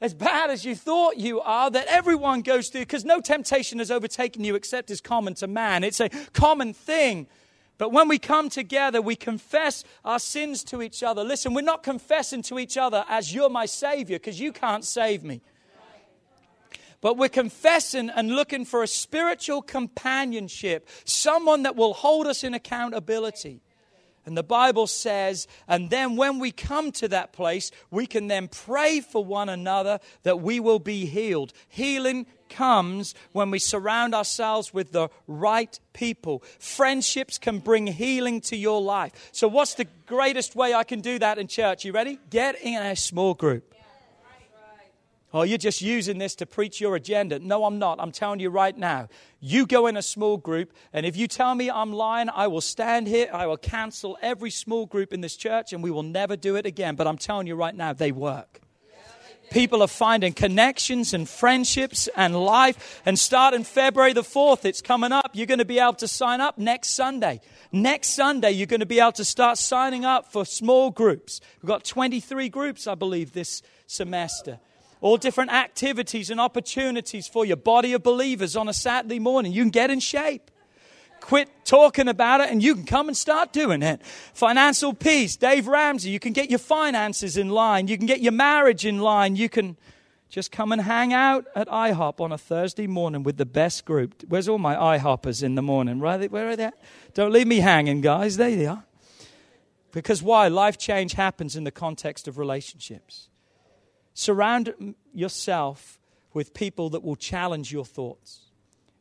as 0.00 0.12
bad 0.12 0.50
as 0.50 0.64
you 0.64 0.74
thought 0.74 1.16
you 1.16 1.40
are 1.40 1.70
that 1.70 1.86
everyone 1.86 2.42
goes 2.42 2.68
through 2.68 2.82
because 2.82 3.04
no 3.04 3.20
temptation 3.20 3.78
has 3.78 3.90
overtaken 3.90 4.44
you 4.44 4.54
except 4.54 4.90
is 4.90 5.00
common 5.00 5.34
to 5.34 5.46
man. 5.46 5.84
It's 5.84 6.00
a 6.00 6.10
common 6.32 6.74
thing. 6.74 7.26
But 7.78 7.92
when 7.92 8.08
we 8.08 8.18
come 8.18 8.48
together, 8.48 9.02
we 9.02 9.16
confess 9.16 9.84
our 10.04 10.18
sins 10.18 10.64
to 10.64 10.80
each 10.80 11.02
other. 11.02 11.22
Listen, 11.22 11.52
we're 11.52 11.60
not 11.60 11.82
confessing 11.82 12.42
to 12.42 12.58
each 12.58 12.76
other 12.76 13.04
as 13.08 13.34
you're 13.34 13.50
my 13.50 13.66
Savior 13.66 14.18
because 14.18 14.40
you 14.40 14.52
can't 14.52 14.84
save 14.84 15.22
me. 15.22 15.42
But 17.02 17.18
we're 17.18 17.28
confessing 17.28 18.08
and 18.08 18.34
looking 18.34 18.64
for 18.64 18.82
a 18.82 18.86
spiritual 18.86 19.60
companionship, 19.60 20.88
someone 21.04 21.64
that 21.64 21.76
will 21.76 21.92
hold 21.92 22.26
us 22.26 22.42
in 22.42 22.54
accountability. 22.54 23.60
And 24.26 24.36
the 24.36 24.42
Bible 24.42 24.88
says, 24.88 25.46
and 25.68 25.88
then 25.88 26.16
when 26.16 26.40
we 26.40 26.50
come 26.50 26.90
to 26.92 27.08
that 27.08 27.32
place, 27.32 27.70
we 27.92 28.06
can 28.06 28.26
then 28.26 28.48
pray 28.48 29.00
for 29.00 29.24
one 29.24 29.48
another 29.48 30.00
that 30.24 30.40
we 30.40 30.58
will 30.58 30.80
be 30.80 31.06
healed. 31.06 31.52
Healing 31.68 32.26
comes 32.48 33.14
when 33.30 33.52
we 33.52 33.60
surround 33.60 34.16
ourselves 34.16 34.74
with 34.74 34.90
the 34.90 35.08
right 35.28 35.78
people. 35.92 36.42
Friendships 36.58 37.38
can 37.38 37.60
bring 37.60 37.86
healing 37.86 38.40
to 38.42 38.56
your 38.56 38.82
life. 38.82 39.30
So, 39.30 39.46
what's 39.46 39.74
the 39.74 39.86
greatest 40.06 40.56
way 40.56 40.74
I 40.74 40.82
can 40.82 41.00
do 41.00 41.18
that 41.20 41.38
in 41.38 41.46
church? 41.46 41.84
You 41.84 41.92
ready? 41.92 42.18
Get 42.28 42.60
in 42.60 42.82
a 42.82 42.96
small 42.96 43.34
group. 43.34 43.75
Oh, 45.36 45.42
you're 45.42 45.58
just 45.58 45.82
using 45.82 46.16
this 46.16 46.34
to 46.36 46.46
preach 46.46 46.80
your 46.80 46.96
agenda. 46.96 47.38
No, 47.38 47.66
I'm 47.66 47.78
not. 47.78 48.00
I'm 48.00 48.10
telling 48.10 48.40
you 48.40 48.48
right 48.48 48.74
now. 48.74 49.10
You 49.38 49.66
go 49.66 49.86
in 49.86 49.94
a 49.98 50.00
small 50.00 50.38
group, 50.38 50.72
and 50.94 51.04
if 51.04 51.14
you 51.14 51.28
tell 51.28 51.54
me 51.54 51.70
I'm 51.70 51.92
lying, 51.92 52.30
I 52.30 52.46
will 52.46 52.62
stand 52.62 53.06
here. 53.06 53.28
I 53.30 53.46
will 53.46 53.58
cancel 53.58 54.16
every 54.22 54.48
small 54.48 54.86
group 54.86 55.12
in 55.12 55.20
this 55.20 55.36
church, 55.36 55.74
and 55.74 55.82
we 55.82 55.90
will 55.90 56.02
never 56.02 56.36
do 56.36 56.56
it 56.56 56.64
again. 56.64 56.96
But 56.96 57.06
I'm 57.06 57.18
telling 57.18 57.46
you 57.46 57.54
right 57.54 57.74
now, 57.74 57.92
they 57.92 58.12
work. 58.12 58.62
People 59.50 59.82
are 59.82 59.88
finding 59.88 60.32
connections 60.32 61.12
and 61.12 61.28
friendships 61.28 62.08
and 62.16 62.34
life. 62.34 63.02
And 63.04 63.18
starting 63.18 63.62
February 63.62 64.14
the 64.14 64.22
4th, 64.22 64.64
it's 64.64 64.80
coming 64.80 65.12
up. 65.12 65.32
You're 65.34 65.46
going 65.46 65.58
to 65.58 65.66
be 65.66 65.78
able 65.78 65.92
to 65.96 66.08
sign 66.08 66.40
up 66.40 66.56
next 66.56 66.92
Sunday. 66.92 67.42
Next 67.72 68.08
Sunday, 68.08 68.52
you're 68.52 68.66
going 68.66 68.80
to 68.80 68.86
be 68.86 69.00
able 69.00 69.12
to 69.12 69.24
start 69.24 69.58
signing 69.58 70.06
up 70.06 70.32
for 70.32 70.46
small 70.46 70.90
groups. 70.90 71.42
We've 71.60 71.68
got 71.68 71.84
23 71.84 72.48
groups, 72.48 72.86
I 72.86 72.94
believe, 72.94 73.34
this 73.34 73.60
semester 73.86 74.60
all 75.06 75.16
different 75.16 75.52
activities 75.52 76.30
and 76.30 76.40
opportunities 76.40 77.28
for 77.28 77.44
your 77.44 77.56
body 77.56 77.92
of 77.92 78.02
believers 78.02 78.56
on 78.56 78.68
a 78.68 78.72
Saturday 78.72 79.20
morning. 79.20 79.52
You 79.52 79.62
can 79.62 79.70
get 79.70 79.88
in 79.88 80.00
shape. 80.00 80.50
Quit 81.20 81.48
talking 81.64 82.08
about 82.08 82.40
it 82.40 82.50
and 82.50 82.60
you 82.60 82.74
can 82.74 82.84
come 82.84 83.06
and 83.06 83.16
start 83.16 83.52
doing 83.52 83.82
it. 83.82 84.04
Financial 84.34 84.92
peace, 84.92 85.36
Dave 85.36 85.68
Ramsey, 85.68 86.10
you 86.10 86.18
can 86.18 86.32
get 86.32 86.50
your 86.50 86.58
finances 86.58 87.36
in 87.36 87.50
line. 87.50 87.86
You 87.86 87.96
can 87.96 88.06
get 88.06 88.20
your 88.20 88.32
marriage 88.32 88.84
in 88.84 88.98
line. 88.98 89.36
You 89.36 89.48
can 89.48 89.76
just 90.28 90.50
come 90.50 90.72
and 90.72 90.82
hang 90.82 91.12
out 91.12 91.46
at 91.54 91.68
IHOP 91.68 92.20
on 92.20 92.32
a 92.32 92.38
Thursday 92.38 92.88
morning 92.88 93.22
with 93.22 93.36
the 93.36 93.46
best 93.46 93.84
group. 93.84 94.24
Where's 94.28 94.48
all 94.48 94.58
my 94.58 94.74
IHOPers 94.74 95.40
in 95.40 95.54
the 95.54 95.62
morning? 95.62 96.00
Right, 96.00 96.28
where 96.28 96.48
are 96.48 96.56
they? 96.56 96.72
Don't 97.14 97.32
leave 97.32 97.46
me 97.46 97.58
hanging, 97.60 98.00
guys. 98.00 98.38
There 98.38 98.56
they 98.56 98.66
are. 98.66 98.84
Because 99.92 100.20
why? 100.20 100.48
Life 100.48 100.78
change 100.78 101.12
happens 101.12 101.54
in 101.54 101.62
the 101.62 101.70
context 101.70 102.26
of 102.26 102.38
relationships. 102.38 103.28
Surround 104.18 104.94
yourself 105.12 106.00
with 106.32 106.54
people 106.54 106.88
that 106.88 107.04
will 107.04 107.16
challenge 107.16 107.70
your 107.70 107.84
thoughts. 107.84 108.46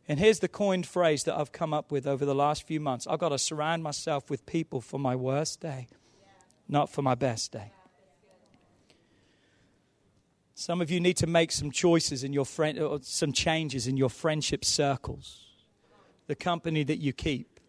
And 0.10 0.20
here's 0.20 0.40
the 0.40 0.50
coined 0.50 0.86
phrase 0.86 1.24
that 1.24 1.40
I've 1.40 1.54
come 1.54 1.74
up 1.74 1.90
with 1.90 2.06
over 2.06 2.26
the 2.26 2.36
last 2.36 2.68
few 2.68 2.82
months 2.82 3.08
I've 3.08 3.20
got 3.20 3.30
to 3.30 3.40
surround 3.40 3.82
myself 3.82 4.30
with 4.30 4.46
people 4.46 4.82
for 4.82 5.00
my 5.00 5.16
worst 5.16 5.62
day, 5.62 5.88
not 6.68 6.90
for 6.90 7.02
my 7.02 7.16
best 7.16 7.54
day. 7.54 7.72
Some 10.54 10.82
of 10.82 10.92
you 10.92 11.00
need 11.00 11.16
to 11.18 11.28
make 11.28 11.54
some 11.54 11.72
choices 11.72 12.26
in 12.26 12.34
your 12.34 12.46
friend, 12.46 12.78
or 12.78 13.00
some 13.02 13.32
changes 13.32 13.88
in 13.88 13.96
your 13.96 14.10
friendship 14.10 14.66
circles, 14.66 15.46
the 16.28 16.36
company 16.36 16.84
that 16.84 16.98
you 16.98 17.14
keep, 17.14 17.62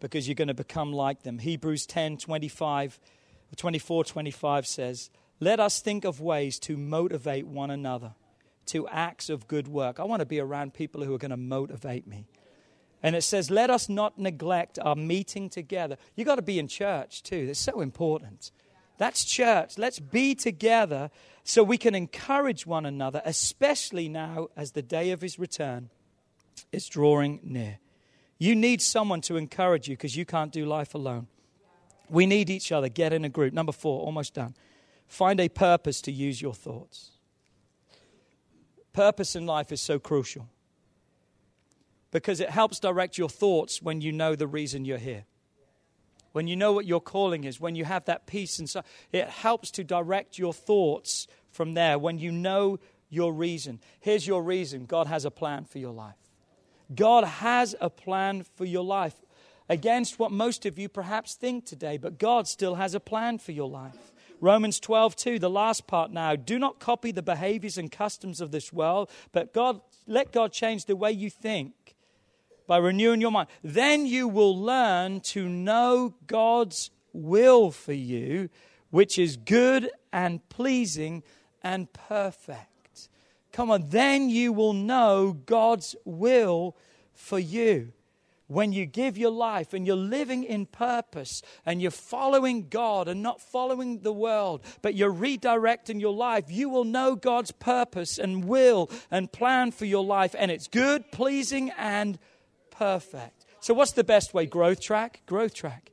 because 0.00 0.26
you're 0.26 0.34
going 0.34 0.48
to 0.48 0.54
become 0.54 0.94
like 0.94 1.24
them. 1.24 1.40
Hebrews 1.40 1.84
10 1.84 2.16
25, 2.16 2.98
24 3.54 4.04
25 4.04 4.66
says, 4.66 5.10
let 5.40 5.60
us 5.60 5.80
think 5.80 6.04
of 6.04 6.20
ways 6.20 6.58
to 6.60 6.76
motivate 6.76 7.46
one 7.46 7.70
another 7.70 8.14
to 8.66 8.86
acts 8.88 9.30
of 9.30 9.48
good 9.48 9.68
work. 9.68 9.98
I 9.98 10.04
want 10.04 10.20
to 10.20 10.26
be 10.26 10.40
around 10.40 10.74
people 10.74 11.04
who 11.04 11.14
are 11.14 11.18
going 11.18 11.30
to 11.30 11.36
motivate 11.36 12.06
me. 12.06 12.26
And 13.02 13.14
it 13.14 13.22
says, 13.22 13.50
let 13.50 13.70
us 13.70 13.88
not 13.88 14.18
neglect 14.18 14.78
our 14.80 14.96
meeting 14.96 15.48
together. 15.48 15.96
You've 16.16 16.26
got 16.26 16.36
to 16.36 16.42
be 16.42 16.58
in 16.58 16.68
church 16.68 17.22
too. 17.22 17.46
That's 17.46 17.60
so 17.60 17.80
important. 17.80 18.50
That's 18.98 19.24
church. 19.24 19.78
Let's 19.78 20.00
be 20.00 20.34
together 20.34 21.10
so 21.44 21.62
we 21.62 21.78
can 21.78 21.94
encourage 21.94 22.66
one 22.66 22.84
another, 22.84 23.22
especially 23.24 24.08
now 24.08 24.48
as 24.56 24.72
the 24.72 24.82
day 24.82 25.12
of 25.12 25.20
his 25.20 25.38
return 25.38 25.90
is 26.72 26.88
drawing 26.88 27.40
near. 27.42 27.78
You 28.38 28.54
need 28.54 28.82
someone 28.82 29.20
to 29.22 29.36
encourage 29.36 29.88
you 29.88 29.96
because 29.96 30.16
you 30.16 30.24
can't 30.24 30.52
do 30.52 30.66
life 30.66 30.94
alone. 30.94 31.28
We 32.10 32.26
need 32.26 32.50
each 32.50 32.72
other. 32.72 32.88
Get 32.88 33.12
in 33.12 33.24
a 33.24 33.28
group. 33.28 33.54
Number 33.54 33.72
four, 33.72 34.00
almost 34.00 34.34
done. 34.34 34.54
Find 35.08 35.40
a 35.40 35.48
purpose 35.48 36.00
to 36.02 36.12
use 36.12 36.40
your 36.40 36.54
thoughts. 36.54 37.10
Purpose 38.92 39.34
in 39.34 39.46
life 39.46 39.72
is 39.72 39.80
so 39.80 39.98
crucial 39.98 40.48
because 42.10 42.40
it 42.40 42.50
helps 42.50 42.78
direct 42.78 43.18
your 43.18 43.28
thoughts 43.28 43.82
when 43.82 44.00
you 44.00 44.12
know 44.12 44.34
the 44.34 44.46
reason 44.46 44.84
you're 44.84 44.98
here. 44.98 45.24
When 46.32 46.46
you 46.46 46.56
know 46.56 46.72
what 46.72 46.86
your 46.86 47.00
calling 47.00 47.44
is, 47.44 47.60
when 47.60 47.74
you 47.74 47.84
have 47.84 48.04
that 48.04 48.26
peace 48.26 48.60
inside, 48.60 48.84
it 49.10 49.28
helps 49.28 49.70
to 49.72 49.84
direct 49.84 50.38
your 50.38 50.52
thoughts 50.52 51.26
from 51.50 51.74
there 51.74 51.98
when 51.98 52.18
you 52.18 52.30
know 52.30 52.78
your 53.08 53.32
reason. 53.32 53.80
Here's 54.00 54.26
your 54.26 54.42
reason 54.42 54.84
God 54.84 55.06
has 55.06 55.24
a 55.24 55.30
plan 55.30 55.64
for 55.64 55.78
your 55.78 55.92
life. 55.92 56.16
God 56.94 57.24
has 57.24 57.74
a 57.80 57.90
plan 57.90 58.44
for 58.56 58.64
your 58.64 58.84
life 58.84 59.14
against 59.68 60.18
what 60.18 60.32
most 60.32 60.66
of 60.66 60.78
you 60.78 60.88
perhaps 60.88 61.34
think 61.34 61.66
today, 61.66 61.96
but 61.96 62.18
God 62.18 62.46
still 62.46 62.74
has 62.76 62.94
a 62.94 63.00
plan 63.00 63.38
for 63.38 63.52
your 63.52 63.68
life. 63.68 64.12
Romans 64.40 64.78
12, 64.80 65.16
2, 65.16 65.38
the 65.38 65.50
last 65.50 65.86
part 65.86 66.10
now. 66.12 66.36
Do 66.36 66.58
not 66.58 66.78
copy 66.78 67.12
the 67.12 67.22
behaviors 67.22 67.78
and 67.78 67.90
customs 67.90 68.40
of 68.40 68.50
this 68.50 68.72
world, 68.72 69.10
but 69.32 69.52
God, 69.52 69.80
let 70.06 70.32
God 70.32 70.52
change 70.52 70.84
the 70.84 70.96
way 70.96 71.12
you 71.12 71.30
think 71.30 71.96
by 72.66 72.76
renewing 72.76 73.20
your 73.20 73.30
mind. 73.30 73.48
Then 73.62 74.06
you 74.06 74.28
will 74.28 74.56
learn 74.56 75.20
to 75.20 75.48
know 75.48 76.14
God's 76.26 76.90
will 77.12 77.70
for 77.70 77.92
you, 77.92 78.50
which 78.90 79.18
is 79.18 79.36
good 79.36 79.90
and 80.12 80.46
pleasing 80.48 81.22
and 81.62 81.92
perfect. 81.92 83.08
Come 83.52 83.70
on, 83.70 83.88
then 83.88 84.30
you 84.30 84.52
will 84.52 84.74
know 84.74 85.32
God's 85.32 85.96
will 86.04 86.76
for 87.12 87.38
you 87.38 87.92
when 88.48 88.72
you 88.72 88.86
give 88.86 89.16
your 89.16 89.30
life 89.30 89.72
and 89.72 89.86
you're 89.86 89.94
living 89.94 90.42
in 90.42 90.66
purpose 90.66 91.42
and 91.64 91.80
you're 91.80 91.90
following 91.90 92.68
God 92.68 93.06
and 93.06 93.22
not 93.22 93.40
following 93.40 94.00
the 94.00 94.12
world, 94.12 94.62
but 94.82 94.94
you're 94.94 95.12
redirecting 95.12 96.00
your 96.00 96.14
life, 96.14 96.46
you 96.48 96.68
will 96.68 96.84
know 96.84 97.14
God's 97.14 97.52
purpose 97.52 98.18
and 98.18 98.44
will 98.44 98.90
and 99.10 99.30
plan 99.30 99.70
for 99.70 99.84
your 99.84 100.04
life, 100.04 100.34
and 100.36 100.50
it's 100.50 100.66
good, 100.66 101.12
pleasing, 101.12 101.70
and 101.76 102.18
perfect. 102.70 103.44
So, 103.60 103.74
what's 103.74 103.92
the 103.92 104.04
best 104.04 104.34
way? 104.34 104.46
Growth 104.46 104.80
track? 104.80 105.22
Growth 105.26 105.54
track. 105.54 105.90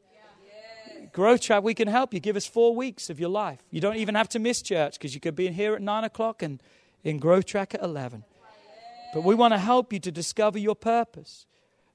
Growth 1.11 1.41
track, 1.41 1.63
we 1.63 1.73
can 1.73 1.87
help 1.87 2.13
you. 2.13 2.19
Give 2.19 2.35
us 2.35 2.45
four 2.45 2.75
weeks 2.75 3.09
of 3.09 3.21
your 3.21 3.29
life. 3.29 3.59
You 3.71 3.79
don't 3.79 3.95
even 3.95 4.15
have 4.15 4.27
to 4.29 4.39
miss 4.39 4.61
church 4.61 4.93
because 4.93 5.13
you 5.13 5.21
could 5.21 5.35
be 5.35 5.47
in 5.47 5.53
here 5.53 5.73
at 5.73 5.81
nine 5.81 6.03
o'clock 6.03 6.41
and 6.41 6.61
in 7.05 7.19
growth 7.19 7.45
track 7.45 7.73
at 7.73 7.81
11. 7.81 8.25
But 9.13 9.23
we 9.23 9.33
want 9.33 9.53
to 9.53 9.57
help 9.57 9.93
you 9.93 9.99
to 9.99 10.11
discover 10.11 10.59
your 10.59 10.75
purpose. 10.75 11.45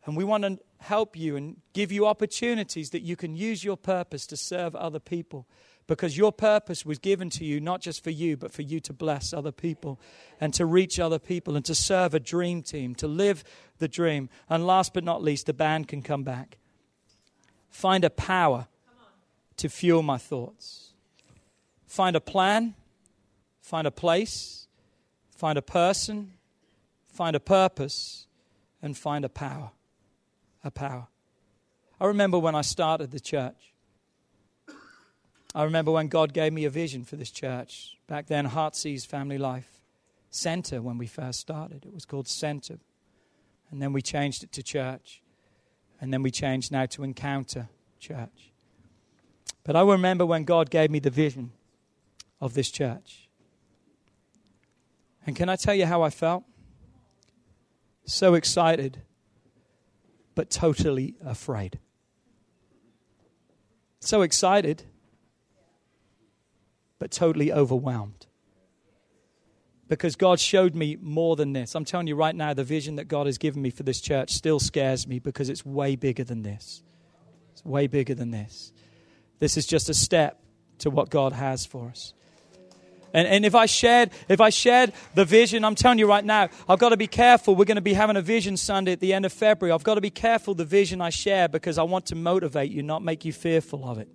And 0.07 0.17
we 0.17 0.25
want 0.25 0.45
to 0.45 0.59
help 0.79 1.17
you 1.17 1.37
and 1.37 1.57
give 1.73 1.93
you 1.93 2.07
opportunities 2.07 2.91
that 2.91 3.03
you 3.03 3.17
can 3.17 3.37
use 3.37 3.63
your 3.63 3.77
purpose 3.77 4.27
to 4.29 4.37
serve 4.37 4.75
other 4.75 4.99
people. 4.99 5.47
Because 5.87 6.17
your 6.17 6.33
purpose 6.33 6.87
was 6.87 6.99
given 6.99 7.31
to 7.31 7.45
you 7.45 7.61
not 7.61 7.81
just 7.81 8.03
for 8.03 8.11
you, 8.11 8.37
but 8.37 8.53
for 8.53 8.63
you 8.63 8.81
to 8.81 8.93
bless 8.93 9.33
other 9.33 9.51
people 9.51 10.01
and 10.41 10.55
to 10.55 10.65
reach 10.65 11.01
other 11.01 11.19
people 11.19 11.57
and 11.57 11.65
to 11.65 11.75
serve 11.75 12.15
a 12.15 12.21
dream 12.21 12.63
team, 12.63 12.95
to 12.95 13.09
live 13.09 13.43
the 13.79 13.89
dream. 13.89 14.31
And 14.49 14.67
last 14.67 14.95
but 14.95 15.05
not 15.05 15.23
least, 15.23 15.47
the 15.47 15.53
band 15.53 15.89
can 15.89 16.01
come 16.01 16.23
back. 16.23 16.59
Find 17.69 18.05
a 18.05 18.11
power 18.11 18.69
to 19.57 19.69
fuel 19.69 20.03
my 20.03 20.17
thoughts. 20.17 20.93
Find 21.87 22.15
a 22.15 22.21
plan, 22.21 22.75
find 23.61 23.87
a 23.87 23.91
place, 23.91 24.69
find 25.37 25.59
a 25.59 25.63
person, 25.63 26.35
find 27.13 27.35
a 27.35 27.41
purpose, 27.41 28.29
and 28.81 28.97
find 28.97 29.25
a 29.25 29.29
power 29.29 29.73
a 30.63 30.71
power. 30.71 31.09
I 32.01 32.07
remember 32.07 32.39
when 32.39 32.55
I 32.55 32.63
started 32.63 33.11
the 33.11 33.21
church. 33.21 33.75
I 35.55 35.65
remember 35.65 35.91
when 35.91 36.09
God 36.09 36.33
gave 36.33 36.53
me 36.53 36.65
a 36.65 36.71
vision 36.71 37.05
for 37.05 37.17
this 37.17 37.31
church. 37.31 37.97
Back 38.07 38.27
then, 38.27 38.47
Heartsease 38.47 39.05
Family 39.05 39.39
Life 39.39 39.81
Center, 40.31 40.81
when 40.81 40.97
we 40.97 41.07
first 41.07 41.41
started, 41.41 41.85
it 41.85 41.93
was 41.93 42.05
called 42.05 42.29
Center. 42.29 42.79
And 43.71 43.83
then 43.83 43.93
we 43.93 44.01
changed 44.01 44.45
it 44.45 44.53
to 44.53 44.63
church. 44.63 45.23
And 46.01 46.13
then 46.13 46.23
we 46.23 46.31
changed 46.31 46.71
now 46.71 46.87
to 46.87 47.03
Encounter 47.03 47.69
Church. 47.99 48.53
But 49.65 49.77
I 49.77 49.83
remember 49.83 50.25
when 50.25 50.45
God 50.45 50.71
gave 50.71 50.91
me 50.91 51.01
the 51.01 51.11
vision 51.11 51.53
of 52.41 52.55
this 52.55 52.71
church. 52.71 53.29
And 55.27 55.37
can 55.37 55.49
I 55.49 55.57
tell 55.57 55.75
you 55.75 55.87
how 55.87 56.03
I 56.03 56.11
felt? 56.11 56.45
So 58.07 58.35
excited, 58.35 59.03
but 60.41 60.49
totally 60.49 61.17
afraid. 61.23 61.79
So 64.01 64.23
excited, 64.23 64.85
but 66.99 67.11
totally 67.11 67.53
overwhelmed. 67.53 68.27
Because 69.87 70.17
God 70.17 70.41
showed 70.41 70.75
me 70.75 70.97
more 70.99 71.37
than 71.37 71.53
this. 71.53 71.75
I'm 71.75 71.85
telling 71.85 72.07
you 72.07 72.17
right 72.17 72.35
now, 72.35 72.55
the 72.55 72.65
vision 72.65 72.97
that 72.97 73.05
God 73.05 73.27
has 73.27 73.37
given 73.37 73.61
me 73.61 73.69
for 73.69 73.83
this 73.83 74.01
church 74.01 74.33
still 74.33 74.59
scares 74.59 75.07
me 75.07 75.19
because 75.19 75.51
it's 75.51 75.67
way 75.67 75.95
bigger 75.95 76.25
than 76.25 76.41
this. 76.41 76.83
It's 77.53 77.63
way 77.63 77.87
bigger 77.87 78.15
than 78.15 78.31
this. 78.31 78.73
This 79.41 79.59
is 79.59 79.67
just 79.67 79.91
a 79.91 79.95
step 79.95 80.41
to 80.79 80.89
what 80.89 81.11
God 81.11 81.35
has 81.35 81.67
for 81.67 81.91
us. 81.91 82.15
And, 83.13 83.27
and 83.27 83.45
if 83.45 83.55
I 83.55 83.67
shared 83.67 84.11
if 84.29 84.41
I 84.41 84.51
shared 84.51 84.93
the 85.15 85.25
vision, 85.25 85.65
I'm 85.65 85.75
telling 85.75 85.99
you 85.99 86.09
right 86.09 86.25
now, 86.25 86.49
I've 86.69 86.79
got 86.79 86.91
to 86.91 86.97
be 86.97 87.07
careful. 87.07 87.57
We're 87.57 87.65
going 87.65 87.77
to 87.77 87.81
be 87.81 87.95
having 87.95 88.17
a 88.17 88.23
vision 88.23 88.57
Sunday 88.57 88.93
at 88.93 89.01
the 89.01 89.13
end 89.13 89.25
of 89.25 89.33
February. 89.33 89.73
I've 89.73 89.85
got 89.85 89.95
to 89.95 90.01
be 90.01 90.11
careful 90.11 90.55
the 90.55 90.65
vision 90.65 91.01
I 91.01 91.11
share 91.11 91.49
because 91.49 91.79
I 91.79 91.83
want 91.83 92.07
to 92.07 92.15
motivate 92.15 92.71
you, 92.71 92.83
not 92.83 93.03
make 93.03 93.25
you 93.25 93.33
fearful 93.33 93.89
of 93.89 93.99
it. 93.99 94.09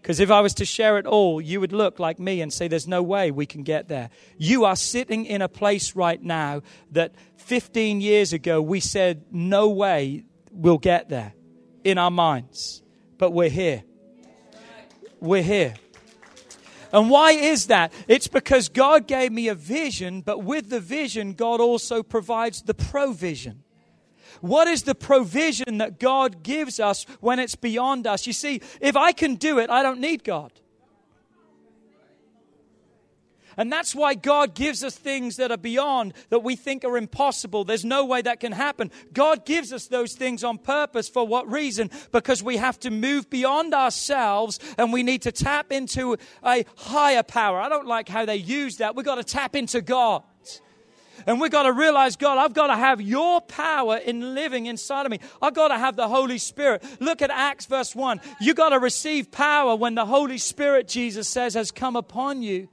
Because 0.00 0.18
if 0.18 0.30
I 0.30 0.40
was 0.40 0.54
to 0.54 0.64
share 0.64 0.98
it 0.98 1.06
all, 1.06 1.40
you 1.40 1.60
would 1.60 1.72
look 1.72 1.98
like 1.98 2.18
me 2.18 2.40
and 2.40 2.52
say, 2.52 2.68
There's 2.68 2.88
no 2.88 3.02
way 3.02 3.30
we 3.30 3.46
can 3.46 3.62
get 3.62 3.88
there. 3.88 4.10
You 4.38 4.64
are 4.64 4.76
sitting 4.76 5.26
in 5.26 5.42
a 5.42 5.48
place 5.48 5.94
right 5.94 6.22
now 6.22 6.62
that 6.92 7.12
15 7.36 8.00
years 8.00 8.32
ago 8.32 8.62
we 8.62 8.80
said, 8.80 9.24
No 9.30 9.68
way 9.68 10.24
we'll 10.50 10.78
get 10.78 11.08
there 11.10 11.34
in 11.84 11.98
our 11.98 12.10
minds. 12.10 12.82
But 13.18 13.32
we're 13.32 13.50
here. 13.50 13.84
We're 15.20 15.42
here. 15.42 15.74
And 16.92 17.10
why 17.10 17.32
is 17.32 17.66
that? 17.66 17.92
It's 18.08 18.28
because 18.28 18.68
God 18.68 19.06
gave 19.06 19.32
me 19.32 19.48
a 19.48 19.54
vision, 19.54 20.22
but 20.22 20.42
with 20.42 20.70
the 20.70 20.80
vision, 20.80 21.34
God 21.34 21.60
also 21.60 22.02
provides 22.02 22.62
the 22.62 22.74
provision. 22.74 23.62
What 24.40 24.68
is 24.68 24.84
the 24.84 24.94
provision 24.94 25.78
that 25.78 25.98
God 25.98 26.42
gives 26.42 26.80
us 26.80 27.04
when 27.20 27.38
it's 27.38 27.56
beyond 27.56 28.06
us? 28.06 28.26
You 28.26 28.32
see, 28.32 28.62
if 28.80 28.96
I 28.96 29.12
can 29.12 29.34
do 29.34 29.58
it, 29.58 29.70
I 29.70 29.82
don't 29.82 30.00
need 30.00 30.24
God. 30.24 30.52
And 33.60 33.70
that's 33.70 33.94
why 33.94 34.14
God 34.14 34.54
gives 34.54 34.82
us 34.82 34.96
things 34.96 35.36
that 35.36 35.50
are 35.50 35.58
beyond, 35.58 36.14
that 36.30 36.42
we 36.42 36.56
think 36.56 36.82
are 36.82 36.96
impossible. 36.96 37.62
There's 37.62 37.84
no 37.84 38.06
way 38.06 38.22
that 38.22 38.40
can 38.40 38.52
happen. 38.52 38.90
God 39.12 39.44
gives 39.44 39.70
us 39.70 39.86
those 39.86 40.14
things 40.14 40.42
on 40.42 40.56
purpose. 40.56 41.10
For 41.10 41.26
what 41.26 41.46
reason? 41.52 41.90
Because 42.10 42.42
we 42.42 42.56
have 42.56 42.80
to 42.80 42.90
move 42.90 43.28
beyond 43.28 43.74
ourselves 43.74 44.60
and 44.78 44.94
we 44.94 45.02
need 45.02 45.20
to 45.22 45.30
tap 45.30 45.72
into 45.72 46.16
a 46.42 46.64
higher 46.74 47.22
power. 47.22 47.60
I 47.60 47.68
don't 47.68 47.86
like 47.86 48.08
how 48.08 48.24
they 48.24 48.36
use 48.36 48.78
that. 48.78 48.96
We've 48.96 49.04
got 49.04 49.16
to 49.16 49.24
tap 49.24 49.54
into 49.54 49.82
God. 49.82 50.22
And 51.26 51.38
we've 51.38 51.50
got 51.50 51.64
to 51.64 51.72
realize, 51.74 52.16
God, 52.16 52.38
I've 52.38 52.54
got 52.54 52.68
to 52.68 52.76
have 52.76 53.02
your 53.02 53.42
power 53.42 53.98
in 53.98 54.34
living 54.34 54.64
inside 54.64 55.04
of 55.04 55.12
me. 55.12 55.20
I've 55.42 55.52
got 55.52 55.68
to 55.68 55.76
have 55.76 55.96
the 55.96 56.08
Holy 56.08 56.38
Spirit. 56.38 56.82
Look 56.98 57.20
at 57.20 57.28
Acts 57.28 57.66
verse 57.66 57.94
1. 57.94 58.22
You've 58.40 58.56
got 58.56 58.70
to 58.70 58.78
receive 58.78 59.30
power 59.30 59.76
when 59.76 59.96
the 59.96 60.06
Holy 60.06 60.38
Spirit, 60.38 60.88
Jesus 60.88 61.28
says, 61.28 61.52
has 61.52 61.70
come 61.70 61.94
upon 61.94 62.42
you. 62.42 62.70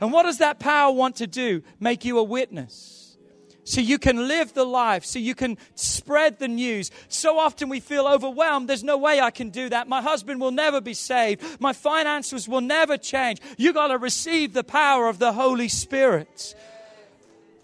And 0.00 0.12
what 0.12 0.24
does 0.24 0.38
that 0.38 0.58
power 0.58 0.92
want 0.92 1.16
to 1.16 1.26
do? 1.26 1.62
Make 1.80 2.04
you 2.04 2.18
a 2.18 2.22
witness. 2.22 3.16
So 3.64 3.82
you 3.82 3.98
can 3.98 4.28
live 4.28 4.54
the 4.54 4.64
life, 4.64 5.04
so 5.04 5.18
you 5.18 5.34
can 5.34 5.58
spread 5.74 6.38
the 6.38 6.48
news. 6.48 6.90
So 7.08 7.38
often 7.38 7.68
we 7.68 7.80
feel 7.80 8.06
overwhelmed. 8.06 8.66
There's 8.66 8.82
no 8.82 8.96
way 8.96 9.20
I 9.20 9.30
can 9.30 9.50
do 9.50 9.68
that. 9.68 9.86
My 9.86 10.00
husband 10.00 10.40
will 10.40 10.52
never 10.52 10.80
be 10.80 10.94
saved. 10.94 11.60
My 11.60 11.74
finances 11.74 12.48
will 12.48 12.62
never 12.62 12.96
change. 12.96 13.40
You 13.58 13.74
got 13.74 13.88
to 13.88 13.98
receive 13.98 14.54
the 14.54 14.64
power 14.64 15.06
of 15.06 15.18
the 15.18 15.32
Holy 15.32 15.68
Spirit 15.68 16.54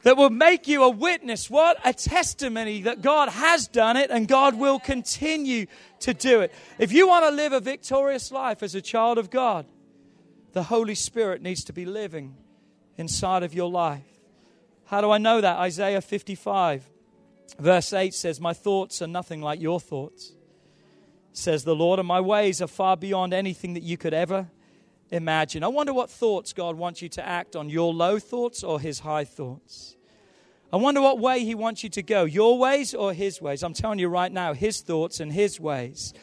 that 0.02 0.18
will 0.18 0.28
make 0.28 0.68
you 0.68 0.82
a 0.82 0.90
witness. 0.90 1.48
What? 1.48 1.78
A 1.86 1.94
testimony 1.94 2.82
that 2.82 3.00
God 3.00 3.30
has 3.30 3.66
done 3.66 3.96
it 3.96 4.10
and 4.10 4.28
God 4.28 4.58
will 4.58 4.78
continue 4.78 5.64
to 6.00 6.12
do 6.12 6.42
it. 6.42 6.52
If 6.78 6.92
you 6.92 7.08
want 7.08 7.24
to 7.24 7.30
live 7.30 7.54
a 7.54 7.60
victorious 7.60 8.30
life 8.30 8.62
as 8.62 8.74
a 8.74 8.82
child 8.82 9.16
of 9.16 9.30
God, 9.30 9.64
the 10.54 10.62
Holy 10.62 10.94
Spirit 10.94 11.42
needs 11.42 11.64
to 11.64 11.72
be 11.72 11.84
living 11.84 12.36
inside 12.96 13.42
of 13.42 13.52
your 13.52 13.68
life. 13.68 14.06
How 14.86 15.00
do 15.00 15.10
I 15.10 15.18
know 15.18 15.40
that? 15.40 15.58
Isaiah 15.58 16.00
55, 16.00 16.88
verse 17.58 17.92
8 17.92 18.14
says, 18.14 18.40
My 18.40 18.52
thoughts 18.52 19.02
are 19.02 19.08
nothing 19.08 19.42
like 19.42 19.60
your 19.60 19.80
thoughts, 19.80 20.32
says 21.32 21.64
the 21.64 21.74
Lord, 21.74 21.98
and 21.98 22.06
my 22.06 22.20
ways 22.20 22.62
are 22.62 22.68
far 22.68 22.96
beyond 22.96 23.34
anything 23.34 23.74
that 23.74 23.82
you 23.82 23.96
could 23.96 24.14
ever 24.14 24.48
imagine. 25.10 25.64
I 25.64 25.68
wonder 25.68 25.92
what 25.92 26.08
thoughts 26.08 26.52
God 26.52 26.76
wants 26.76 27.02
you 27.02 27.08
to 27.10 27.26
act 27.26 27.56
on 27.56 27.68
your 27.68 27.92
low 27.92 28.20
thoughts 28.20 28.62
or 28.62 28.78
his 28.78 29.00
high 29.00 29.24
thoughts. 29.24 29.96
I 30.72 30.76
wonder 30.76 31.00
what 31.00 31.18
way 31.18 31.44
he 31.44 31.56
wants 31.56 31.82
you 31.82 31.90
to 31.90 32.02
go, 32.02 32.24
your 32.24 32.58
ways 32.58 32.94
or 32.94 33.12
his 33.12 33.42
ways. 33.42 33.64
I'm 33.64 33.74
telling 33.74 33.98
you 33.98 34.08
right 34.08 34.30
now, 34.30 34.54
his 34.54 34.82
thoughts 34.82 35.18
and 35.18 35.32
his 35.32 35.58
ways. 35.58 36.14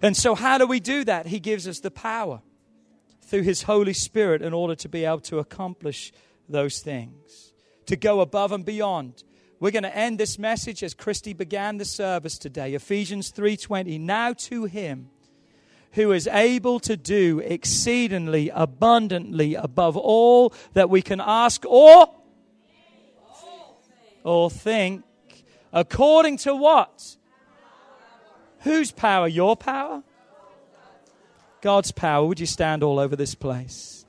And 0.00 0.16
so, 0.16 0.36
how 0.36 0.58
do 0.58 0.66
we 0.66 0.78
do 0.78 1.04
that? 1.04 1.26
He 1.26 1.40
gives 1.40 1.66
us 1.66 1.80
the 1.80 1.90
power 1.90 2.42
through 3.22 3.42
His 3.42 3.62
Holy 3.62 3.92
Spirit 3.92 4.42
in 4.42 4.52
order 4.52 4.74
to 4.74 4.88
be 4.88 5.04
able 5.04 5.20
to 5.20 5.38
accomplish 5.38 6.12
those 6.48 6.80
things, 6.80 7.52
to 7.86 7.96
go 7.96 8.20
above 8.20 8.52
and 8.52 8.64
beyond. 8.64 9.24
We're 9.60 9.70
going 9.70 9.84
to 9.84 9.96
end 9.96 10.18
this 10.18 10.38
message 10.38 10.82
as 10.82 10.92
Christy 10.92 11.32
began 11.32 11.78
the 11.78 11.84
service 11.84 12.36
today. 12.36 12.74
Ephesians 12.74 13.32
3:20. 13.32 13.98
Now 14.00 14.32
to 14.32 14.64
him 14.64 15.10
who 15.92 16.12
is 16.12 16.26
able 16.26 16.80
to 16.80 16.96
do 16.96 17.40
exceedingly 17.40 18.50
abundantly 18.52 19.54
above 19.54 19.96
all 19.96 20.52
that 20.72 20.90
we 20.90 21.02
can 21.02 21.20
ask 21.20 21.64
or 21.66 22.12
or 24.24 24.50
think 24.50 25.04
according 25.72 26.38
to 26.38 26.54
what? 26.54 27.16
Whose 28.60 28.90
power? 28.92 29.26
Your 29.26 29.56
power? 29.56 30.02
God's 31.62 31.92
power. 31.92 32.26
Would 32.26 32.40
you 32.40 32.46
stand 32.46 32.82
all 32.82 32.98
over 32.98 33.16
this 33.16 33.34
place? 33.34 34.04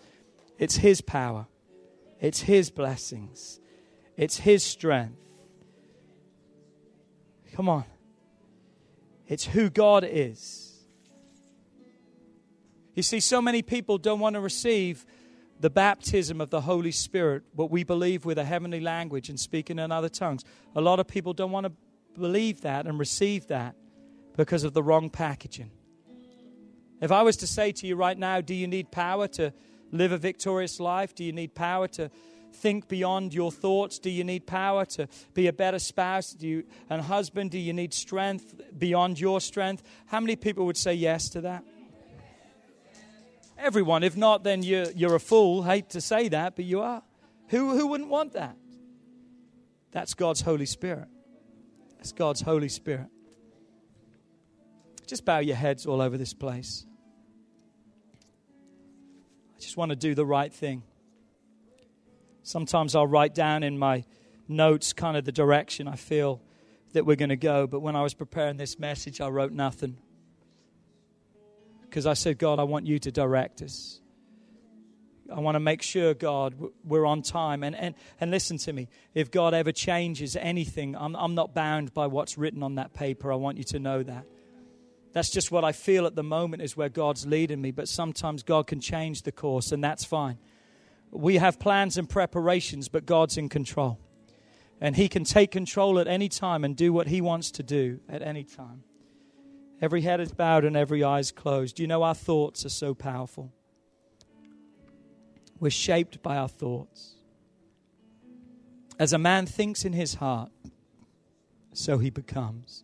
It's 0.60 0.76
His 0.76 1.00
power, 1.00 1.48
it's 2.20 2.42
His 2.42 2.70
blessings, 2.70 3.62
it's 4.18 4.38
His 4.38 4.64
strength. 4.64 5.18
Come 7.54 7.70
on. 7.70 7.86
It's 9.28 9.46
who 9.46 9.70
God 9.70 10.04
is. 10.08 10.74
You 12.96 13.04
see, 13.04 13.20
so 13.20 13.42
many 13.42 13.62
people 13.62 13.98
don't 13.98 14.20
want 14.20 14.36
to 14.36 14.40
receive 14.40 15.06
the 15.60 15.70
baptism 15.70 16.42
of 16.42 16.50
the 16.50 16.62
Holy 16.62 16.92
Spirit, 16.92 17.44
what 17.54 17.72
we 17.72 17.84
believe 17.84 18.26
with 18.26 18.38
a 18.38 18.44
heavenly 18.44 18.80
language 18.80 19.30
and 19.30 19.40
speaking 19.40 19.80
in 19.80 19.92
other 19.92 20.10
tongues. 20.10 20.44
A 20.76 20.82
lot 20.82 21.00
of 21.00 21.08
people 21.08 21.34
don't 21.34 21.52
want 21.52 21.66
to 21.66 21.72
believe 22.20 22.62
that 22.62 22.86
and 22.86 23.00
receive 23.00 23.48
that 23.48 23.76
because 24.36 24.64
of 24.64 24.74
the 24.74 24.84
wrong 24.84 25.10
packaging. 25.10 25.72
If 27.04 27.12
I 27.12 27.22
was 27.22 27.36
to 27.38 27.48
say 27.48 27.74
to 27.74 27.86
you 27.86 27.98
right 27.98 28.18
now, 28.18 28.40
do 28.40 28.54
you 28.54 28.66
need 28.66 28.90
power 28.90 29.28
to 29.28 29.52
live 29.92 30.14
a 30.14 30.18
victorious 30.18 30.80
life? 30.80 31.14
Do 31.14 31.26
you 31.26 31.34
need 31.34 31.54
power 31.54 31.86
to 31.90 32.10
think 32.54 32.88
beyond 32.88 33.34
your 33.34 33.52
thoughts? 33.52 34.00
Do 34.00 34.10
you 34.10 34.24
need 34.24 34.48
power 34.48 34.86
to 34.86 35.10
be 35.34 35.48
a 35.48 35.52
better 35.52 35.80
spouse? 35.80 36.32
Do 36.32 36.48
you, 36.48 36.64
and 36.90 37.02
husband, 37.02 37.52
do 37.52 37.60
you 37.60 37.74
need 37.74 37.94
strength 37.94 38.56
beyond 38.80 39.20
your 39.20 39.42
strength? 39.42 39.84
How 40.06 40.22
many 40.22 40.38
people 40.38 40.66
would 40.66 40.78
say 40.78 40.94
yes 40.94 41.28
to 41.32 41.42
that? 41.42 41.66
Everyone. 43.58 44.02
If 44.04 44.16
not, 44.16 44.46
then 44.46 44.64
you're, 44.64 44.90
you're 44.92 45.16
a 45.16 45.20
fool. 45.20 45.64
Hate 45.64 45.90
to 45.90 46.00
say 46.00 46.30
that, 46.30 46.56
but 46.56 46.64
you 46.64 46.80
are. 46.80 47.04
Who, 47.50 47.78
who 47.78 47.88
wouldn't 47.88 48.12
want 48.12 48.32
that? 48.32 48.56
That's 49.92 50.14
God's 50.14 50.40
Holy 50.40 50.66
Spirit. 50.66 51.10
That's 51.98 52.14
God's 52.14 52.40
Holy 52.40 52.70
Spirit. 52.70 53.08
Just 55.06 55.26
bow 55.26 55.40
your 55.40 55.58
heads 55.58 55.86
all 55.86 56.02
over 56.02 56.18
this 56.18 56.34
place 56.34 56.86
just 59.64 59.78
want 59.78 59.90
to 59.90 59.96
do 59.96 60.14
the 60.14 60.26
right 60.26 60.54
thing. 60.54 60.84
Sometimes 62.44 62.96
I'll 62.96 63.08
write 63.08 63.34
down 63.34 63.64
in 63.64 63.78
my 63.78 64.04
notes 64.48 64.94
kind 64.94 65.16
of 65.16 65.24
the 65.24 65.32
direction 65.32 65.88
I 65.88 65.96
feel 65.96 66.42
that 66.92 67.06
we're 67.06 67.16
going 67.16 67.30
to 67.30 67.38
go, 67.38 67.66
but 67.66 67.80
when 67.80 67.96
I 67.96 68.02
was 68.02 68.14
preparing 68.14 68.58
this 68.58 68.78
message, 68.78 69.22
I 69.22 69.30
wrote 69.30 69.52
nothing. 69.52 69.98
Because 71.82 72.06
I 72.06 72.14
said, 72.14 72.38
God, 72.38 72.60
I 72.60 72.64
want 72.64 72.86
you 72.86 73.00
to 73.00 73.12
direct 73.12 73.62
us. 73.62 74.00
I 75.34 75.40
want 75.40 75.56
to 75.56 75.60
make 75.60 75.82
sure, 75.82 76.14
God, 76.14 76.54
we're 76.84 77.06
on 77.06 77.22
time. 77.22 77.64
And, 77.64 77.76
and, 77.76 77.96
and 78.20 78.30
listen 78.30 78.58
to 78.60 78.74
me. 78.74 78.90
If 79.14 79.32
God 79.32 79.54
ever 79.54 79.72
changes 79.72 80.36
anything, 80.36 80.96
I'm, 80.96 81.16
I'm 81.16 81.34
not 81.34 81.56
bound 81.56 81.94
by 81.94 82.08
what's 82.08 82.38
written 82.38 82.62
on 82.62 82.76
that 82.76 82.94
paper. 82.94 83.32
I 83.32 83.36
want 83.36 83.58
you 83.58 83.64
to 83.66 83.80
know 83.80 84.04
that. 84.04 84.26
That's 85.14 85.30
just 85.30 85.52
what 85.52 85.64
I 85.64 85.72
feel 85.72 86.06
at 86.08 86.16
the 86.16 86.24
moment 86.24 86.64
is 86.64 86.76
where 86.76 86.90
God's 86.90 87.26
leading 87.26 87.62
me. 87.62 87.72
But 87.72 87.88
sometimes 87.88 88.44
God 88.44 88.68
can 88.68 88.80
change 88.80 89.22
the 89.22 89.32
course, 89.32 89.72
and 89.72 89.84
that's 89.84 90.04
fine. 90.04 90.40
We 91.12 91.38
have 91.38 91.60
plans 91.60 91.98
and 91.98 92.10
preparations, 92.10 92.90
but 92.90 93.06
God's 93.06 93.38
in 93.38 93.48
control. 93.48 94.00
And 94.82 94.96
He 94.96 95.08
can 95.08 95.24
take 95.24 95.52
control 95.52 96.00
at 96.00 96.08
any 96.08 96.30
time 96.30 96.64
and 96.64 96.76
do 96.76 96.92
what 96.92 97.08
He 97.08 97.22
wants 97.22 97.52
to 97.52 97.64
do 97.64 98.00
at 98.10 98.24
any 98.24 98.44
time. 98.44 98.84
Every 99.80 100.02
head 100.02 100.20
is 100.20 100.34
bowed 100.34 100.66
and 100.66 100.76
every 100.76 101.04
eye 101.04 101.20
is 101.20 101.32
closed. 101.32 101.80
You 101.80 101.88
know, 101.88 102.04
our 102.04 102.16
thoughts 102.16 102.66
are 102.66 102.70
so 102.70 102.94
powerful. 102.96 103.54
We're 105.60 105.70
shaped 105.70 106.24
by 106.24 106.38
our 106.38 106.50
thoughts. 106.50 107.16
As 108.98 109.14
a 109.14 109.18
man 109.18 109.46
thinks 109.46 109.86
in 109.86 109.94
his 109.94 110.16
heart, 110.16 110.52
so 111.74 111.98
he 112.00 112.10
becomes. 112.10 112.84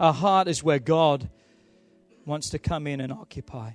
Our 0.00 0.12
heart 0.12 0.48
is 0.48 0.62
where 0.62 0.78
God 0.78 1.28
wants 2.26 2.50
to 2.50 2.58
come 2.58 2.86
in 2.86 3.00
and 3.00 3.12
occupy. 3.12 3.72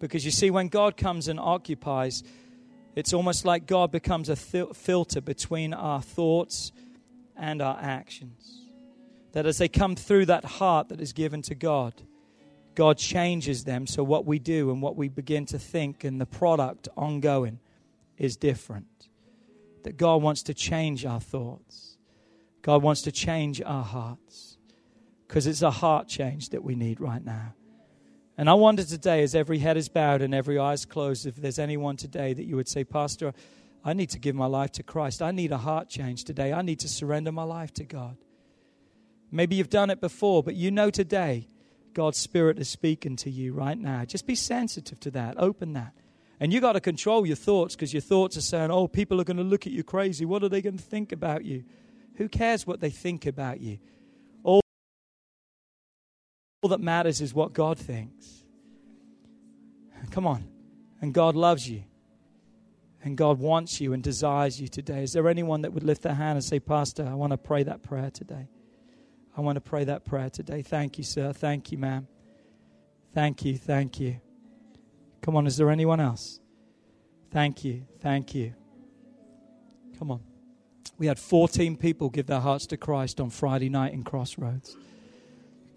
Because 0.00 0.24
you 0.24 0.30
see, 0.30 0.50
when 0.50 0.68
God 0.68 0.96
comes 0.96 1.28
and 1.28 1.38
occupies, 1.38 2.22
it's 2.94 3.12
almost 3.12 3.44
like 3.44 3.66
God 3.66 3.92
becomes 3.92 4.28
a 4.28 4.36
filter 4.36 5.20
between 5.20 5.74
our 5.74 6.02
thoughts 6.02 6.72
and 7.36 7.62
our 7.62 7.78
actions. 7.80 8.62
That 9.32 9.46
as 9.46 9.58
they 9.58 9.68
come 9.68 9.94
through 9.94 10.26
that 10.26 10.44
heart 10.44 10.88
that 10.88 11.00
is 11.00 11.12
given 11.12 11.42
to 11.42 11.54
God, 11.54 11.94
God 12.74 12.96
changes 12.96 13.64
them 13.64 13.86
so 13.86 14.02
what 14.02 14.24
we 14.24 14.38
do 14.38 14.70
and 14.70 14.80
what 14.80 14.96
we 14.96 15.08
begin 15.08 15.46
to 15.46 15.58
think 15.58 16.04
and 16.04 16.20
the 16.20 16.26
product 16.26 16.88
ongoing 16.96 17.60
is 18.16 18.36
different. 18.36 19.08
That 19.82 19.96
God 19.96 20.22
wants 20.22 20.42
to 20.44 20.54
change 20.54 21.04
our 21.04 21.20
thoughts, 21.20 21.98
God 22.62 22.82
wants 22.82 23.02
to 23.02 23.12
change 23.12 23.60
our 23.62 23.84
hearts 23.84 24.47
because 25.28 25.46
it's 25.46 25.62
a 25.62 25.70
heart 25.70 26.08
change 26.08 26.48
that 26.50 26.64
we 26.64 26.74
need 26.74 27.00
right 27.00 27.24
now. 27.24 27.54
And 28.36 28.48
I 28.48 28.54
wonder 28.54 28.84
today, 28.84 29.22
as 29.22 29.34
every 29.34 29.58
head 29.58 29.76
is 29.76 29.88
bowed 29.88 30.22
and 30.22 30.34
every 30.34 30.58
eye 30.58 30.72
is 30.72 30.84
closed, 30.84 31.26
if 31.26 31.36
there's 31.36 31.58
anyone 31.58 31.96
today 31.96 32.32
that 32.32 32.44
you 32.44 32.56
would 32.56 32.68
say, 32.68 32.84
Pastor, 32.84 33.34
I 33.84 33.92
need 33.92 34.10
to 34.10 34.18
give 34.18 34.34
my 34.34 34.46
life 34.46 34.72
to 34.72 34.82
Christ. 34.82 35.22
I 35.22 35.32
need 35.32 35.52
a 35.52 35.58
heart 35.58 35.88
change 35.88 36.24
today. 36.24 36.52
I 36.52 36.62
need 36.62 36.80
to 36.80 36.88
surrender 36.88 37.32
my 37.32 37.42
life 37.42 37.74
to 37.74 37.84
God. 37.84 38.16
Maybe 39.30 39.56
you've 39.56 39.68
done 39.68 39.90
it 39.90 40.00
before, 40.00 40.42
but 40.42 40.54
you 40.54 40.70
know 40.70 40.88
today 40.88 41.48
God's 41.94 42.18
Spirit 42.18 42.58
is 42.58 42.68
speaking 42.68 43.16
to 43.16 43.30
you 43.30 43.52
right 43.52 43.76
now. 43.76 44.04
Just 44.04 44.26
be 44.26 44.34
sensitive 44.34 45.00
to 45.00 45.10
that. 45.10 45.34
Open 45.38 45.72
that. 45.74 45.92
And 46.40 46.52
you 46.52 46.60
got 46.60 46.74
to 46.74 46.80
control 46.80 47.26
your 47.26 47.36
thoughts 47.36 47.74
because 47.74 47.92
your 47.92 48.00
thoughts 48.00 48.36
are 48.36 48.42
saying, 48.42 48.70
oh, 48.70 48.86
people 48.86 49.20
are 49.20 49.24
going 49.24 49.38
to 49.38 49.42
look 49.42 49.66
at 49.66 49.72
you 49.72 49.82
crazy. 49.82 50.24
What 50.24 50.44
are 50.44 50.48
they 50.48 50.62
going 50.62 50.78
to 50.78 50.82
think 50.82 51.10
about 51.10 51.44
you? 51.44 51.64
Who 52.14 52.28
cares 52.28 52.66
what 52.66 52.80
they 52.80 52.90
think 52.90 53.26
about 53.26 53.60
you? 53.60 53.78
All 56.62 56.70
that 56.70 56.80
matters 56.80 57.20
is 57.20 57.32
what 57.32 57.52
God 57.52 57.78
thinks. 57.78 58.44
Come 60.10 60.26
on. 60.26 60.48
And 61.00 61.14
God 61.14 61.36
loves 61.36 61.68
you. 61.68 61.84
And 63.04 63.16
God 63.16 63.38
wants 63.38 63.80
you 63.80 63.92
and 63.92 64.02
desires 64.02 64.60
you 64.60 64.66
today. 64.66 65.04
Is 65.04 65.12
there 65.12 65.28
anyone 65.28 65.62
that 65.62 65.72
would 65.72 65.84
lift 65.84 66.02
their 66.02 66.14
hand 66.14 66.36
and 66.36 66.44
say, 66.44 66.58
Pastor, 66.58 67.06
I 67.08 67.14
want 67.14 67.30
to 67.30 67.36
pray 67.36 67.62
that 67.62 67.82
prayer 67.82 68.10
today? 68.10 68.48
I 69.36 69.40
want 69.40 69.54
to 69.54 69.60
pray 69.60 69.84
that 69.84 70.04
prayer 70.04 70.28
today. 70.30 70.62
Thank 70.62 70.98
you, 70.98 71.04
sir. 71.04 71.32
Thank 71.32 71.70
you, 71.70 71.78
ma'am. 71.78 72.08
Thank 73.14 73.44
you. 73.44 73.56
Thank 73.56 74.00
you. 74.00 74.20
Come 75.22 75.36
on, 75.36 75.46
is 75.46 75.56
there 75.56 75.70
anyone 75.70 76.00
else? 76.00 76.40
Thank 77.30 77.64
you. 77.64 77.86
Thank 78.00 78.34
you. 78.34 78.54
Come 79.98 80.10
on. 80.10 80.20
We 80.96 81.06
had 81.06 81.18
14 81.18 81.76
people 81.76 82.10
give 82.10 82.26
their 82.26 82.40
hearts 82.40 82.66
to 82.68 82.76
Christ 82.76 83.20
on 83.20 83.30
Friday 83.30 83.68
night 83.68 83.92
in 83.92 84.02
Crossroads. 84.02 84.76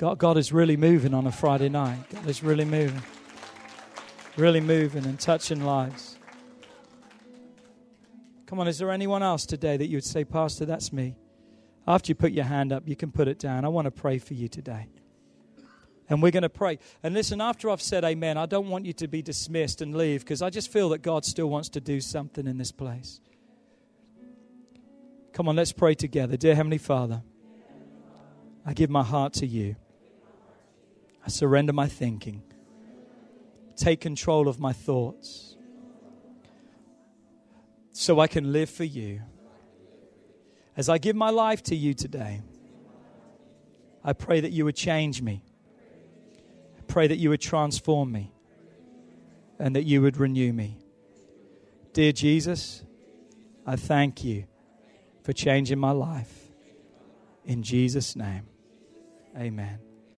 God, 0.01 0.17
God 0.17 0.35
is 0.37 0.51
really 0.51 0.77
moving 0.77 1.13
on 1.13 1.27
a 1.27 1.31
Friday 1.31 1.69
night. 1.69 1.99
God 2.11 2.27
is 2.27 2.41
really 2.41 2.65
moving. 2.65 3.03
Really 4.35 4.59
moving 4.59 5.05
and 5.05 5.19
touching 5.19 5.63
lives. 5.63 6.17
Come 8.47 8.59
on, 8.59 8.67
is 8.67 8.79
there 8.79 8.89
anyone 8.89 9.21
else 9.21 9.45
today 9.45 9.77
that 9.77 9.85
you 9.85 9.97
would 9.97 10.03
say, 10.03 10.23
Pastor, 10.23 10.65
that's 10.65 10.91
me? 10.91 11.17
After 11.85 12.09
you 12.09 12.15
put 12.15 12.31
your 12.31 12.45
hand 12.45 12.73
up, 12.73 12.87
you 12.87 12.95
can 12.95 13.11
put 13.11 13.27
it 13.27 13.37
down. 13.37 13.63
I 13.63 13.67
want 13.67 13.85
to 13.85 13.91
pray 13.91 14.17
for 14.17 14.33
you 14.33 14.47
today. 14.47 14.87
And 16.09 16.19
we're 16.19 16.31
going 16.31 16.41
to 16.41 16.49
pray. 16.49 16.79
And 17.03 17.13
listen, 17.13 17.39
after 17.39 17.69
I've 17.69 17.79
said 17.79 18.03
amen, 18.03 18.39
I 18.39 18.47
don't 18.47 18.69
want 18.69 18.87
you 18.87 18.93
to 18.93 19.07
be 19.07 19.21
dismissed 19.21 19.83
and 19.83 19.95
leave 19.95 20.21
because 20.21 20.41
I 20.41 20.49
just 20.49 20.71
feel 20.71 20.89
that 20.89 21.03
God 21.03 21.25
still 21.25 21.47
wants 21.47 21.69
to 21.69 21.79
do 21.79 22.01
something 22.01 22.47
in 22.47 22.57
this 22.57 22.71
place. 22.71 23.21
Come 25.31 25.47
on, 25.47 25.55
let's 25.55 25.73
pray 25.73 25.93
together. 25.93 26.37
Dear 26.37 26.55
Heavenly 26.55 26.79
Father, 26.79 27.21
I 28.65 28.73
give 28.73 28.89
my 28.89 29.03
heart 29.03 29.33
to 29.33 29.45
you. 29.45 29.75
I 31.25 31.29
surrender 31.29 31.73
my 31.73 31.87
thinking. 31.87 32.43
Take 33.75 34.01
control 34.01 34.47
of 34.47 34.59
my 34.59 34.73
thoughts 34.73 35.55
so 37.91 38.19
I 38.19 38.27
can 38.27 38.51
live 38.51 38.69
for 38.69 38.83
you. 38.83 39.21
As 40.75 40.89
I 40.89 40.97
give 40.97 41.15
my 41.15 41.29
life 41.29 41.61
to 41.63 41.75
you 41.75 41.93
today, 41.93 42.41
I 44.03 44.13
pray 44.13 44.39
that 44.39 44.51
you 44.51 44.65
would 44.65 44.75
change 44.75 45.21
me. 45.21 45.43
I 46.79 46.81
pray 46.87 47.07
that 47.07 47.17
you 47.17 47.29
would 47.29 47.41
transform 47.41 48.11
me 48.11 48.33
and 49.59 49.75
that 49.75 49.83
you 49.83 50.01
would 50.01 50.17
renew 50.17 50.51
me. 50.53 50.77
Dear 51.93 52.11
Jesus, 52.11 52.83
I 53.65 53.75
thank 53.75 54.23
you 54.23 54.45
for 55.23 55.33
changing 55.33 55.77
my 55.77 55.91
life. 55.91 56.49
In 57.45 57.61
Jesus' 57.61 58.15
name, 58.15 58.47
amen. 59.37 59.90